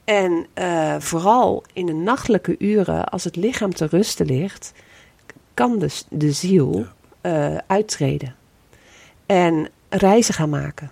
En 0.05 0.47
eh, 0.55 0.97
vooral 0.99 1.64
in 1.72 1.86
de 1.86 1.93
nachtelijke 1.93 2.55
uren, 2.59 3.05
als 3.09 3.24
het 3.24 3.36
lichaam 3.36 3.74
te 3.74 3.86
rusten 3.86 4.26
ligt, 4.26 4.72
kan 5.55 5.78
de, 5.78 5.88
s- 5.88 6.05
de 6.09 6.32
ziel 6.32 6.86
eh, 7.20 7.57
uittreden. 7.66 8.34
En 9.26 9.68
reizen 9.88 10.34
gaan 10.34 10.49
maken. 10.51 10.91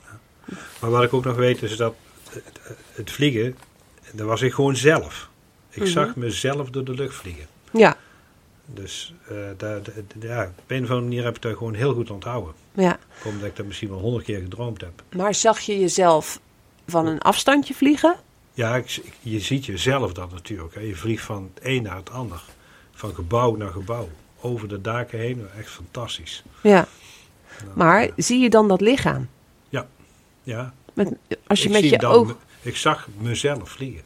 Maar 0.80 0.90
wat 0.90 1.02
ik 1.02 1.12
ook 1.12 1.24
nog 1.24 1.36
weet 1.36 1.62
is 1.62 1.76
dat 1.76 1.94
het, 2.30 2.44
het 2.92 3.10
vliegen, 3.10 3.56
dat 4.12 4.26
was 4.26 4.42
ik 4.42 4.52
gewoon 4.52 4.76
zelf. 4.76 5.28
Ik 5.70 5.82
Mhm. 5.82 5.90
zag 5.90 6.16
mezelf 6.16 6.70
door 6.70 6.84
de 6.84 6.94
lucht 6.94 7.14
vliegen. 7.14 7.46
Ja, 7.72 7.96
Dus 8.74 9.14
eh, 9.28 9.36
daar, 9.56 9.80
ja, 10.20 10.42
op 10.58 10.70
een 10.70 10.82
of 10.82 10.90
andere 10.90 11.00
manier 11.00 11.24
heb 11.24 11.36
ik 11.36 11.42
dat 11.42 11.56
gewoon 11.56 11.74
heel 11.74 11.94
goed 11.94 12.10
onthouden. 12.10 12.54
ja. 12.74 12.98
Omdat 13.24 13.46
ik 13.48 13.56
dat 13.56 13.66
misschien 13.66 13.88
wel 13.88 13.98
honderd 13.98 14.24
keer 14.24 14.40
gedroomd 14.40 14.80
heb. 14.80 15.02
Maar 15.14 15.34
zag 15.34 15.60
je 15.60 15.78
jezelf 15.78 16.40
van 16.86 17.06
een 17.06 17.20
afstandje 17.20 17.74
vliegen? 17.74 18.16
Ja, 18.52 18.76
ik, 18.76 19.00
je 19.20 19.40
ziet 19.40 19.66
jezelf 19.66 20.12
dan 20.12 20.28
natuurlijk. 20.32 20.74
Hè. 20.74 20.80
Je 20.80 20.96
vliegt 20.96 21.24
van 21.24 21.50
het 21.54 21.64
een 21.64 21.82
naar 21.82 21.96
het 21.96 22.10
ander. 22.10 22.42
Van 22.92 23.14
gebouw 23.14 23.56
naar 23.56 23.70
gebouw. 23.70 24.08
Over 24.40 24.68
de 24.68 24.80
daken 24.80 25.18
heen. 25.18 25.46
Echt 25.58 25.70
fantastisch. 25.70 26.42
Ja. 26.62 26.86
Nou, 27.64 27.76
Maar 27.76 28.02
ja. 28.02 28.12
zie 28.16 28.38
je 28.38 28.50
dan 28.50 28.68
dat 28.68 28.80
lichaam? 28.80 29.28
Ja, 30.42 30.72
Met, 30.94 31.08
als 31.46 31.62
je 31.62 31.66
ik 31.68 31.72
met 31.74 31.88
je 31.88 32.06
ogen. 32.06 32.36
Ik 32.62 32.76
zag 32.76 33.08
mezelf 33.18 33.70
vliegen. 33.70 34.02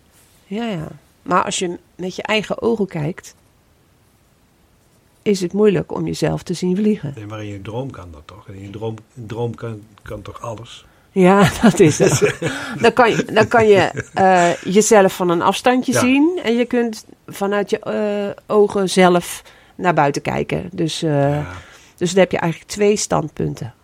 Ja, 0.46 0.64
ja. 0.64 0.88
Maar 1.22 1.44
als 1.44 1.58
je 1.58 1.78
met 1.94 2.16
je 2.16 2.22
eigen 2.22 2.62
ogen 2.62 2.86
kijkt, 2.86 3.34
is 5.22 5.40
het 5.40 5.52
moeilijk 5.52 5.92
om 5.94 6.06
jezelf 6.06 6.42
te 6.42 6.54
zien 6.54 6.76
vliegen. 6.76 7.12
Nee, 7.16 7.26
maar 7.26 7.42
in 7.44 7.50
je 7.50 7.62
droom 7.62 7.90
kan 7.90 8.08
dat 8.12 8.22
toch? 8.24 8.48
In 8.48 8.62
je 8.62 8.70
droom, 8.70 8.94
droom 9.14 9.54
kan, 9.54 9.82
kan 10.02 10.22
toch 10.22 10.40
alles? 10.40 10.84
Ja, 11.10 11.48
dat 11.62 11.80
is 11.80 11.98
het. 11.98 12.34
dan 12.80 12.92
kan 12.92 13.10
je, 13.10 13.24
dan 13.32 13.48
kan 13.48 13.66
je 13.66 14.04
eh, 14.14 14.54
jezelf 14.74 15.16
van 15.16 15.28
een 15.28 15.42
afstandje 15.42 15.92
Ja. 15.92 16.00
zien 16.00 16.40
en 16.42 16.56
je 16.56 16.64
kunt 16.64 17.04
vanuit 17.26 17.70
je 17.70 17.78
eh, 17.78 18.56
ogen 18.56 18.90
zelf 18.90 19.42
naar 19.74 19.94
buiten 19.94 20.22
kijken. 20.22 20.68
Dus, 20.72 21.02
eh, 21.02 21.30
ja, 21.30 21.46
dus 21.96 22.10
dan 22.10 22.20
heb 22.20 22.30
je 22.32 22.38
eigenlijk 22.38 22.70
twee 22.72 22.96
standpunten. 22.96 23.74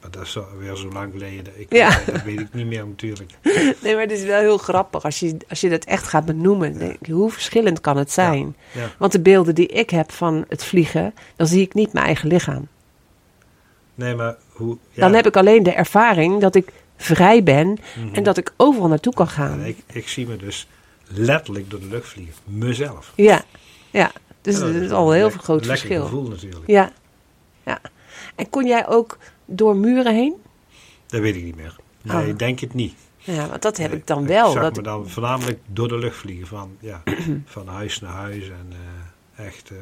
Maar 0.00 0.10
dat 0.10 0.22
is 0.22 0.38
alweer 0.38 0.76
zo 0.76 0.88
lang 0.88 1.12
geleden. 1.12 1.60
Ik, 1.60 1.72
Ja. 1.72 2.00
Dat 2.06 2.22
weet 2.22 2.40
ik 2.40 2.54
niet 2.54 2.66
meer 2.66 2.86
natuurlijk. 2.86 3.30
Nee, 3.82 3.92
maar 3.92 4.02
het 4.02 4.10
is 4.10 4.24
wel 4.24 4.40
heel 4.40 4.58
grappig 4.58 5.04
als 5.04 5.20
je, 5.20 5.36
als 5.48 5.60
je 5.60 5.68
dat 5.68 5.84
echt 5.84 6.08
gaat 6.08 6.24
benoemen. 6.24 6.78
Denk 6.78 7.06
hoe 7.06 7.30
verschillend 7.30 7.80
kan 7.80 7.96
het 7.96 8.12
zijn? 8.12 8.56
Ja. 8.72 8.88
Want 8.98 9.12
de 9.12 9.20
beelden 9.20 9.54
die 9.54 9.66
ik 9.66 9.90
heb 9.90 10.12
van 10.12 10.44
het 10.48 10.64
vliegen, 10.64 11.14
dan 11.36 11.46
zie 11.46 11.60
ik 11.60 11.74
niet 11.74 11.92
mijn 11.92 12.06
eigen 12.06 12.28
lichaam. 12.28 12.68
Nee, 13.94 14.14
maar 14.14 14.36
hoe... 14.48 14.78
Ja, 14.90 15.00
Dan 15.00 15.14
heb 15.14 15.26
ik 15.26 15.36
alleen 15.36 15.62
de 15.62 15.72
ervaring 15.72 16.40
dat 16.40 16.54
ik 16.54 16.72
vrij 16.96 17.42
ben 17.42 17.78
mhm. 17.96 18.14
en 18.14 18.22
dat 18.22 18.36
ik 18.36 18.52
overal 18.56 18.88
naartoe 18.88 19.14
kan 19.14 19.28
gaan. 19.28 19.64
Ik, 19.64 19.78
ik 19.92 20.08
zie 20.08 20.26
me 20.26 20.36
dus 20.36 20.68
letterlijk 21.06 21.70
door 21.70 21.80
de 21.80 21.86
lucht 21.86 22.08
vliegen. 22.08 22.34
Mezelf. 22.44 23.12
Ja, 23.14 23.42
ja. 23.90 24.12
Dus 24.40 24.58
dat 24.58 24.74
is 24.74 24.90
al 24.90 25.10
een 25.10 25.16
heel 25.16 25.30
groot 25.30 25.64
lekker 25.64 25.86
verschil. 25.86 26.04
gevoel 26.04 26.28
natuurlijk. 26.28 26.66
Ja, 26.66 26.92
ja. 27.64 27.80
En 28.34 28.50
kon 28.50 28.66
jij 28.66 28.88
ook 28.88 29.18
door 29.50 29.76
muren 29.76 30.14
heen? 30.14 30.34
Dat 31.06 31.20
weet 31.20 31.36
ik 31.36 31.44
niet 31.44 31.56
meer. 31.56 31.76
Nee, 32.02 32.16
Ah. 32.16 32.26
ik 32.28 32.38
denk 32.38 32.58
het 32.60 32.74
niet. 32.74 32.94
Ja, 33.16 33.48
want 33.48 33.62
dat 33.62 33.76
heb 33.76 33.92
ik 33.92 34.06
dan 34.06 34.26
wel. 34.26 34.46
Ik 34.46 34.52
zag 34.52 34.62
Dat, 34.62 34.76
me 34.76 34.82
dan 34.82 35.08
voornamelijk 35.08 35.58
door 35.66 35.88
de 35.88 35.98
lucht 35.98 36.16
vliegen. 36.16 36.46
Van, 36.46 36.76
ja, 36.78 37.02
van 37.44 37.68
huis 37.68 38.00
naar 38.00 38.12
huis. 38.12 38.48
En 38.48 38.72
eh, 39.36 39.46
echt... 39.46 39.70
eh, 39.70 39.76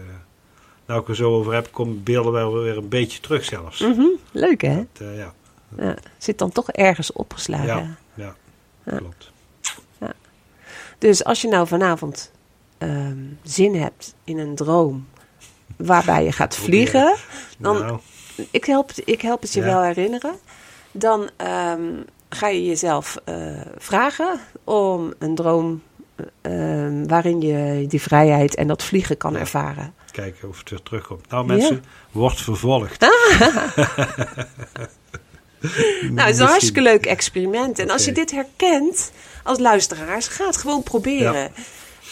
nou, 0.86 1.00
ik 1.00 1.08
er 1.08 1.16
zo 1.16 1.30
over 1.34 1.54
heb, 1.54 1.68
komen 1.72 2.02
beelden 2.02 2.32
wel 2.32 2.52
weer 2.58 2.76
een 2.76 2.88
beetje 2.88 3.20
terug 3.20 3.44
zelfs. 3.44 3.80
Mhm, 3.80 4.04
leuk 4.32 4.60
hè? 4.62 4.76
Dat, 4.76 5.08
eh, 5.08 5.16
ja, 5.16 5.34
Ja, 5.76 5.96
zit 6.18 6.38
dan 6.38 6.50
toch 6.52 6.70
ergens 6.70 7.12
opgeslagen. 7.12 7.66
Ja. 7.66 7.96
ja, 8.14 8.34
Ja. 8.84 8.96
klopt. 8.96 9.30
Dus 10.98 11.24
als 11.24 11.40
je 11.40 11.48
nou 11.48 11.66
vanavond 11.66 12.30
ehm, 12.78 13.18
zin 13.42 13.74
hebt 13.74 14.14
in 14.24 14.38
een 14.38 14.54
droom 14.54 15.08
waarbij 15.76 16.24
je 16.24 16.32
gaat 16.32 16.56
vliegen, 16.56 17.16
Dan- 17.58 17.78
nou, 17.78 17.98
ik 18.51 18.64
help, 18.64 18.91
ik 19.05 19.20
help 19.20 19.41
het 19.43 19.53
je 19.53 19.61
Ja. 19.61 19.66
wel 19.66 19.82
herinneren, 19.82 20.34
dan 20.93 21.30
ehm, 21.36 21.82
ga 22.28 22.49
je 22.49 22.64
jezelf 22.64 23.16
eh, 23.24 23.36
vragen 23.78 24.41
om 24.64 25.12
een 25.18 25.34
droom 25.34 25.82
eh, 26.16 26.24
ehm, 26.84 27.07
waarin 27.07 27.41
je 27.41 27.86
die 27.86 28.01
vrijheid 28.03 28.55
en 28.55 28.66
dat 28.66 28.82
vliegen 28.82 29.16
kan 29.16 29.32
Ja. 29.32 29.39
ervaren. 29.39 29.95
kijken 30.12 30.49
of 30.49 30.59
het 30.59 30.70
weer 30.70 30.82
terugkomt. 30.82 31.30
Nou 31.30 31.47
mensen, 31.47 31.84
wordt 32.11 32.41
vervolgd. 32.41 33.07
Nou, 36.03 36.20
het 36.26 36.34
is 36.34 36.39
een 36.41 36.47
hartstikke 36.47 36.80
leuk 36.82 37.07
experiment. 37.07 37.78
En 37.78 37.91
als 37.91 38.05
je 38.05 38.12
dit 38.12 38.30
herkent 38.30 39.12
als 39.43 39.59
luisteraars, 39.59 40.28
ga 40.28 40.47
het 40.47 40.57
gewoon 40.57 40.82
proberen. 40.82 41.53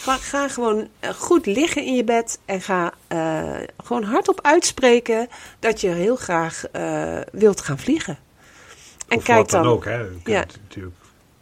Ga, 0.01 0.17
ga 0.17 0.47
gewoon 0.47 0.87
eh, 0.99 1.09
goed 1.09 1.45
liggen 1.45 1.83
in 1.85 1.95
je 1.95 2.03
bed 2.03 2.39
en 2.45 2.61
ga 2.61 2.93
eh, 3.07 3.55
gewoon 3.83 4.03
hardop 4.03 4.39
uitspreken 4.41 5.27
dat 5.59 5.81
je 5.81 5.87
heel 5.89 6.15
graag 6.15 6.65
eh, 6.71 7.19
wilt 7.31 7.61
gaan 7.61 7.79
vliegen. 7.79 8.17
En 9.07 9.17
Of 9.17 9.23
kijk 9.23 9.37
wat 9.37 9.49
dan, 9.49 9.63
dan. 9.63 9.71
ook, 9.71 9.85
hè. 9.85 9.97
Je 9.97 10.19
Ja. 10.23 10.39
kunt 10.43 10.57
natuurlijk 10.61 10.95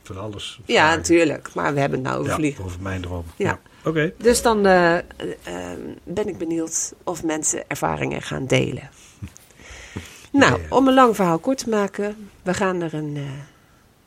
van 0.03 0.17
alles 0.19 0.59
Ja, 0.65 0.95
natuurlijk. 0.95 1.53
Maar 1.53 1.73
we 1.73 1.79
hebben 1.79 1.99
het 1.99 2.07
nou 2.07 2.19
over 2.19 2.31
Ja, 2.31 2.37
vliegen. 2.37 2.63
over 2.63 2.81
mijn 2.81 3.01
droom. 3.01 3.25
Ja. 3.35 3.59
Oké. 3.83 4.13
Dus 4.17 4.41
dan 4.41 4.61
ben 6.03 6.27
ik 6.27 6.37
benieuwd 6.37 6.93
of 7.03 7.23
mensen 7.23 7.63
ervaringen 7.67 8.21
gaan 8.21 8.45
delen. 8.45 8.89
Nou, 10.31 10.61
om 10.69 10.87
een 10.87 10.93
lang 10.93 11.15
verhaal 11.15 11.39
kort 11.39 11.57
te 11.57 11.69
maken, 11.69 12.29
we 12.43 12.53
gaan 12.53 12.81
er 12.81 12.93
een 12.93 13.17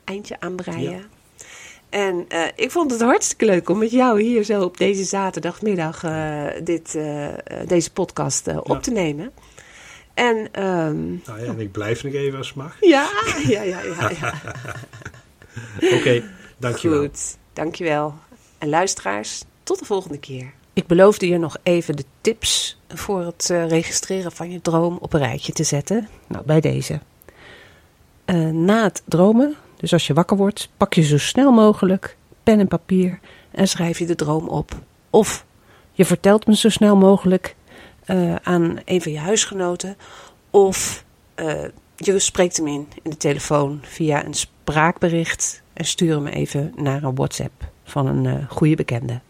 eindje 0.05 0.37
aan 0.41 0.55
breien. 0.57 1.05
En 1.91 2.25
eh, 2.29 2.41
ik 2.55 2.71
vond 2.71 2.91
het 2.91 3.01
hartstikke 3.01 3.45
leuk 3.45 3.69
om 3.69 3.79
met 3.79 3.91
jou 3.91 4.23
hier 4.23 4.43
zo 4.45 4.63
op 4.63 4.77
deze 4.77 5.05
zaterdagmiddag 5.05 6.05
eh, 6.05 6.45
dit, 6.65 6.95
eh, 6.95 7.29
deze 7.67 7.93
podcast 7.93 8.47
eh, 8.47 8.59
op 8.63 8.83
te 8.83 8.91
nemen. 8.91 9.33
En 10.15 10.49
ehm, 10.53 11.07
Nou 11.27 11.41
ja, 11.41 11.45
en 11.45 11.61
ik 11.61 11.73
blijf 11.73 12.03
nog 12.05 12.13
even 12.13 12.39
als 12.39 12.47
het 12.47 12.57
mag. 12.57 12.77
ja, 12.81 13.09
ja, 13.47 13.63
ja, 13.63 13.81
ja, 13.83 14.11
ja. 14.21 14.35
Oké, 15.99 16.23
dankjewel. 16.57 17.01
Goed, 17.01 17.37
dankjewel. 17.53 18.15
En 18.59 18.69
luisteraars, 18.69 19.43
tot 19.63 19.79
de 19.79 19.85
volgende 19.85 20.19
keer. 20.19 20.53
Ik 20.73 20.87
beloofde 20.87 21.29
je 21.29 21.39
nog 21.39 21.57
even 21.63 21.97
de 21.97 22.05
tips 22.21 22.79
voor 22.89 23.21
het 23.21 23.51
eh, 23.51 23.69
registreren 23.69 24.33
van 24.33 24.51
je 24.51 24.61
droom 24.61 24.99
op 25.01 25.13
een 25.13 25.21
rijtje 25.21 25.53
te 25.53 25.65
zetten. 25.65 26.09
Nou, 26.27 26.45
bij 26.47 26.61
deze. 26.61 27.01
Eh, 28.25 28.37
na 28.49 28.83
het 28.83 29.03
dromen, 29.05 29.55
dus 29.79 29.93
als 29.93 30.07
je 30.07 30.15
wakker 30.15 30.37
wordt, 30.37 30.69
pak 30.77 30.95
je 30.95 31.03
zo 31.03 31.19
snel 31.19 31.53
mogelijk 31.53 32.17
pen 32.43 32.61
en 32.61 32.69
papier 32.69 33.19
en 33.51 33.69
schrijf 33.69 33.99
je 33.99 34.07
de 34.07 34.15
droom 34.15 34.49
op. 34.49 34.73
Of 35.11 35.45
je 35.93 36.05
vertelt 36.05 36.47
me 36.47 36.57
zo 36.57 36.69
snel 36.69 36.97
mogelijk 36.97 37.57
eh, 38.05 38.35
aan 38.35 38.79
een 38.85 39.03
van 39.03 39.13
je 39.13 39.19
huisgenoten. 39.19 39.97
Of 40.51 41.05
eh, 41.35 41.65
je 41.97 42.19
spreekt 42.19 42.57
hem 42.57 42.67
in 42.67 42.89
in 43.03 43.11
de 43.11 43.17
telefoon 43.17 43.81
via 43.83 44.25
een 44.25 44.35
spraakbericht 44.35 45.63
en 45.73 45.85
stuur 45.85 46.15
hem 46.15 46.27
even 46.27 46.73
naar 46.77 47.03
een 47.03 47.15
WhatsApp 47.15 47.71
van 47.85 48.07
een 48.07 48.27
eh, 48.27 48.51
goede 48.51 48.75
bekende. 48.75 49.21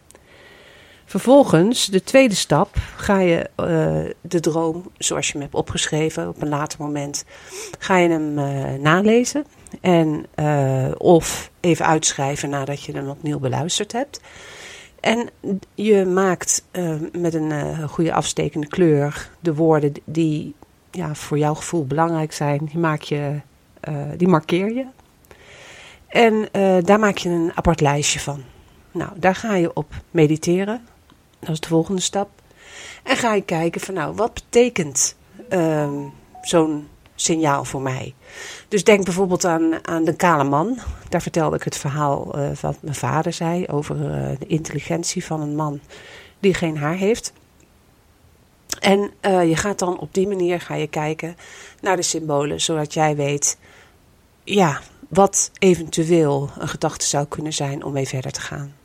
Vervolgens, 1.09 1.85
de 1.85 2.03
tweede 2.03 2.35
stap, 2.35 2.75
ga 2.95 3.19
je 3.19 3.49
eh, 3.55 4.15
de 4.21 4.39
droom 4.39 4.91
zoals 4.97 5.25
je 5.25 5.31
hem 5.31 5.41
hebt 5.41 5.53
opgeschreven 5.55 6.27
op 6.27 6.41
een 6.41 6.49
later 6.49 6.81
moment, 6.81 7.25
ga 7.79 7.97
je 7.97 8.09
hem 8.09 8.37
eh, 8.37 8.73
nalezen 8.73 9.45
en 9.81 10.25
eh, 10.35 10.91
of 10.97 11.51
even 11.59 11.85
uitschrijven 11.85 12.49
nadat 12.49 12.83
je 12.83 12.91
hem 12.91 13.09
opnieuw 13.09 13.39
beluisterd 13.39 13.91
hebt. 13.91 14.21
En 14.99 15.29
je 15.75 16.05
maakt 16.05 16.63
met 17.11 17.33
een 17.33 17.89
goede 17.89 18.13
afstekende 18.13 18.67
kleur 18.67 19.29
de 19.39 19.53
woorden 19.53 19.93
die 20.03 20.55
ja, 20.91 21.15
voor 21.15 21.37
jouw 21.37 21.53
gevoel 21.53 21.85
belangrijk 21.85 22.33
zijn, 22.33 22.65
die, 22.65 22.79
maak 22.79 23.01
je, 23.01 23.39
die 24.17 24.27
markeer 24.27 24.73
je. 24.73 24.85
En 26.07 26.49
daar 26.85 26.99
maak 26.99 27.17
je 27.17 27.29
een 27.29 27.51
apart 27.55 27.81
lijstje 27.81 28.19
van. 28.19 28.43
Nou, 28.91 29.11
daar 29.15 29.35
ga 29.35 29.55
je 29.55 29.73
op 29.73 29.93
mediteren. 30.11 30.81
Dat 31.39 31.49
is 31.49 31.59
de 31.59 31.67
volgende 31.67 32.01
stap. 32.01 32.29
En 33.03 33.15
ga 33.15 33.33
je 33.33 33.41
kijken 33.41 33.81
van 33.81 33.93
nou, 33.93 34.15
wat 34.15 34.33
betekent 34.33 35.15
ehm, 35.49 36.07
zo'n 36.41 36.87
signaal 37.15 37.65
voor 37.65 37.81
mij? 37.81 38.13
Dus 38.67 38.83
denk 38.83 39.03
bijvoorbeeld 39.03 39.45
aan, 39.45 39.87
aan 39.87 40.03
de 40.03 40.15
kale 40.15 40.43
man. 40.43 40.77
Daar 41.09 41.21
vertelde 41.21 41.55
ik 41.55 41.63
het 41.63 41.77
verhaal 41.77 42.33
eh, 42.33 42.49
wat 42.61 42.77
mijn 42.81 42.95
vader 42.95 43.33
zei 43.33 43.67
over 43.67 43.95
eh, 43.95 44.39
de 44.39 44.47
intelligentie 44.47 45.25
van 45.25 45.41
een 45.41 45.55
man 45.55 45.79
die 46.39 46.53
geen 46.53 46.77
haar 46.77 46.95
heeft. 46.95 47.33
En 48.79 49.11
eh, 49.19 49.49
je 49.49 49.55
gaat 49.55 49.79
dan 49.79 49.99
op 49.99 50.13
die 50.13 50.27
manier 50.27 50.61
ga 50.61 50.75
je 50.75 50.87
kijken 50.87 51.35
naar 51.81 51.95
de 51.95 52.01
symbolen, 52.01 52.61
zodat 52.61 52.93
jij 52.93 53.15
weet 53.15 53.57
ja, 54.43 54.81
wat 55.07 55.51
eventueel 55.59 56.49
een 56.57 56.67
gedachte 56.67 57.05
zou 57.05 57.25
kunnen 57.25 57.53
zijn 57.53 57.83
om 57.83 57.93
mee 57.93 58.07
verder 58.07 58.31
te 58.31 58.41
gaan. 58.41 58.75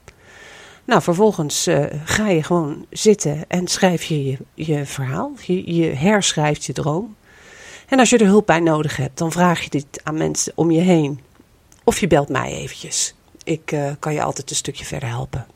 Nou, 0.85 1.03
vervolgens 1.03 1.67
eh, 1.67 1.85
ga 2.05 2.29
je 2.29 2.43
gewoon 2.43 2.87
zitten 2.91 3.45
en 3.49 3.67
schrijf 3.67 4.03
je 4.03 4.25
je, 4.25 4.39
je 4.55 4.87
verhaal. 4.87 5.33
Je, 5.47 5.85
herschrijft 5.85 6.65
je 6.65 6.73
droom. 6.73 7.17
En 7.89 7.99
als 7.99 8.11
je 8.11 8.19
er 8.19 8.27
hulp 8.27 8.47
bij 8.47 8.61
nodig 8.61 8.97
hebt, 8.97 9.19
dan 9.19 9.33
vraag 9.33 9.61
je 9.61 9.71
dit 9.71 10.01
aan 10.03 10.17
mensen 10.17 10.53
om 10.57 10.71
je 10.71 10.81
heen. 10.81 11.21
Of 11.85 11.99
je 11.99 12.07
belt 12.07 12.29
mij 12.29 12.53
eventjes. 12.53 13.15
Ik 13.45 13.73
eh, 13.73 13.93
kan 13.99 14.13
je 14.13 14.23
altijd 14.23 14.51
een 14.51 14.57
stukje 14.57 14.85
verder 14.85 15.09
helpen. 15.09 15.47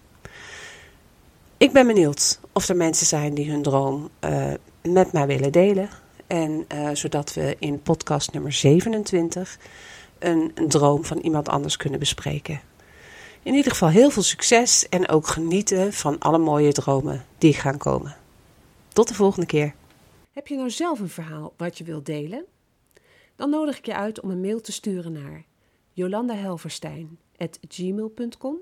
Ik 1.57 1.73
ben 1.73 1.87
benieuwd 1.87 2.41
of 2.53 2.69
er 2.69 2.77
mensen 2.77 3.07
zijn 3.07 3.35
die 3.35 3.51
hun 3.51 3.63
droom 3.63 4.09
eh, 4.21 4.53
met 4.83 5.13
mij 5.13 5.27
willen 5.27 5.53
delen. 5.53 5.89
En 6.27 6.67
zodat 6.93 7.35
we 7.35 7.57
in 7.59 7.83
podcast 7.83 8.33
nummer 8.33 8.53
27 8.53 9.59
een, 10.19 10.53
een 10.55 10.69
droom 10.69 11.05
van 11.05 11.19
iemand 11.19 11.49
anders 11.49 11.77
kunnen 11.77 11.99
bespreken. 11.99 12.61
In 13.49 13.55
ieder 13.55 13.73
geval 13.73 13.89
heel 13.89 14.11
veel 14.11 14.23
succes 14.23 14.89
en 14.89 15.09
ook 15.09 15.27
genieten 15.27 15.93
van 15.93 16.19
alle 16.19 16.39
mooie 16.39 16.73
dromen 16.73 17.25
die 17.39 17.55
gaan 17.55 17.79
komen. 17.79 18.17
Tot 18.89 19.09
de 19.09 19.15
volgende 19.15 19.47
keer. 19.47 19.75
Heb 20.33 20.47
je 20.47 20.57
nou 20.57 20.71
zelf 20.71 21.01
een 21.01 21.09
verhaal 21.09 21.55
wat 21.57 21.79
je 21.79 21.85
wilt 21.85 22.07
delen? 22.07 22.45
Dan 23.37 23.51
nodig 23.51 23.79
ik 23.79 23.87
je 23.87 23.95
uit 23.95 24.21
om 24.21 24.31
een 24.31 24.41
mail 24.41 24.61
te 24.61 24.73
sturen 24.73 25.13
naar 25.13 25.45
jolandahelverstein.gmail.com 25.93 28.57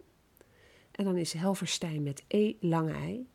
En 0.93 1.05
dan 1.05 1.17
is 1.17 1.33
Helverstein 1.33 2.03
met 2.03 2.25
E 2.29 2.53
lange 2.61 2.93
ei. 2.93 3.29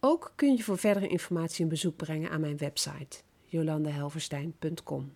Ook 0.00 0.32
kun 0.36 0.56
je 0.56 0.62
voor 0.62 0.78
verdere 0.78 1.08
informatie 1.08 1.62
een 1.62 1.70
bezoek 1.70 1.96
brengen 1.96 2.30
aan 2.30 2.40
mijn 2.40 2.56
website 2.56 3.18
jolandahelverstein.com. 3.44 5.12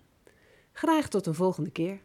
Graag 0.72 1.08
tot 1.08 1.26
een 1.26 1.34
volgende 1.34 1.70
keer. 1.70 2.00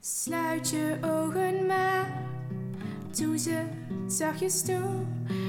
Sluit 0.00 0.70
je 0.70 0.98
ogen 1.02 1.66
maar, 1.66 2.22
doe 3.16 3.38
ze 3.38 3.64
zachtjes 4.06 4.62
toe 4.62 5.04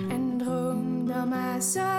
en 0.09 0.37
droom 0.37 1.07
dan 1.07 1.29
maar 1.29 1.61
zacht. 1.61 1.89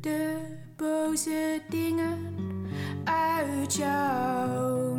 De 0.00 0.36
boze 0.76 1.62
dingen 1.68 2.18
uit 3.04 3.74
jouw 3.74 4.94